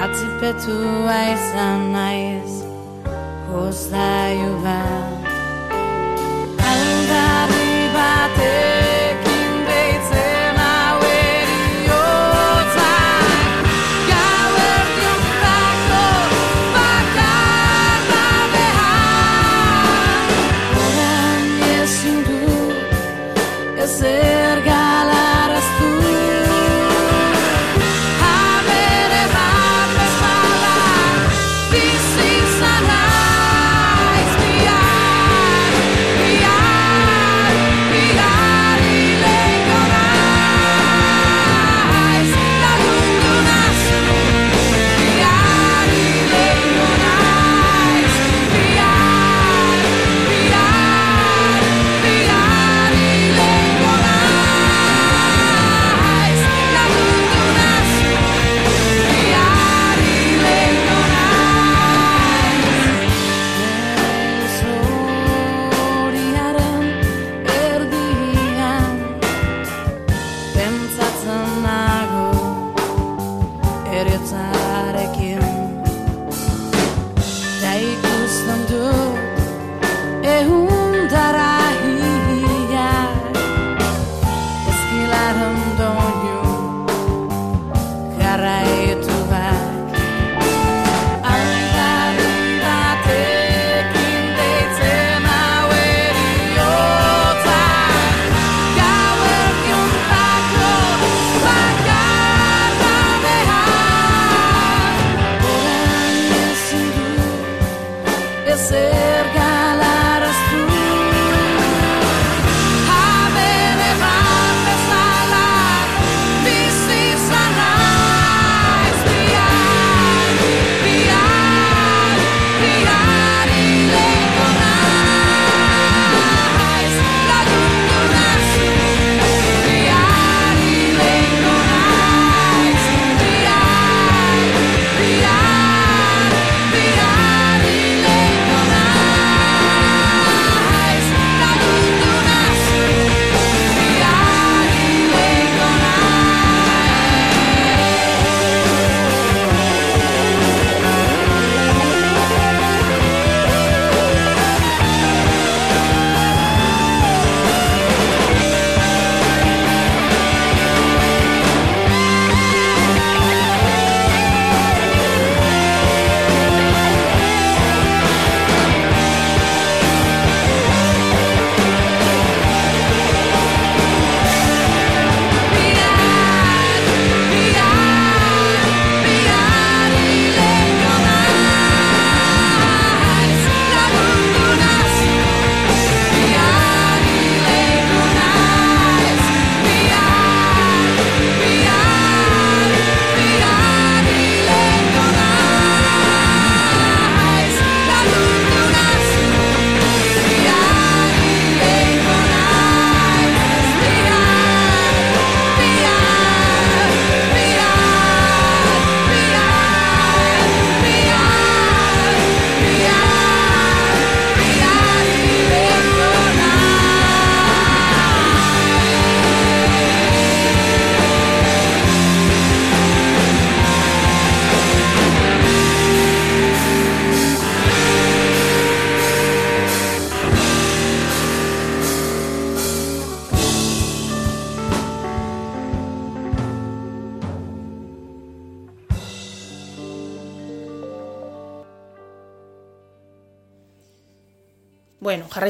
Atzipetua 0.00 1.18
izan 1.36 1.92
naiz 1.92 2.52
Hozaiu 3.52 4.54
bat 4.64 5.28
Aldarri 6.72 7.68
batekin 7.98 8.89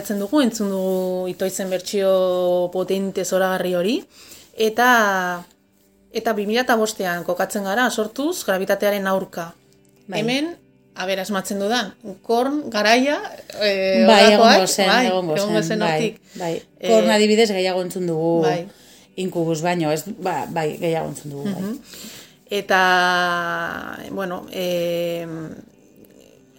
jarraitzen 0.01 0.21
dugu, 0.21 0.41
entzun 0.41 0.71
dugu 0.73 1.29
itoizen 1.29 1.71
bertsio 1.71 2.71
potente 2.73 3.25
zoragarri 3.25 3.75
hori, 3.75 3.97
eta 4.57 5.45
eta 6.13 6.35
2005ean 6.35 7.25
kokatzen 7.25 7.65
gara, 7.65 7.91
sortuz, 7.91 8.45
gravitatearen 8.45 9.07
aurka. 9.07 9.53
Bai. 10.09 10.21
Hemen, 10.21 10.57
aber 10.97 11.21
asmatzen 11.21 11.61
dudan, 11.61 11.93
korn, 12.27 12.65
garaia, 12.71 13.21
e, 13.61 14.05
Bai, 14.09 14.33
egongo 14.33 14.67
zen, 14.67 14.89
bai, 14.89 15.07
egongo 15.07 15.63
zen, 15.63 15.79
bai, 15.79 16.17
bai. 16.35 16.55
Eh, 16.81 16.89
Korn 16.89 17.11
adibidez 17.15 17.51
gehiago 17.53 17.83
entzun 17.85 18.09
dugu 18.11 18.41
bai. 18.43 18.65
inkubus 19.17 19.61
baino, 19.63 19.93
ez, 19.93 20.05
ba, 20.19 20.47
bai, 20.49 20.79
gehiago 20.81 21.13
entzun 21.13 21.37
dugu, 21.37 21.53
bai. 21.53 21.77
Eta, 22.51 22.81
bueno, 24.11 24.47
e, 24.51 25.25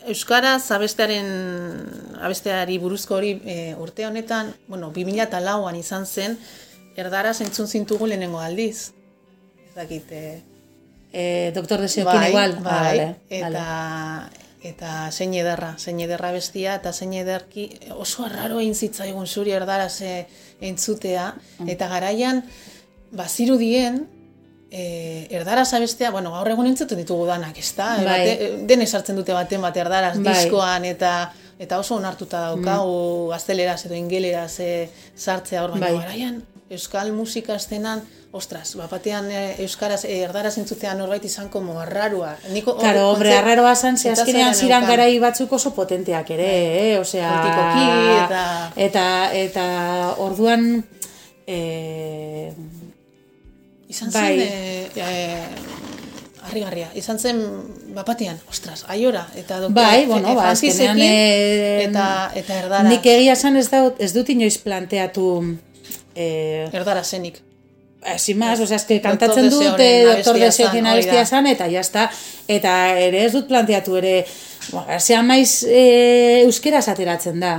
Euskaraz 0.08 0.72
abestearen, 0.72 1.28
abesteari 2.22 2.78
buruzko 2.82 3.16
hori 3.20 3.36
e, 3.46 3.76
urte 3.78 4.06
honetan, 4.08 4.54
bueno, 4.68 4.90
2004an 4.96 5.78
izan 5.78 6.06
zen, 6.10 6.38
erdaraz 6.98 7.42
entzun 7.46 7.68
zintugu 7.68 8.08
lehenengo 8.10 8.40
aldiz. 8.42 8.92
Ez 9.68 9.76
dakit, 9.76 10.10
e, 10.12 11.52
doktor 11.56 11.82
deseokin 11.86 12.30
igual, 12.32 12.58
Ah, 12.58 12.64
bai, 12.66 12.98
vale, 12.98 13.08
eta, 13.30 13.50
vale. 13.50 14.48
eta 14.64 15.12
zein 15.12 15.34
ederra, 15.34 15.76
zein 15.78 16.00
ederra 16.02 16.32
bestia, 16.32 16.76
eta 16.82 16.92
zein 16.94 17.14
ederki, 17.14 17.68
oso 17.96 18.26
arraro 18.26 18.60
egin 18.60 18.76
zitzaigun 18.76 19.28
zuri 19.28 19.52
erdaraz 19.52 20.02
e, 20.02 20.26
entzutea, 20.62 21.36
Mm. 21.60 21.70
eta 21.70 21.88
garaian, 21.88 22.44
bazirudien, 23.12 24.08
e, 24.72 25.28
erdaraz 25.30 25.74
abestea, 25.74 26.12
bueno, 26.12 26.32
gaur 26.32 26.48
egun 26.50 26.68
entzuten 26.72 26.98
ditugu 26.98 27.26
danak, 27.28 27.58
ez 27.60 27.74
da? 27.76 27.90
Bai. 27.98 28.06
bate- 28.06 28.52
den 28.68 28.82
esartzen 28.82 29.16
dute 29.20 29.34
baten 29.36 29.62
bat 29.62 29.76
erdaraz 29.78 30.18
Bai. 30.18 30.34
diskoan, 30.34 30.86
eta 30.86 31.34
eta 31.62 31.78
oso 31.78 31.96
onartuta 32.00 32.40
daukagu, 32.48 33.28
gazteleraz 33.30 33.86
edo 33.86 33.94
ingeleraz 33.96 34.56
e, 34.60 34.90
sartzea 35.16 35.64
hor, 35.64 35.72
baina 35.76 35.92
Bai. 35.92 36.00
garaian, 36.00 36.40
euskal 36.72 37.12
musika 37.14 37.54
estenan, 37.60 38.02
ostras, 38.32 38.72
bapatean 38.80 39.28
e, 39.30 39.42
euskaraz, 39.62 40.06
e, 40.06 40.22
erdaraz 40.24 40.56
entzutean 40.58 40.98
norbait 40.98 41.26
izan 41.28 41.50
como 41.50 41.76
arrarua. 41.80 42.38
Niko, 42.50 42.78
Claro, 42.80 43.10
hombre, 43.12 43.30
kontze- 43.30 43.42
arraroa 43.44 43.76
zan, 43.76 43.98
ze 43.98 44.10
azkenean 44.10 44.56
ziran 44.56 44.88
garai 44.88 45.20
batzuk 45.20 45.52
oso 45.54 45.74
potenteak 45.76 46.32
ere, 46.32 46.50
eh? 46.94 47.00
osea... 47.00 47.30
Eta- 48.26 48.72
Eta, 48.76 49.06
eta 49.34 49.66
orduan... 50.18 50.84
Eh, 51.46 52.54
Izan 53.92 54.12
Bai. 54.14 54.40
zen, 54.40 54.48
e, 54.48 54.90
e, 54.96 55.70
harrigarria, 56.48 56.90
izan 56.96 57.20
zen 57.20 57.42
bapatean, 57.96 58.40
ostras, 58.50 58.86
aiora, 58.88 59.26
eta 59.36 59.60
dok, 59.60 59.74
bai, 59.76 60.06
bueno, 60.08 60.32
e, 60.32 60.36
ba, 60.36 60.50
azkenean... 60.56 61.00
Eh, 61.00 61.84
eta, 61.90 62.06
eta 62.40 62.60
erdara, 62.64 62.90
Nik 62.90 63.06
egia 63.12 63.36
esan 63.38 63.60
ez, 63.60 63.68
daut, 63.72 64.00
ez 64.02 64.14
dut 64.16 64.32
inoiz 64.34 64.58
planteatu... 64.64 65.28
Eh, 66.16 66.70
erdara 66.72 67.04
zenik. 67.04 67.42
Sin 68.18 68.40
más, 68.40 68.60
o 68.60 68.66
sea, 68.66 68.78
es 68.78 68.86
que 68.86 69.00
kantatzen 69.00 69.46
Deseoren 69.46 70.08
doktor 70.08 70.36
hori 70.36 70.48
abestia 70.90 71.26
zan, 71.26 71.46
eta 71.52 71.68
jazta, 71.70 72.08
eta 72.50 72.98
ere 72.98 73.26
ez 73.28 73.32
dut 73.36 73.46
planteatu 73.52 74.00
ere, 74.00 74.16
bueno, 74.72 74.98
zea 75.00 75.22
maiz 75.22 75.62
e, 75.70 76.42
euskeraz 76.48 76.88
ateratzen 76.90 77.40
da. 77.44 77.54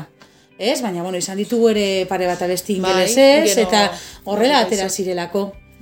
Ez? 0.58 0.80
Baina, 0.82 1.04
bueno, 1.04 1.18
izan 1.18 1.38
ditugu 1.38 1.70
ere 1.70 2.06
pare 2.10 2.26
bat 2.26 2.42
abesti 2.42 2.80
Bai, 2.80 2.90
ingelesez, 2.90 3.54
gero- 3.54 3.68
eta 3.68 3.84
horrela 4.24 4.64
bai, 4.64 4.66
atera 4.66 4.88
zu- 4.88 4.96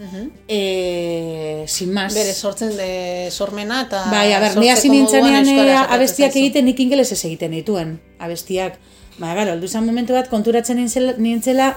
zirelako. 0.00 0.30
E, 0.48 1.64
sin 1.68 1.92
más. 1.92 2.14
Bere 2.14 2.32
sortzen 2.34 2.76
de 2.76 3.28
sormena 3.30 3.82
eta 3.82 4.04
Bai, 4.10 4.32
a 4.32 4.40
ber, 4.40 4.56
ni 4.56 4.68
sortzeko 4.70 4.72
hasi 4.78 4.88
moduan 4.88 5.00
nintzenean 5.00 5.34
eh, 5.34 5.50
euskaraz 5.50 5.76
ateratzen 5.76 5.94
abestiak 5.98 6.36
egiten 6.40 6.64
nik 6.64 6.80
ingelesez 6.80 7.20
egiten 7.28 7.50
dituen, 7.58 7.94
abestiak. 8.18 8.78
Ba, 9.20 9.34
gero, 9.36 9.52
heldu 9.52 9.68
zen 9.68 9.84
momentu 9.84 10.16
bat 10.16 10.28
konturatzen 10.32 10.76
nintzela, 10.80 11.14
nintzela 11.18 11.70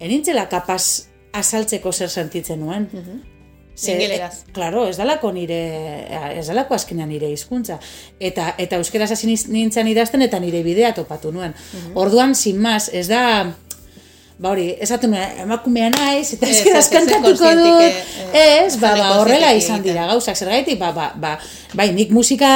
enintzela 0.00 0.48
kapaz 0.52 1.08
azaltzeko 1.32 1.92
zer 1.92 2.10
sentitzen 2.10 2.60
nuen. 2.60 2.90
Ze- 3.74 3.94
Ingeleraz. 3.94 4.42
e, 4.48 4.52
Claro, 4.52 4.86
ez 4.86 4.98
dalako 4.98 5.32
nire, 5.32 5.56
ez 6.38 6.46
dalako 6.46 6.74
azkenean 6.74 7.08
nire 7.08 7.30
hizkuntza. 7.32 7.78
Eta, 8.20 8.50
eta 8.58 8.76
euskeraz 8.76 9.10
hasi 9.12 9.26
nintzen 9.48 9.88
idazten 9.88 10.20
eta 10.22 10.38
nire 10.40 10.60
bidea 10.62 10.92
topatu 10.94 11.32
nuen. 11.32 11.54
Orduan, 11.94 12.34
sin 12.34 12.60
más, 12.60 12.90
ez 12.92 13.08
da, 13.08 13.54
ba 14.42 14.50
hori, 14.50 14.64
esatu 14.82 15.06
nuen, 15.06 15.36
emakumea 15.44 15.86
naiz, 15.94 16.32
eta 16.34 16.48
Ez, 16.48 16.56
euskeraz 16.56 16.80
ez, 16.80 16.88
ez 16.88 16.90
zen 16.90 17.04
kantatuko 17.06 17.44
kontzientik, 17.44 17.98
dut. 18.00 18.30
eh, 18.34 18.64
Ez, 18.64 18.76
ba, 18.82 18.90
ba, 18.98 19.10
horrela 19.20 19.52
izan 19.54 19.84
dira 19.84 20.06
gauzak, 20.10 20.34
zergaitik, 20.34 20.80
ba, 20.80 20.88
ba, 20.96 21.12
ba, 21.14 21.36
bai, 21.78 21.92
nik 21.94 22.10
musika 22.10 22.48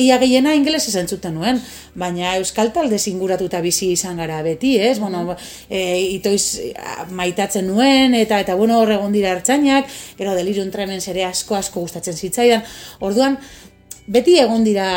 ia 0.00 0.16
gehiena 0.22 0.54
ingeles 0.56 0.88
entzuten 0.96 1.34
nuen, 1.36 1.60
baina 1.96 2.36
euskal 2.38 2.72
talde 2.72 2.96
zinguratuta 2.98 3.60
bizi 3.60 3.90
izan 3.92 4.16
gara 4.16 4.38
beti, 4.46 4.78
ez? 4.80 4.96
Bueno, 5.02 5.36
e, 5.68 5.82
itoiz 6.16 6.72
maitatzen 7.10 7.68
nuen, 7.68 8.16
eta, 8.16 8.40
eta 8.40 8.56
bueno, 8.56 8.80
hor 8.80 8.94
egon 8.96 9.12
dira 9.12 9.34
hartzainak, 9.36 9.92
gero 10.16 10.32
delirium 10.38 10.70
tremens 10.72 11.04
ere 11.12 11.24
asko 11.28 11.56
asko 11.60 11.84
gustatzen 11.84 12.16
zitzaidan, 12.16 12.64
orduan, 13.00 13.36
beti 14.06 14.38
egon 14.40 14.64
dira, 14.64 14.88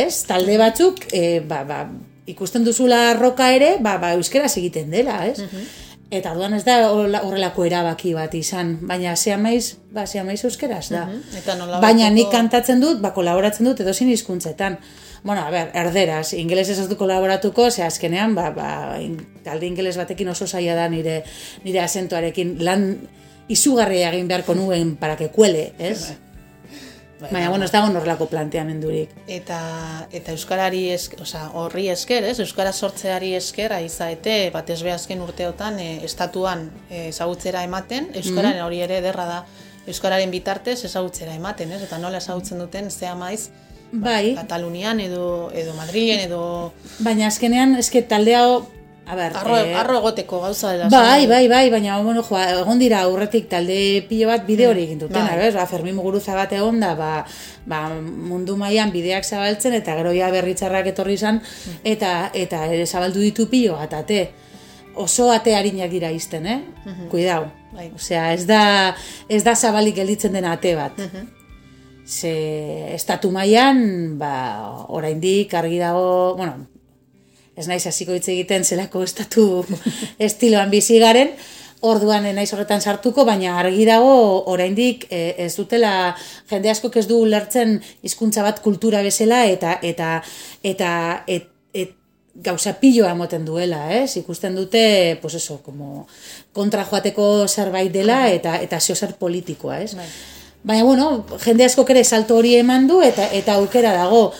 ez? 0.00 0.22
Talde 0.24 0.56
batzuk, 0.56 1.04
e, 1.12 1.40
ba, 1.44 1.62
ba, 1.68 1.84
ikusten 2.32 2.64
duzula 2.64 3.12
roka 3.18 3.50
ere, 3.52 3.76
ba, 3.82 3.98
ba, 3.98 4.12
euskeraz 4.16 4.54
egiten 4.56 4.92
dela, 4.94 5.24
ez? 5.28 5.42
Eta 6.12 6.32
orduan 6.34 6.52
ez 6.54 6.64
da 6.66 6.74
horrela- 6.92 7.22
horrelako 7.24 7.64
erabaki 7.64 8.10
bat 8.12 8.34
izan, 8.36 8.74
baina 8.86 9.14
zea 9.16 9.38
maiz, 9.40 9.78
ba, 9.96 10.04
zea 10.06 10.24
maiz 10.28 10.42
euskeraz 10.44 10.90
da. 10.92 11.06
Eta 11.38 11.54
nola 11.56 11.78
Baina 11.80 12.04
baiteko- 12.10 12.14
nik 12.18 12.30
kantatzen 12.30 12.80
dut, 12.84 13.00
ba, 13.00 13.14
kolaboratzen 13.16 13.64
dut 13.66 13.80
edozein 13.80 14.10
hizkuntzetan. 14.12 14.76
Bueno, 15.24 15.40
a 15.46 15.50
ber, 15.50 15.70
erderaz, 15.72 16.34
ingelesez 16.34 16.78
ez 16.80 16.88
du 16.90 16.96
kolaboratuko, 16.98 17.70
ze 17.70 17.82
azkenean, 17.82 18.34
ba, 18.34 18.50
ba, 18.50 18.98
in- 19.00 19.26
talde 19.44 19.66
ingeles 19.66 19.96
batekin 19.96 20.28
oso 20.28 20.46
zaila 20.46 20.74
da 20.74 20.88
nire, 20.88 21.22
nire 21.64 21.80
asentuarekin 21.80 22.56
lan 22.64 23.08
izugarria 23.48 24.10
egin 24.12 24.28
beharko 24.28 24.54
nuen 24.54 24.96
para 24.96 25.16
que 25.16 25.28
kuele, 25.30 25.72
ez? 25.78 26.12
Baina, 27.30 27.48
bueno, 27.50 27.64
ez 27.64 27.70
dago 27.72 27.88
norlako 27.88 28.26
planteamendurik. 28.26 29.10
eta 29.26 30.08
eta 30.12 30.32
euskarari 30.32 30.90
esker, 30.90 31.20
osea, 31.22 31.50
horri 31.54 31.88
esker, 31.88 32.24
ez? 32.24 32.38
Euskara 32.40 32.72
sortzeari 32.72 33.34
esker 33.34 33.72
aizaete 33.72 34.50
batez 34.50 34.82
be 34.82 34.92
azken 34.92 35.20
urteotan 35.22 35.78
e, 35.78 36.04
estatuan 36.04 36.70
ezagutzera 36.90 37.62
ematen, 37.64 38.08
euskararen 38.14 38.58
Mhm. 38.58 38.66
hori 38.66 38.80
ere 38.80 38.98
ederra 38.98 39.26
da. 39.26 39.44
Euskararen 39.86 40.30
bitartez 40.30 40.84
ezagutzera 40.84 41.34
ematen, 41.34 41.72
ez? 41.72 41.82
Eta 41.82 41.98
nola 41.98 42.18
ezagutzen 42.18 42.58
duten 42.58 42.90
zea 42.90 43.14
maiz 43.14 43.50
Bai, 43.94 44.34
Katalunian 44.34 45.00
edo 45.00 45.50
edo 45.52 45.74
Madrilen 45.74 46.20
edo 46.20 46.72
baina 47.00 47.26
azkenean, 47.26 47.74
eske 47.76 48.00
talde 48.02 48.34
hau, 48.34 48.66
a 49.04 49.16
ber, 49.16 49.36
arro, 49.36 49.56
eh, 49.58 49.74
arro 49.74 49.98
egoteko 49.98 50.40
gauza 50.40 50.72
dela. 50.72 50.88
Bai, 50.88 51.26
bai, 51.26 51.48
bai, 51.48 51.70
baina 51.70 51.98
bueno, 52.00 52.22
joa, 52.22 52.44
egon 52.60 52.78
dira 52.78 53.00
aurretik 53.02 53.48
talde 53.50 54.04
pilo 54.08 54.28
bat 54.30 54.46
bide 54.46 54.68
hori 54.68 54.84
egin 54.86 55.00
duten, 55.00 55.26
Bai. 55.26 55.50
ba, 55.52 55.66
Fermin 55.66 55.96
Muguruza 55.96 56.36
bat 56.38 56.52
egon 56.52 56.78
da, 56.80 56.94
ba, 56.94 57.10
ba, 57.66 57.82
mundu 57.98 58.56
mailan 58.56 58.92
bideak 58.94 59.26
zabaltzen 59.26 59.74
eta 59.74 59.96
gero 59.98 60.14
ja 60.14 60.30
berritzarrak 60.30 60.86
etorri 60.94 61.18
izan 61.18 61.42
eta 61.82 62.30
eta 62.32 62.64
ere 62.66 62.86
zabaldu 62.86 63.20
ditu 63.20 63.48
pilo 63.50 63.74
bat 63.80 63.94
ate. 63.98 64.22
Oso 64.94 65.30
ate 65.32 65.54
harinak 65.56 65.90
dira 65.90 66.10
izten, 66.12 66.46
eh? 66.46 66.58
Kuidau. 67.10 67.46
Bai. 67.72 67.90
Osea, 67.96 68.32
ez 68.34 68.44
da, 68.46 68.94
ez 69.28 69.40
da 69.42 69.54
zabalik 69.56 69.96
gelditzen 69.96 70.36
den 70.36 70.44
ate 70.44 70.74
bat. 70.76 70.98
Ze 72.06 72.92
estatu 72.94 73.30
mailan, 73.32 74.18
ba, 74.18 74.84
oraindik 74.92 75.54
argi 75.54 75.78
dago, 75.80 76.34
bueno, 76.36 76.66
ez 77.56 77.66
naiz 77.68 77.84
hasiko 77.86 78.14
hitz 78.16 78.28
egiten 78.32 78.64
zelako 78.64 79.02
estatu 79.04 79.64
estiloan 80.28 80.70
bizi 80.70 80.98
garen, 81.02 81.34
orduan 81.82 82.26
ez 82.26 82.34
naiz 82.34 82.50
horretan 82.54 82.80
sartuko, 82.80 83.24
baina 83.26 83.56
argi 83.58 83.84
dago 83.86 84.12
oraindik 84.52 85.08
eh, 85.10 85.34
ez 85.46 85.54
dutela 85.56 86.14
jende 86.50 86.70
askok 86.70 87.00
ez 87.00 87.08
du 87.10 87.18
ulertzen 87.24 87.80
hizkuntza 88.06 88.44
bat 88.46 88.62
kultura 88.62 89.02
bezala 89.02 89.42
eta 89.50 89.78
eta 89.82 90.12
eta 90.62 90.92
et, 91.26 91.48
et, 91.74 91.96
gauza 92.32 92.72
piloa 92.80 93.10
emoten 93.12 93.42
duela, 93.44 93.90
ez? 93.92 94.16
Ikusten 94.16 94.54
dute, 94.56 95.18
pues 95.20 95.34
eso, 95.34 95.58
como 95.60 96.06
kontra 96.56 96.86
joateko 96.88 97.46
zerbait 97.48 97.92
dela 97.92 98.30
eta 98.32 98.56
eta 98.62 98.80
zeo 98.80 98.96
zer 98.96 99.18
politikoa, 99.20 99.82
ez? 99.82 99.96
Bai. 99.98 100.06
Baina, 100.62 100.84
bueno, 100.86 101.26
jende 101.42 101.66
askok 101.66 101.90
ere 101.90 102.04
salto 102.04 102.38
hori 102.38 102.54
eman 102.56 102.86
du 102.86 103.02
eta 103.02 103.26
eta 103.34 103.58
aukera 103.58 103.92
dago. 103.92 104.30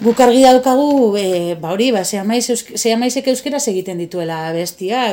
Guk 0.00 0.20
argi 0.22 0.42
daukagu, 0.44 1.16
e, 1.18 1.56
ba 1.58 1.72
hori, 1.74 1.88
ba, 1.90 2.04
zea 2.04 2.22
maiz, 2.22 2.44
eusk- 2.52 2.76
zea 2.78 2.94
maizek 2.96 3.26
euskeraz 3.32 3.64
egiten 3.66 3.98
dituela 3.98 4.52
bestia. 4.54 5.08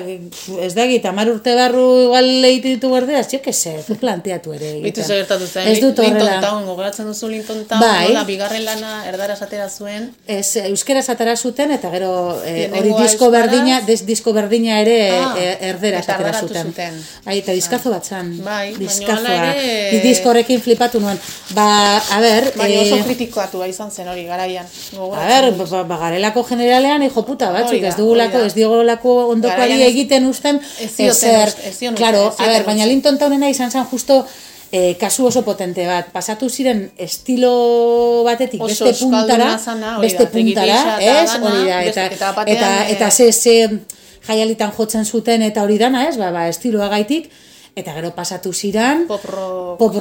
Ez 0.61 0.75
da 0.77 0.85
gita, 0.85 1.09
mar 1.11 1.25
urte 1.31 1.55
barru 1.57 1.85
igual 2.03 2.27
egiten 2.45 2.75
ditu 2.75 2.91
berdeaz, 2.93 3.25
jo 3.31 3.39
que 3.41 3.51
se, 3.51 3.73
zu 3.81 3.95
planteatu 3.97 4.53
ere 4.53 4.75
Bitu 4.83 5.01
gertatu 5.07 5.47
zen, 5.47 5.67
Ez 5.71 5.79
dut 5.81 5.97
Linton 5.97 6.05
horrela. 6.21 6.35
Town, 6.39 6.65
gogoratzen 6.69 7.07
duzu 7.09 7.29
Linton 7.29 7.63
Town, 7.65 7.81
Bai. 7.81 8.09
nola, 8.11 8.23
bigarren 8.29 8.63
lana 8.63 9.07
erdaraz 9.09 9.41
atera 9.41 9.67
zuen, 9.69 10.11
Ez, 10.27 10.55
euskeraz 10.57 11.09
atara 11.09 11.35
zuten 11.35 11.71
eta 11.71 11.89
gero 11.89 12.39
e, 12.45 12.69
hori 12.77 12.93
disko 13.01 13.31
berdina, 13.31 13.81
des, 13.81 14.05
disko 14.05 14.33
berdina 14.33 14.81
ere 14.81 14.99
Ah, 15.17 15.33
e, 15.35 15.49
erderaz 15.71 16.03
eta 16.03 16.13
atera 16.13 16.29
erdaratu 16.29 16.47
zuten. 16.47 16.67
zuten. 16.67 17.01
Ai, 17.25 17.39
eta 17.39 17.53
diskazo 17.57 17.89
bat 17.89 18.05
zan. 18.05 18.35
Bai, 18.43 18.75
diskazoa. 18.77 19.33
ere- 19.49 19.89
Di 19.95 19.99
disko 20.07 20.29
horrekin 20.29 20.61
flipatu 20.61 20.99
nuen. 21.01 21.17
Ba, 21.57 21.97
a 21.97 22.21
ber, 22.21 22.51
baina 22.55 22.81
eh, 22.83 22.93
oso 22.93 23.03
kritikoatua 23.03 23.67
izan 23.67 23.89
zen 23.91 24.07
hori 24.13 24.25
garaian. 24.29 24.67
A 24.95 25.27
ber, 25.27 25.51
dut. 25.57 25.69
ba, 25.87 26.43
generalean, 26.47 27.03
hijo 27.03 27.25
puta 27.25 27.51
batzuk, 27.51 27.83
ez 27.83 27.95
dugulako, 27.97 28.43
ez 28.45 28.53
diogolako 28.53 29.15
ondokoari 29.33 29.81
egiten 29.83 30.25
usten, 30.25 30.59
ezer. 30.79 31.53
Claro, 31.95 32.33
a 32.37 32.47
ber, 32.47 32.65
baina. 32.65 32.85
Linton 32.85 33.17
Townena 33.17 33.49
izan 33.49 33.71
zen 33.71 33.85
justo 33.91 34.25
eh, 34.71 34.95
kasu 34.99 35.25
oso 35.27 35.43
potente 35.43 35.85
bat. 35.87 36.11
Pasatu 36.11 36.49
ziren 36.49 36.89
estilo 36.97 38.23
batetik 38.25 38.61
Oso 38.61 38.85
beste 38.85 39.05
puntara, 39.05 39.57
zana, 39.57 39.97
beste 39.99 40.27
puntara, 40.27 40.79
eta 40.99 41.21
ez? 41.23 41.37
Hori 41.39 41.63
da, 41.69 41.81
eta, 41.81 41.89
eta 41.89 42.05
eta, 42.15 42.31
batean, 42.35 42.91
eta, 42.91 43.07
eh, 43.07 43.11
ze, 43.11 43.31
ze 43.31 43.79
jaialitan 44.27 44.71
jotzen 44.75 45.05
zuten 45.05 45.45
eta 45.45 45.63
hori 45.63 45.77
dana, 45.81 46.07
ez? 46.09 46.17
Ba, 46.17 46.31
ba, 46.35 46.47
estiloagaitik, 46.51 47.29
eta 47.75 47.91
gero 47.91 48.13
pasatu 48.15 48.53
ziran, 48.53 49.03
Pop 49.07 49.23
rock. 49.27 49.77
pop 49.77 49.95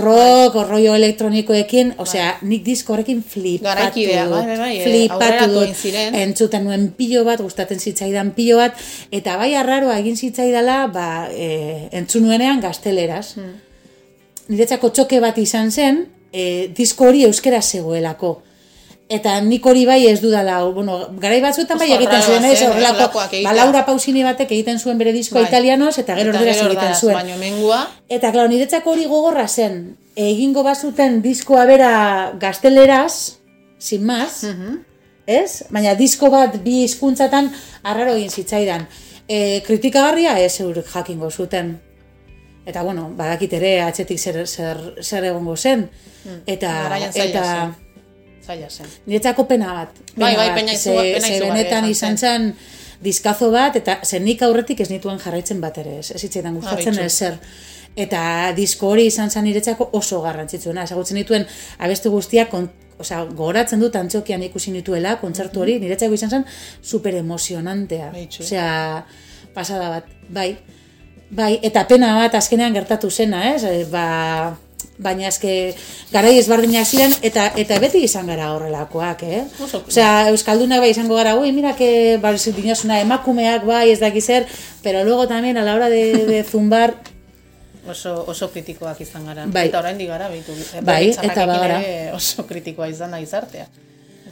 rollo 0.68 0.94
elektronikoekin, 0.94 1.94
osea, 1.98 2.38
nik 2.46 2.62
disko 2.62 2.94
horrekin 2.94 3.22
flipatu 3.26 3.98
dut, 3.98 4.30
bai, 4.30 4.46
bai, 4.46 4.58
bai, 4.58 4.76
eh, 4.78 4.84
flipatu 4.86 5.48
dut, 5.50 5.82
entzuten 6.20 6.64
nuen 6.64 6.92
pilo 6.94 7.24
bat, 7.26 7.42
gustatzen 7.42 7.82
zitzaidan 7.82 8.30
pilo 8.38 8.60
bat, 8.62 8.78
eta 9.10 9.34
bai 9.36 9.56
arraroa 9.58 9.98
egin 9.98 10.16
zitzaidala, 10.16 10.86
ba, 10.94 11.26
e, 11.34 11.88
entzun 11.98 12.22
nuenean 12.28 12.62
gazteleraz. 12.62 13.34
Hmm. 13.40 13.58
Niretzako 14.54 14.92
txoke 14.94 15.18
bat 15.24 15.38
izan 15.42 15.72
zen, 15.72 16.04
e, 16.30 16.68
disko 16.76 17.10
hori 17.10 17.24
euskera 17.26 17.60
zegoelako. 17.60 18.36
Eta 19.08 19.34
nik 19.44 19.66
hori 19.68 19.84
bai 19.84 20.06
ez 20.08 20.20
dudala, 20.22 20.62
bueno, 20.72 20.94
garai 21.20 21.40
batzuetan 21.44 21.76
bai 21.78 21.90
egiten 21.92 22.22
zuen, 22.22 22.44
ez, 22.48 22.62
horrelako, 22.64 23.10
ba, 23.44 23.52
Laura 23.52 23.82
Pausini 23.84 24.22
batek 24.24 24.50
egiten 24.56 24.78
zuen 24.80 24.96
bere 24.98 25.12
diskoa 25.12 25.42
Bai. 25.42 25.50
italianoz, 25.50 25.98
eta 25.98 26.14
gero 26.16 26.30
Eta 26.32 26.40
gero 26.46 26.70
egiten 26.70 26.94
zuen. 26.94 27.14
Baino 27.18 27.36
mengua, 27.36 27.82
Eta, 28.08 28.32
klar, 28.32 28.48
niretzako 28.48 28.94
hori 28.94 29.04
gogorra 29.04 29.46
zen, 29.48 29.96
egingo 30.16 30.62
bazuten 30.64 31.20
diskoa 31.22 31.66
bera 31.66 32.32
gazteleraz, 32.40 33.36
sin 33.78 34.04
más, 34.06 34.42
Mhm. 34.44 34.78
ez? 35.26 35.64
Baina 35.70 35.94
disko 35.94 36.30
bat 36.30 36.56
bi 36.64 36.84
hizkuntzatan 36.84 37.52
arraro 37.82 38.14
egin 38.14 38.30
zitzaidan. 38.30 38.88
E, 39.28 39.60
kritikagarria 39.66 40.38
ez 40.40 40.60
eurek 40.60 40.86
jakingo 40.86 41.30
zuten. 41.30 41.78
Eta, 42.64 42.82
bueno, 42.82 43.10
badakit 43.16 43.52
ere 43.52 43.82
atzetik 43.82 44.18
zer, 44.18 44.46
zer, 44.48 44.78
zer 45.02 45.24
egongo 45.24 45.56
zen. 45.56 45.90
Eta, 46.46 46.70
zaila 47.12 47.24
eta 47.28 47.44
zen. 47.44 47.83
Zaila 48.46 48.68
zen. 48.70 48.86
niretzako 49.06 49.46
pena 49.48 49.72
bat. 49.74 49.88
Pena 50.14 50.26
Bai, 50.26 50.36
bai, 50.36 50.48
pena 50.54 50.72
Ze- 50.72 50.90
izugar- 50.90 51.12
pena 51.14 51.26
ze 51.26 51.34
izugarria 51.36 51.54
benetan 51.54 51.90
izan 51.90 52.18
zen 52.18 52.54
diskazo 53.02 53.50
bat, 53.50 53.76
eta 53.76 53.98
zen 54.04 54.24
nik 54.24 54.42
aurretik 54.42 54.80
ez 54.80 54.90
nituen 54.90 55.18
jarraitzen 55.18 55.60
bat 55.60 55.78
ere, 55.78 55.98
ez, 55.98 56.10
ez 56.10 56.20
zitzaidan 56.20 56.54
gustatzen 56.54 56.94
Abitxu. 56.98 57.04
ezer. 57.06 57.38
Eta 57.96 58.52
disko 58.56 58.88
hori 58.88 59.04
izan 59.06 59.30
zen 59.30 59.44
niretzako 59.44 59.90
oso 59.92 60.20
garrantzitsuena. 60.22 60.82
Ezagutzen 60.82 61.16
dituen 61.16 61.46
abeste 61.78 62.08
guztiak, 62.08 62.50
osea, 62.98 63.24
gogoratzen 63.24 63.80
dut 63.80 63.94
antxokian 63.96 64.42
ikusi 64.42 64.70
nituela, 64.70 65.16
kontzertu 65.20 65.60
hori, 65.60 65.78
niretzako 65.80 66.14
izan 66.14 66.30
zen 66.30 66.44
super 66.82 67.14
emozionantea. 67.14 68.08
Abitxu. 68.08 68.42
Osea, 68.42 69.04
pasada 69.54 69.88
bat, 69.88 70.04
bai. 70.28 70.56
Bai, 71.30 71.58
eta 71.62 71.86
pena 71.86 72.14
bat 72.16 72.34
azkenean 72.34 72.74
gertatu 72.74 73.10
zena, 73.10 73.54
ez? 73.54 73.88
Ba, 73.90 74.56
baina 74.98 75.28
eske 75.28 75.74
garai 76.12 76.36
ezberdinak 76.38 76.86
ziren 76.86 77.14
eta 77.22 77.50
eta 77.60 77.78
beti 77.82 78.04
izan 78.04 78.26
gara 78.30 78.52
horrelakoak, 78.54 79.22
eh? 79.22 79.42
Oso. 79.62 79.82
Osea, 79.88 80.28
euskaldunak 80.34 80.80
bai 80.84 80.90
izango 80.90 81.16
gara, 81.18 81.34
ui, 81.36 81.52
mira 81.52 81.74
que 81.76 82.18
ba, 82.22 82.34
dinasuna 82.34 83.00
emakumeak 83.00 83.66
bai, 83.66 83.90
ez 83.90 84.00
daki 84.00 84.20
zer, 84.20 84.46
pero 84.82 85.04
luego 85.04 85.26
también 85.28 85.56
a 85.58 85.62
la 85.62 85.74
hora 85.74 85.88
de, 85.88 86.26
de 86.26 86.44
zumbar 86.44 86.94
Oso, 87.84 88.24
oso 88.26 88.48
kritikoak 88.48 89.00
izan 89.04 89.26
gara. 89.28 89.44
Bai. 89.44 89.66
Eta 89.68 89.82
oraindik 89.82 90.08
gara, 90.08 90.30
bitu. 90.32 90.54
Bai, 90.80 91.10
eta 91.12 91.44
bagara. 91.44 91.82
Oso 92.16 92.46
kritikoa 92.48 92.88
izan 92.88 93.12
da 93.12 93.20
gizartea. 93.20 93.66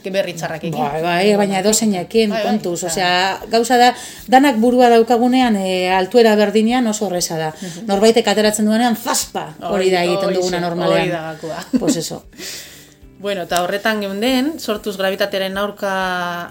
Ke 0.03 0.11
berri 0.11 0.33
txarrakekin. 0.35 0.75
Bai, 0.75 1.01
bai, 1.01 1.35
baina 1.39 1.59
edo 1.61 1.71
zeinekin, 1.73 2.29
Bai, 2.29 2.41
bai, 2.41 2.47
kontuz, 2.49 2.79
eta- 2.83 2.91
osea, 2.91 3.39
gauza 3.49 3.77
da, 3.79 3.93
danak 4.27 4.57
burua 4.59 4.89
daukagunean 4.91 5.55
e, 5.55 5.89
altuera 5.95 6.35
berdinean 6.35 6.87
oso 6.91 7.05
horreza 7.07 7.37
da. 7.39 7.53
Norbaitek 7.87 8.27
ateratzen 8.27 8.65
duenean, 8.67 8.97
zaspa, 8.99 9.53
hori 9.69 9.89
da 9.93 10.03
egiten 10.03 10.33
duguna 10.35 10.59
normalean. 10.59 11.01
Hori 11.07 11.09
da 11.15 11.21
gakoa. 11.33 11.63
Pues 11.79 11.95
eso. 11.97 12.23
Bueno, 13.23 13.43
eta 13.47 13.61
horretan 13.63 14.01
geunden, 14.03 14.59
sortuz 14.59 14.97
gravitatearen 14.99 15.55
aurka 15.57 15.91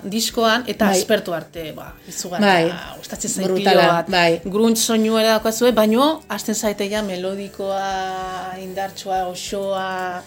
diskoan, 0.09 0.63
eta 0.67 0.87
Bai. 0.89 0.95
aspertu 1.03 1.35
arte, 1.37 1.67
ba, 1.77 1.91
izugarra, 2.09 2.47
Bai. 2.47 2.71
gustatzen 2.97 3.29
zait 3.31 3.45
Brutala, 3.47 3.83
bat. 3.93 4.09
bai. 4.09 4.41
Grunt 4.47 4.81
soinu 4.81 5.19
ere 5.21 5.29
daukazue, 5.35 5.75
baino, 5.77 6.23
hasten 6.33 6.55
zaite 6.57 6.89
ja 6.89 7.03
melodikoa, 7.05 8.57
indartsua, 8.63 9.27
osoa, 9.29 10.23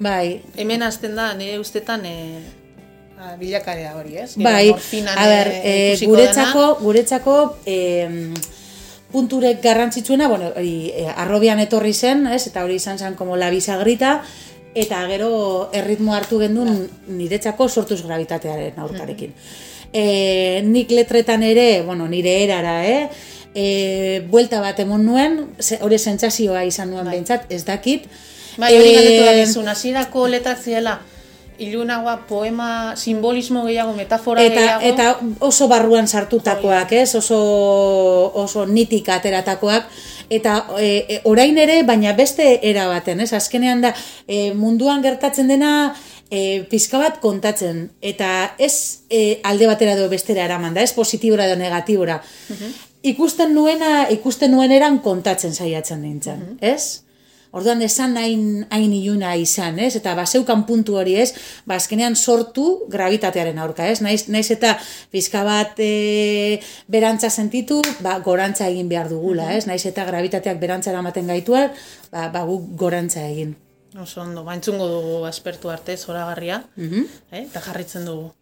Bai, 0.00 0.40
hemen 0.56 0.82
hasten 0.82 1.14
da, 1.14 1.34
nire 1.34 1.58
ustetan, 1.60 2.06
e, 2.08 2.40
bilakarea 3.38 3.96
hori, 3.96 4.16
ez? 4.18 4.32
Bai, 4.36 4.70
a 4.70 5.26
ber, 5.28 5.48
eh, 5.48 5.60
e, 5.64 5.74
ikusiko 5.94 6.12
guretzako, 6.12 6.64
guretzako 6.80 7.36
em, 7.66 8.34
punturek 9.12 9.60
garrantzitsuena, 9.62 10.28
bueno, 10.28 10.52
hori, 10.56 10.92
e, 10.94 11.06
arrobian 11.08 11.60
etorri 11.60 11.92
zen, 11.92 12.26
ez? 12.26 12.46
Eta 12.48 12.64
hori 12.64 12.78
izan 12.80 12.98
zen 12.98 13.14
como 13.14 13.36
la 13.36 13.50
bisagrita, 13.50 14.22
eta 14.74 15.02
gero 15.10 15.68
erritmo 15.76 16.14
hartu 16.16 16.38
gendun 16.40 16.88
niretzako 17.12 17.68
sortuz 17.68 18.00
gravitatearen 18.06 18.80
aurkarekin. 18.80 19.34
E, 19.92 20.62
nik 20.64 20.90
letretan 20.90 21.42
ere, 21.44 21.82
bueno, 21.84 22.08
nire 22.08 22.38
erara, 22.44 22.78
eh? 22.88 23.08
E, 23.52 24.22
buelta 24.32 24.62
bat 24.64 24.78
emon 24.80 25.04
nuen, 25.04 25.40
hori 25.84 25.98
sentsazioa 25.98 26.64
izan 26.64 26.90
nuen 26.90 27.10
behintzat, 27.10 27.50
ez 27.52 27.64
dakit. 27.68 28.08
Bai, 28.56 28.72
hori 28.76 28.88
Eh, 28.88 28.96
galdetu 28.96 29.24
da 29.26 29.34
bizun, 29.36 29.68
hasierako 29.68 30.26
letrak 30.28 30.60
ziela, 30.60 31.00
ilunagoa 31.62 32.16
poema, 32.28 32.94
simbolismo 32.96 33.64
gehiago, 33.66 33.94
metafora 33.96 34.42
eta, 34.44 34.60
gehiago. 34.60 34.88
eta 34.90 35.46
oso 35.46 35.68
barruan 35.70 36.08
sartutakoak, 36.08 36.92
ez? 36.92 37.14
Oso, 37.18 37.38
oso 38.42 38.66
nitik 38.66 39.08
ateratakoak. 39.14 39.88
Eta 40.32 40.56
e, 40.80 40.88
e, 41.08 41.20
orain 41.28 41.58
ere, 41.58 41.82
baina 41.88 42.14
beste 42.16 42.58
era 42.68 42.86
baten, 42.88 43.20
ez? 43.20 43.32
Azkenean 43.36 43.82
da, 43.84 43.92
e, 44.26 44.52
munduan 44.56 45.02
gertatzen 45.04 45.50
dena 45.50 45.72
e, 46.32 46.64
pizka 46.70 47.00
bat 47.02 47.20
kontatzen. 47.20 47.86
Eta 48.00 48.54
ez 48.58 49.04
e, 49.10 49.40
alde 49.44 49.68
batera 49.68 49.96
edo 49.98 50.08
bestera 50.12 50.46
eraman 50.48 50.74
da, 50.74 50.82
ez 50.82 50.94
positibora 50.96 51.46
edo 51.50 51.58
negatibora. 51.60 52.20
Ikusten 53.02 53.54
nuena, 53.54 54.06
ikusten 54.14 54.52
nuen 54.54 54.72
eran 54.72 55.00
kontatzen 55.04 55.54
saiatzen 55.54 56.04
nintzen, 56.06 56.44
ez? 56.62 57.02
Orduan 57.52 57.82
esan 57.84 58.16
hain, 58.16 58.66
hain 58.72 58.92
iluna 58.96 59.34
izan, 59.36 59.78
ez? 59.78 59.92
Eta 59.98 60.14
baseukan 60.16 60.64
puntu 60.68 60.96
hori, 60.96 61.16
ez? 61.20 61.34
Ba, 61.68 61.76
azkenean 61.76 62.16
sortu 62.16 62.86
gravitatearen 62.88 63.58
aurka, 63.60 63.86
ez? 63.92 64.00
Naiz, 64.00 64.24
naiz 64.32 64.46
eta 64.54 64.78
pizka 65.12 65.42
bat 65.44 65.76
e, 65.84 66.60
berantza 66.88 67.28
sentitu, 67.30 67.82
ba, 68.00 68.16
gorantza 68.24 68.68
egin 68.72 68.88
behar 68.88 69.10
dugula, 69.12 69.50
ez? 69.52 69.66
Naiz 69.68 69.84
eta 69.86 70.06
gravitateak 70.08 70.58
berantza 70.62 70.90
eramaten 70.94 71.28
gaituan, 71.28 71.70
ba, 72.10 72.30
ba 72.32 72.46
guk 72.48 72.72
gorantza 72.80 73.26
egin. 73.28 73.52
Oso 74.00 74.22
ondo, 74.24 74.44
ba, 74.44 74.54
entzungo 74.56 74.88
dugu 74.88 75.26
aspertu 75.28 75.68
arte 75.68 75.98
zoragarria, 76.00 76.62
Mhm. 76.76 77.04
eh? 77.32 77.44
eta 77.50 77.60
jarritzen 77.60 78.08
dugu. 78.08 78.32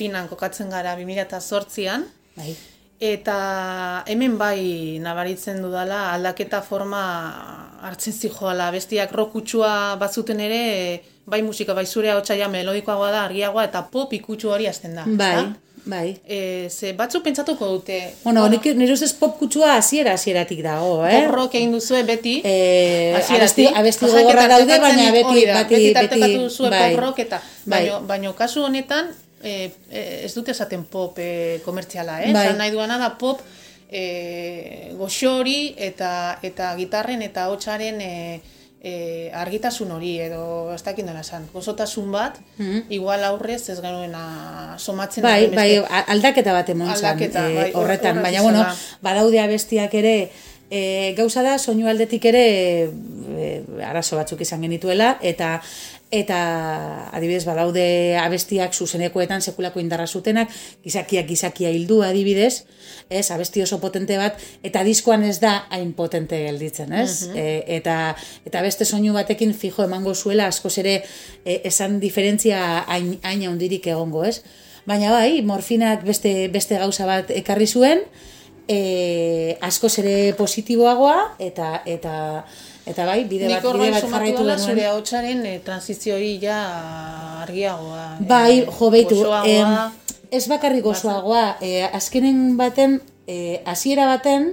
Morfinan 0.00 0.28
kokatzen 0.28 0.70
gara 0.70 0.96
2008an, 0.96 2.04
Bai. 2.36 2.54
eta 3.00 4.04
hemen 4.08 4.38
bai 4.38 4.98
nabaritzen 5.00 5.60
dudala 5.62 6.12
aldaketa 6.14 6.62
forma 6.62 7.02
hartzen 7.82 8.12
zijoala, 8.12 8.70
bestiak 8.72 9.12
rokutsua 9.12 9.96
batzuten 10.00 10.40
ere, 10.40 11.02
bai 11.26 11.42
musika, 11.42 11.74
bai 11.74 11.86
zure 11.86 12.10
hau 12.10 12.20
ja 12.24 12.48
melodikoagoa 12.48 13.10
da, 13.10 13.24
argiagoa, 13.24 13.64
eta 13.64 13.82
pop 13.82 14.12
ikutsu 14.12 14.48
hori 14.50 14.66
hasten 14.66 14.94
da. 14.94 15.04
Bai, 15.06 15.34
ezta? 15.36 15.54
bai. 15.86 16.16
E, 16.28 16.68
ze 16.70 16.92
batzuk 16.92 17.22
pentsatuko 17.24 17.66
dute, 17.68 18.12
Bueno, 18.24 18.48
nik, 18.48 18.64
nire 18.76 18.92
ustez 18.92 19.12
pop 19.14 19.38
kutsua 19.38 19.76
hasiera 19.76 20.12
hasieratik 20.12 20.62
dago, 20.62 21.04
eh? 21.06 21.22
pop 21.26 21.34
rock 21.34 21.54
egin 21.54 21.72
duzue 21.72 22.02
beti, 22.04 22.40
Eh, 22.44 23.16
abesti, 23.30 23.66
abesti 23.66 24.06
gogorra 24.06 24.46
daude, 24.48 24.78
baina 24.78 25.02
dit- 25.04 25.12
beti, 25.12 25.24
hori 25.24 25.46
da, 25.46 25.54
beti, 25.64 25.74
beti 25.74 25.84
beti, 25.84 25.94
tartekatu 25.94 26.42
duzue 26.48 26.70
bai. 26.70 26.94
pop 26.94 27.00
rock 27.04 27.18
eta, 27.18 27.40
Bai. 27.64 27.86
baino, 27.88 28.00
baino 28.06 28.34
kasu 28.36 28.64
honetan, 28.64 29.08
e, 29.08 29.29
e, 29.42 29.70
ez 30.24 30.32
dute 30.34 30.50
esaten 30.52 30.84
pop 30.84 31.18
e, 31.18 31.60
komertziala, 31.64 32.22
eh? 32.22 32.32
Bai. 32.32 32.46
Esan 32.46 32.58
nahi 32.58 32.70
duana 32.70 32.98
da 32.98 33.10
pop 33.18 33.40
e, 33.90 34.92
goxori 34.98 35.74
eta 35.78 36.38
eta 36.42 36.74
gitarren 36.78 37.22
eta 37.26 37.48
hotsaren 37.50 38.00
e, 38.00 38.40
e, 38.82 38.92
argitasun 39.36 39.90
hori 39.92 40.14
edo 40.24 40.72
ez 40.74 40.82
dakit 40.86 41.04
nola 41.04 41.20
esan, 41.20 41.46
gozotasun 41.52 42.10
bat, 42.12 42.38
igual 42.88 43.24
aurrez 43.28 43.68
ez 43.68 43.80
genuena 43.80 44.76
somatzen. 44.78 45.22
Bai, 45.26 45.42
duten 45.48 45.58
bai, 45.58 46.02
aldaketa 46.14 46.54
bat 46.56 46.70
emon 46.72 46.88
zan, 46.88 46.96
Aldaketa, 46.96 47.44
eh, 47.50 47.54
bai, 47.58 47.66
hor- 47.72 47.84
horretan, 47.84 48.16
horrek 48.18 48.28
baina 48.30 48.42
bueno, 48.46 48.64
da. 48.64 48.74
badaude 49.04 49.40
abestiak 49.42 49.94
ere, 50.00 50.14
e, 50.70 51.12
gauza 51.18 51.42
da, 51.44 51.58
soinu 51.58 51.88
aldetik 51.92 52.24
ere 52.32 52.44
e, 52.88 53.50
arazo 53.84 54.16
batzuk 54.16 54.40
izan 54.46 54.62
genituela, 54.64 55.18
eta 55.20 55.58
eta 56.10 57.08
adibidez 57.14 57.44
badaude 57.46 58.18
abestiak 58.18 58.74
zuzenekoetan 58.74 59.42
sekulako 59.42 59.78
indarra 59.80 60.08
zutenak, 60.10 60.50
gizakiak 60.82 61.28
gizakia 61.28 61.70
hildu 61.70 62.00
adibidez, 62.02 62.64
ez, 63.08 63.30
abesti 63.30 63.62
oso 63.62 63.78
potente 63.80 64.18
bat, 64.18 64.40
eta 64.66 64.82
diskoan 64.86 65.22
ez 65.24 65.38
da 65.42 65.68
hain 65.70 65.92
potente 65.94 66.40
gelditzen, 66.42 66.92
ez? 66.92 67.30
e, 67.34 67.62
eta, 67.78 68.16
eta 68.46 68.62
beste 68.66 68.84
soinu 68.84 69.14
batekin 69.14 69.54
fijo 69.54 69.86
emango 69.86 70.14
zuela 70.14 70.48
askoz 70.50 70.76
ere 70.82 70.96
e, 71.44 71.60
esan 71.70 72.00
diferentzia 72.02 72.82
hain, 72.90 73.14
hain 73.22 73.46
handirik 73.46 73.86
egongo, 73.86 74.24
ez? 74.26 74.42
Baina 74.90 75.12
bai, 75.14 75.42
morfinak 75.46 76.02
beste, 76.02 76.48
beste 76.50 76.78
gauza 76.80 77.06
bat 77.06 77.30
ekarri 77.30 77.68
zuen, 77.70 78.02
e, 78.66 79.56
askoz 79.62 79.96
ere 80.02 80.34
positiboagoa, 80.38 81.36
eta, 81.38 81.82
eta, 81.86 82.14
eta 82.90 83.06
bai, 83.06 83.24
bide 83.30 83.48
bat, 83.48 83.62
bide 83.62 83.90
bat 83.94 84.04
jarraitu 84.10 84.42
genuen. 84.42 84.58
zure 84.58 84.86
ahotsaren 84.90 85.44
e, 85.46 85.54
transizio 85.64 86.14
hori 86.16 86.38
ja 86.42 86.58
argiagoa. 87.42 88.18
e, 88.20 88.24
Bai, 88.28 88.66
jo, 88.66 88.90
beitu, 88.90 89.20
em, 89.44 89.76
ez 90.30 90.44
bakarrik 90.48 90.84
gozoagoa, 90.84 91.56
e, 91.60 91.84
azkenen 91.92 92.56
baten, 92.58 93.00
e, 93.26 93.62
hasiera 93.64 94.06
baten, 94.06 94.52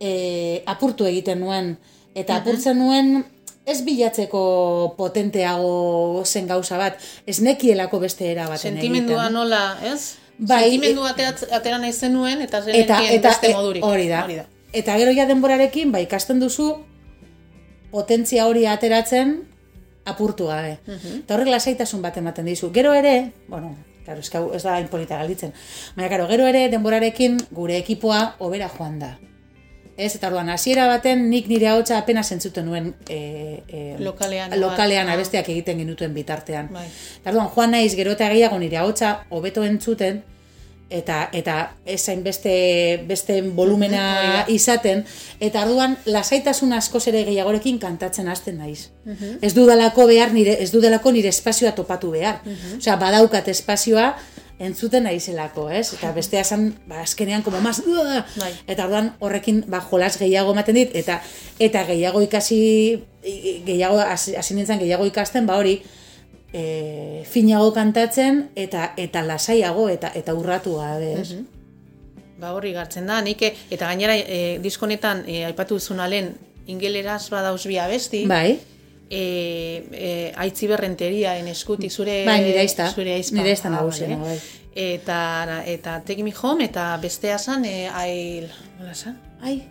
e, 0.00 0.62
apurtu 0.66 1.06
egiten 1.06 1.40
nuen, 1.40 1.76
eta 2.14 2.36
apurtzen 2.42 2.78
nuen, 2.78 3.24
ez 3.68 3.82
bilatzeko 3.84 4.94
potenteago 4.96 6.22
zen 6.24 6.46
gauza 6.48 6.78
bat, 6.80 6.96
ez 7.26 7.40
nekielako 7.44 7.98
beste 8.00 8.30
era 8.30 8.46
baten 8.48 8.74
Sentimendua 8.74 9.24
egiten. 9.26 9.34
nola, 9.34 9.78
ez? 9.84 10.14
Bai, 10.38 10.62
Sentimendua 10.70 11.10
ateratz, 11.10 11.42
atera 11.52 11.78
nahi 11.78 11.92
zenuen, 11.92 12.40
eta 12.42 12.62
zen 12.62 12.74
eta, 12.74 13.02
eta 13.10 13.28
beste 13.28 13.50
e, 13.50 13.54
modurik. 13.54 13.84
hori 13.84 14.08
da. 14.08 14.24
Eta 14.72 14.96
gero 15.00 15.12
ja 15.16 15.26
denborarekin, 15.26 15.92
bai, 15.92 16.02
ikasten 16.06 16.40
duzu, 16.40 16.76
potentzia 17.90 18.46
hori 18.46 18.66
ateratzen 18.66 19.36
apurtu 20.08 20.48
gabe. 20.48 20.78
Eta 20.88 21.36
horrek 21.36 21.52
lasaitasun 21.52 22.02
bat 22.02 22.16
ematen 22.16 22.48
dizu. 22.48 22.72
Gero 22.74 22.94
ere, 22.96 23.32
bueno, 23.48 23.74
claro, 24.04 24.20
ez, 24.20 24.30
ez 24.56 24.62
da 24.64 24.78
inpolita 24.80 25.20
galditzen. 25.20 25.54
Baina, 25.96 26.08
claro, 26.08 26.28
gero 26.30 26.46
ere 26.48 26.68
denborarekin 26.72 27.38
gure 27.50 27.78
ekipoa 27.78 28.22
hobera 28.44 28.70
joan 28.72 28.98
da. 29.02 29.16
Ez, 29.98 30.12
eta 30.14 30.28
orduan, 30.28 30.48
hasiera 30.54 30.84
baten 30.86 31.24
nik 31.26 31.48
nire 31.50 31.66
ahotsa 31.72 31.96
apenas 31.98 32.28
entzuten 32.30 32.68
nuen 32.68 32.92
e, 33.10 33.64
e, 33.66 33.80
Lokalean, 33.98 34.52
lokalean 34.60 35.08
abesteak 35.10 35.48
egiten 35.50 35.80
genituen 35.82 36.14
bitartean. 36.14 36.68
Bai. 36.70 36.84
Eta 37.18 37.32
orduan, 37.32 37.48
joan 37.54 37.74
naiz 37.74 37.96
gero 37.98 38.14
eta 38.14 38.28
gehiago 38.30 38.60
nire 38.62 38.78
ahotsa 38.78 39.24
hobeto 39.34 39.64
entzuten, 39.66 40.22
eta 40.90 41.28
eta 41.36 41.56
ezain 41.84 42.22
beste 42.24 42.52
beste 43.08 43.42
volumena 43.42 44.44
izaten 44.48 45.04
eta 45.40 45.66
orduan 45.66 45.98
lasaitasun 46.06 46.72
askoz 46.72 47.06
ere 47.10 47.24
gehiagorekin 47.28 47.78
kantatzen 47.78 48.28
hasten 48.28 48.58
naiz. 48.58 48.88
Ez 49.42 49.54
dudalako 49.54 50.06
behar 50.08 50.32
nire 50.32 50.56
ez 50.62 50.70
dudalako 50.72 51.12
nire 51.12 51.28
espazioa 51.28 51.72
topatu 51.72 52.10
behar. 52.16 52.40
Osea, 52.78 52.96
badaukat 52.96 53.48
espazioa 53.48 54.14
entzuten 54.58 55.04
naizelako, 55.06 55.68
ez? 55.70 55.92
Eta 55.94 56.10
bestea 56.12 56.42
esan, 56.42 56.72
ba, 56.88 57.02
azkenean, 57.04 57.42
como 57.42 57.60
más! 57.60 57.82
Bai. 58.36 58.52
eta 58.66 58.86
orduan 58.86 59.12
horrekin 59.20 59.62
ba, 59.70 59.80
jolas 59.80 60.16
gehiago 60.18 60.52
ematen 60.52 60.74
dit, 60.74 60.96
eta 60.98 61.20
eta 61.62 61.84
gehiago 61.86 62.22
ikasi, 62.22 63.04
gehiago, 63.66 64.00
hasi 64.00 64.54
nintzen 64.54 64.80
gehiago 64.82 65.06
ikasten, 65.06 65.46
ba 65.46 65.58
hori, 65.58 65.78
e, 66.52 67.24
finago 67.28 67.72
kantatzen, 67.72 68.50
eta 68.56 68.92
eta 68.96 69.22
lasaiago, 69.22 69.88
eta 69.88 70.10
eta 70.14 70.34
urratu 70.34 70.76
gabe, 70.80 71.12
ez? 71.20 71.34
Ba 72.38 72.52
horri 72.54 72.72
gartzen 72.72 73.06
da, 73.10 73.20
nik, 73.22 73.42
eta 73.70 73.86
gainera 73.90 74.14
e, 74.16 74.58
diskonetan 74.62 75.24
e, 75.26 75.44
aipatu 75.48 75.74
duzuna 75.80 76.06
lehen, 76.08 76.34
ingeleraz 76.66 77.28
badauz 77.30 77.64
bi 77.66 77.78
abesti, 77.78 78.26
Bai, 78.30 78.58
e, 79.10 79.22
e, 79.92 80.32
aitzi 80.36 80.68
berrenteria 80.68 81.36
en 81.40 81.48
eskutik 81.48 81.90
zure 81.90 82.24
Bai, 82.26 82.40
nire 82.44 82.60
aizta. 82.60 82.90
zure 82.92 83.14
aizpa. 83.14 83.36
Nire 83.40 83.50
aizta 83.56 83.68
Ah, 83.74 83.82
vale. 83.82 84.16
bai. 84.16 84.38
Eta, 84.78 85.62
eta 85.66 86.02
Take 86.06 86.22
Me 86.22 86.32
Home, 86.42 86.64
eta 86.64 86.96
bestea 87.02 87.38
zan, 87.38 87.64
e, 87.64 87.88
I, 87.88 88.46
nola 88.78 88.94
zan? 88.94 89.18
ai, 89.42 89.62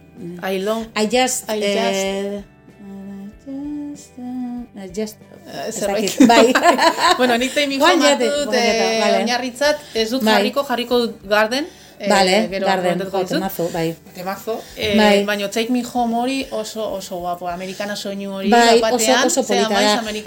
I 0.44 0.60
long, 0.60 0.86
I 0.96 1.08
just... 1.08 1.50
I 1.50 1.62
eh, 1.64 2.42
I 2.82 3.94
just... 3.94 4.12
Eh, 4.20 4.47
ez 5.68 5.76
zerbait. 5.76 6.06
dakit, 6.06 6.28
bai. 6.28 6.54
bueno, 7.18 7.38
nik 7.38 7.54
jate, 8.04 8.26
hartu 8.28 8.46
dut, 8.46 8.54
Juan 8.54 8.64
jata, 8.68 8.92
e, 8.94 9.00
vale. 9.02 9.18
oinarritzat, 9.24 9.78
ez 9.94 10.10
dut 10.12 10.24
Bai. 10.24 10.34
jarriko, 10.34 10.64
jarriko 10.64 11.00
dut 11.00 11.24
Garden, 11.28 11.66
e, 12.00 12.10
Vale, 12.10 12.48
gero 12.52 12.68
garden, 12.68 13.00
jo, 13.12 13.24
temazo, 13.26 13.70
bai. 13.74 13.96
Temazo. 14.14 14.62
Eh, 14.76 14.96
Bai. 14.98 15.24
Baina 15.26 15.50
Take 15.50 15.72
Me 15.72 15.82
Home 15.94 16.16
hori 16.16 16.46
oso, 16.52 16.84
oso 16.94 17.18
guapo, 17.18 17.48
amerikana 17.50 17.96
soinu 17.96 18.36
hori, 18.36 18.50
Bai, 18.50 18.78
oso, 18.78 18.82
batean, 18.92 19.26
oso 19.26 19.44
zera 19.44 19.68
polita 19.68 19.82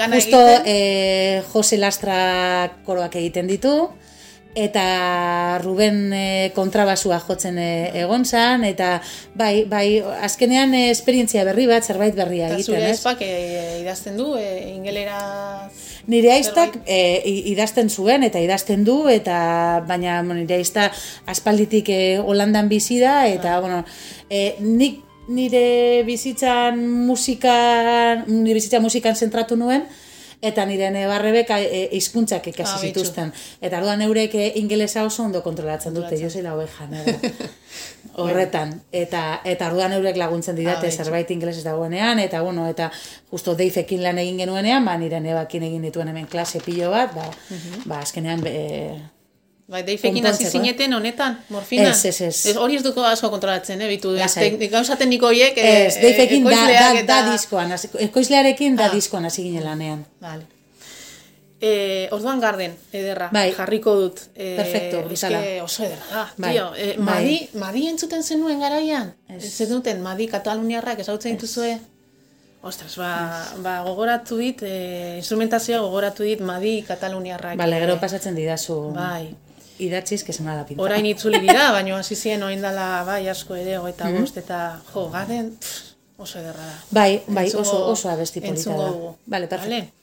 da. 0.09 0.15
Justo 0.17 0.41
egiten. 0.41 0.63
eh, 0.67 1.43
Jose 1.53 1.77
Lastra 1.79 2.71
koroak 2.85 3.15
egiten 3.17 3.47
ditu, 3.47 3.91
eta 4.55 5.59
Ruben 5.63 6.13
eh, 6.13 6.51
kontrabasua 6.55 7.21
jotzen 7.23 7.59
eh, 7.59 7.91
egon 8.03 8.25
zan, 8.25 8.65
eta 8.67 9.01
bai, 9.39 9.65
bai, 9.71 10.01
azkenean 10.27 10.75
eh, 10.75 10.89
esperientzia 10.91 11.45
berri 11.47 11.69
bat, 11.71 11.87
zerbait 11.87 12.17
berria 12.17 12.49
Eta 12.49 12.59
egiten, 12.59 12.75
zure 12.75 12.89
ez? 12.91 12.97
espak 12.99 13.23
e, 13.23 13.31
idazten 13.83 14.19
du, 14.19 14.33
e, 14.39 14.75
ingelera... 14.75 15.21
Nire 16.11 16.33
aiztak 16.33 16.81
e, 16.89 17.21
idazten 17.53 17.91
zuen 17.91 18.25
eta 18.27 18.41
idazten 18.43 18.83
du 18.85 19.05
eta 19.13 19.85
baina 19.87 20.19
nire 20.25 20.57
aizta 20.57 20.89
aspalditik 21.31 21.93
e, 21.93 22.01
Holandan 22.19 22.71
bizi 22.73 22.99
da 22.99 23.27
eta 23.29 23.61
bueno, 23.61 23.85
e, 24.31 24.57
nik 24.65 25.05
nire 25.31 26.03
bizitzan 26.09 26.81
musikan 27.07 28.25
nire 28.27 28.57
bizitzan 28.59 28.83
musikan 28.83 29.15
zentratu 29.15 29.57
nuen 29.61 29.85
eta 30.43 30.65
nire 30.67 30.91
nebarrebek 30.91 31.51
e, 31.57 31.89
hizkuntzak 31.93 32.47
ikasi 32.49 32.73
Ah, 32.77 32.81
zituzten. 32.81 33.33
Eta 33.61 33.79
orduan 33.79 34.03
eurek 34.03 34.35
e, 34.35 34.53
ingelesa 34.57 35.05
oso 35.05 35.25
ondo 35.25 35.43
kontrolatzen 35.43 35.95
dute, 35.95 36.17
jo 36.23 36.31
zei 36.31 36.43
la 36.43 36.55
oveja, 36.55 36.87
nera. 36.89 37.13
horretan. 38.17 38.75
Eta, 38.93 39.41
eta 39.45 39.69
orduan 39.71 39.93
eurek 39.93 40.17
laguntzen 40.17 40.57
didate 40.57 40.89
Ah, 40.89 40.91
zerbait 40.91 41.31
ingelesez 41.31 41.65
dagoenean, 41.65 42.19
eta 42.19 42.41
bueno, 42.43 42.67
eta 42.69 42.91
justo 43.31 43.55
deifekin 43.55 44.03
lan 44.03 44.19
egin 44.19 44.39
genuenean, 44.39 44.85
ba, 44.85 44.97
nire 44.99 45.21
nebakin 45.21 45.63
egin 45.69 45.83
dituen 45.83 46.09
hemen 46.09 46.27
klase 46.27 46.61
pilo 46.65 46.91
bat, 46.91 47.15
ba, 47.15 47.29
ba 47.87 48.01
azkenean, 48.01 48.41
be, 48.41 48.55
Bai, 49.71 49.85
deifekin 49.87 50.27
hasi 50.27 50.45
eh? 50.45 50.51
zineten 50.51 50.95
honetan, 50.95 51.37
morfinan. 51.49 51.93
Ez, 51.93 52.05
ez, 52.05 52.21
ez. 52.47 52.57
hori 52.59 52.75
ez 52.77 52.83
duko 52.83 53.05
asko 53.07 53.31
kontrolatzen, 53.31 53.81
eh, 53.81 53.89
bitu. 53.89 54.17
Gauza 54.73 54.97
tekniko 54.99 55.29
horiek, 55.31 55.59
eh, 55.59 55.87
ez, 55.87 55.99
deifekin 56.03 56.45
da, 56.45 56.65
da, 56.73 57.03
da 57.07 57.19
diskoan, 57.33 57.71
ekoizlearekin 57.99 58.77
da 58.77 58.89
Ah. 58.89 58.95
diskoan 58.95 59.25
hasi 59.25 59.45
ginen 59.47 59.65
lanean. 59.65 60.07
Vale. 60.21 60.43
Eh, 61.63 62.09
orduan 62.11 62.41
garden, 62.41 62.73
ederra, 62.93 63.29
Bai. 63.33 63.53
jarriko 63.53 63.95
dut. 63.95 64.21
Eh, 64.35 64.57
Perfecto, 64.57 65.03
eske 65.13 65.61
oso 65.63 65.85
ederra 65.85 66.07
da, 66.11 66.23
Bai, 66.39 66.53
tio. 66.55 66.73
Eh, 66.75 66.95
bai. 66.97 67.05
Madi, 67.05 67.49
Madi 67.53 67.87
entzuten 67.89 68.23
zenuen 68.25 68.59
garaian? 68.61 69.15
Ez. 69.29 69.45
Zenuten, 69.59 70.01
Madi 70.01 70.27
kataluniarrak 70.27 70.99
ezautzen 71.05 71.37
dituzue? 71.37 71.79
Ostras, 72.63 72.97
ba, 72.97 73.45
ba 73.63 73.83
gogoratu 73.85 74.37
dit, 74.41 74.63
eh, 74.63 75.15
instrumentazioa 75.19 75.79
gogoratu 75.81 76.23
dit 76.23 76.41
Madi 76.41 76.83
kataluniarrak. 76.83 77.57
Bale, 77.57 77.79
gero 77.79 78.01
pasatzen 78.01 78.35
didazu 78.35 78.93
Bai. 78.97 79.37
Idatziz, 79.87 80.25
ha 80.53 80.57
da 80.57 80.65
pinta. 80.69 80.83
Orain 80.83 81.07
itzuli 81.07 81.41
dira, 81.41 81.71
baina 81.73 81.97
hasi 81.99 82.17
ziren 82.17 82.43
orain 82.43 82.61
dela 82.63 83.05
bai 83.07 83.29
asko 83.29 83.55
ere, 83.55 83.79
hogeita 83.79 84.05
Mhm. 84.09 84.21
bost, 84.21 84.37
eta 84.37 84.81
jo, 84.95 85.09
garden 85.11 85.57
pff, 85.61 85.95
oso 86.19 86.39
ederra 86.39 86.67
da. 86.67 86.77
Bai, 86.91 87.23
bai, 87.27 87.47
oso, 87.55 87.87
oso 87.93 88.09
abesti 88.11 88.41
polita 88.41 88.77
da. 88.77 88.91
Vale, 89.27 89.47
perfecto. 89.47 89.71
Vale? 89.75 90.00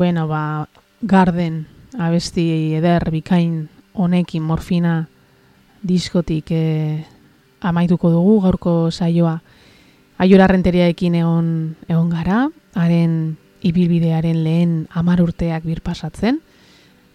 Bueno, 0.00 0.26
ba, 0.28 0.66
garden, 1.02 1.66
abesti 1.98 2.72
eder 2.72 3.10
bikain 3.12 3.68
honekin 3.92 4.40
morfina 4.40 5.10
diskotik 5.84 6.48
e, 6.56 7.04
amaituko 7.60 8.08
dugu 8.08 8.38
gaurko 8.40 8.72
saioa. 8.90 9.34
Aiora 10.16 10.46
renteriaekin 10.48 11.18
egon, 11.20 11.52
egon 11.84 12.08
gara, 12.14 12.46
haren 12.72 13.36
ibilbidearen 13.60 14.40
lehen 14.40 14.72
amar 14.88 15.20
urteak 15.20 15.68
birpasatzen, 15.68 16.40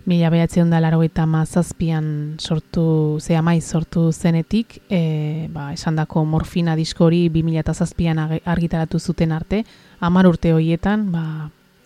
Mila 0.06 0.30
behatzen 0.30 0.70
da 0.70 0.78
laro 0.78 1.02
eta 1.02 1.26
mazazpian 1.26 2.38
sortu, 2.38 3.18
ze 3.20 3.34
amaiz 3.34 3.66
sortu 3.66 4.12
zenetik, 4.14 4.84
e, 4.94 5.50
ba, 5.50 5.72
esan 5.74 5.98
dako 5.98 6.22
morfina 6.30 6.78
diskori 6.78 7.32
2000 7.34 7.66
eta 7.66 7.74
zazpian 7.74 8.22
argitaratu 8.22 9.00
zuten 9.00 9.32
arte, 9.32 9.66
amar 9.98 10.30
urte 10.30 10.54
horietan 10.54 11.10
ba, 11.10 11.26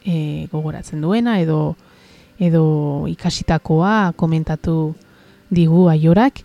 e, 0.09 0.47
gogoratzen 0.51 1.05
duena 1.05 1.37
edo 1.39 1.75
edo 2.39 3.05
ikasitakoa 3.11 4.13
komentatu 4.15 4.95
digu 5.51 5.89
aiorak, 5.91 6.39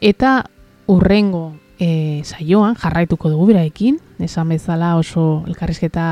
eta 0.00 0.44
urrengo 0.86 1.56
e, 1.80 2.22
saioan 2.24 2.76
jarraituko 2.78 3.32
dugu 3.32 3.50
beraekin, 3.50 3.98
esan 4.22 4.52
bezala 4.54 4.94
oso 5.00 5.42
elkarrizketa 5.48 6.06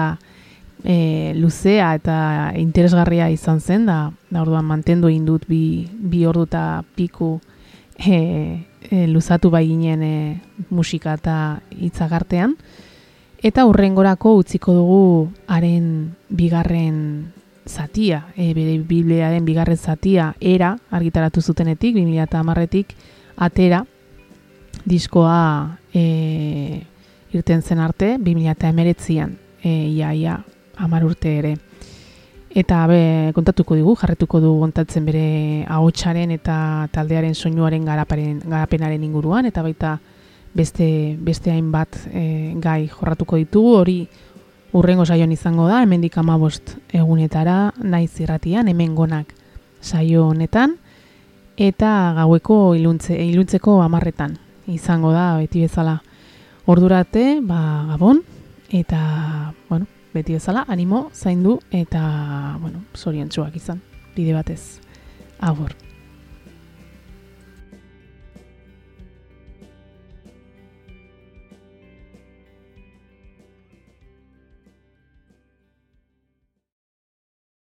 e, 0.83 1.35
luzea 1.37 1.93
eta 1.99 2.19
interesgarria 2.59 3.29
izan 3.31 3.61
zen, 3.61 3.87
da, 3.87 4.11
da 4.31 4.43
orduan 4.43 4.67
mantendu 4.67 5.11
indut 5.13 5.47
bi, 5.49 5.87
bi 5.87 6.25
ordu 6.27 6.49
eta 6.49 6.83
piku 6.97 7.37
e, 7.99 8.19
e, 8.91 9.07
luzatu 9.07 9.51
bai 9.55 9.67
ginen 9.69 10.03
e, 10.03 10.15
musika 10.71 11.15
eta 11.19 11.61
hitzagartean. 11.71 12.57
Eta 13.39 13.65
hurrengorako 13.69 14.35
utziko 14.41 14.73
dugu 14.75 15.03
haren 15.47 16.17
bigarren 16.29 16.97
zatia, 17.69 18.25
e, 18.35 18.51
bere 18.55 18.79
bibliaren 18.83 19.45
bigarren 19.47 19.79
zatia, 19.79 20.33
era, 20.41 20.73
argitaratu 20.91 21.41
zutenetik, 21.41 21.95
2000 21.95 22.25
eta 22.25 22.41
amarretik, 22.41 22.97
atera, 23.37 23.85
diskoa 24.85 25.79
e, 25.95 26.83
irten 27.31 27.63
zen 27.63 27.79
arte, 27.79 28.17
2000 28.19 28.57
eta 28.57 28.73
emeretzian, 28.75 29.37
e, 29.63 29.71
ia, 29.87 30.13
ia, 30.15 30.41
amar 30.77 31.07
urte 31.07 31.39
ere. 31.39 31.55
Eta 32.51 32.87
be, 32.91 33.31
kontatuko 33.37 33.77
digu, 33.79 33.95
jarretuko 34.01 34.41
du 34.43 34.57
kontatzen 34.59 35.07
bere 35.07 35.65
ahotsaren 35.69 36.33
eta 36.35 36.89
taldearen 36.91 37.37
soinuaren 37.37 37.85
garapenaren 37.87 39.05
inguruan, 39.05 39.47
eta 39.47 39.63
baita 39.63 39.99
beste, 40.59 41.17
beste 41.23 41.53
hainbat 41.55 41.97
e, 42.11 42.55
gai 42.59 42.89
jorratuko 42.91 43.39
ditugu, 43.39 43.77
hori 43.79 43.99
urrengo 44.77 45.07
saioan 45.07 45.33
izango 45.33 45.69
da, 45.71 45.81
hemendik 45.85 46.19
amabost 46.19 46.75
egunetara, 46.93 47.73
naiz 47.79 48.13
irratian, 48.21 48.69
hemen 48.69 48.97
gonak 48.99 49.33
saio 49.81 50.27
honetan, 50.33 50.77
eta 51.57 52.13
gaueko 52.19 52.75
iluntze, 52.79 53.17
iluntzeko 53.31 53.79
amarretan 53.83 54.37
izango 54.69 55.15
da, 55.15 55.31
beti 55.39 55.65
bezala 55.65 55.99
ordurate, 56.69 57.39
ba, 57.41 57.61
gabon, 57.95 58.23
eta, 58.69 59.01
bueno, 59.71 59.89
beti 60.13 60.37
bezala, 60.37 60.67
animo, 60.69 61.09
zaindu 61.15 61.61
eta, 61.71 62.59
bueno, 62.61 62.85
zorientzuak 62.97 63.57
izan, 63.57 63.83
bide 64.17 64.37
batez. 64.37 64.81
Agur. 65.39 65.88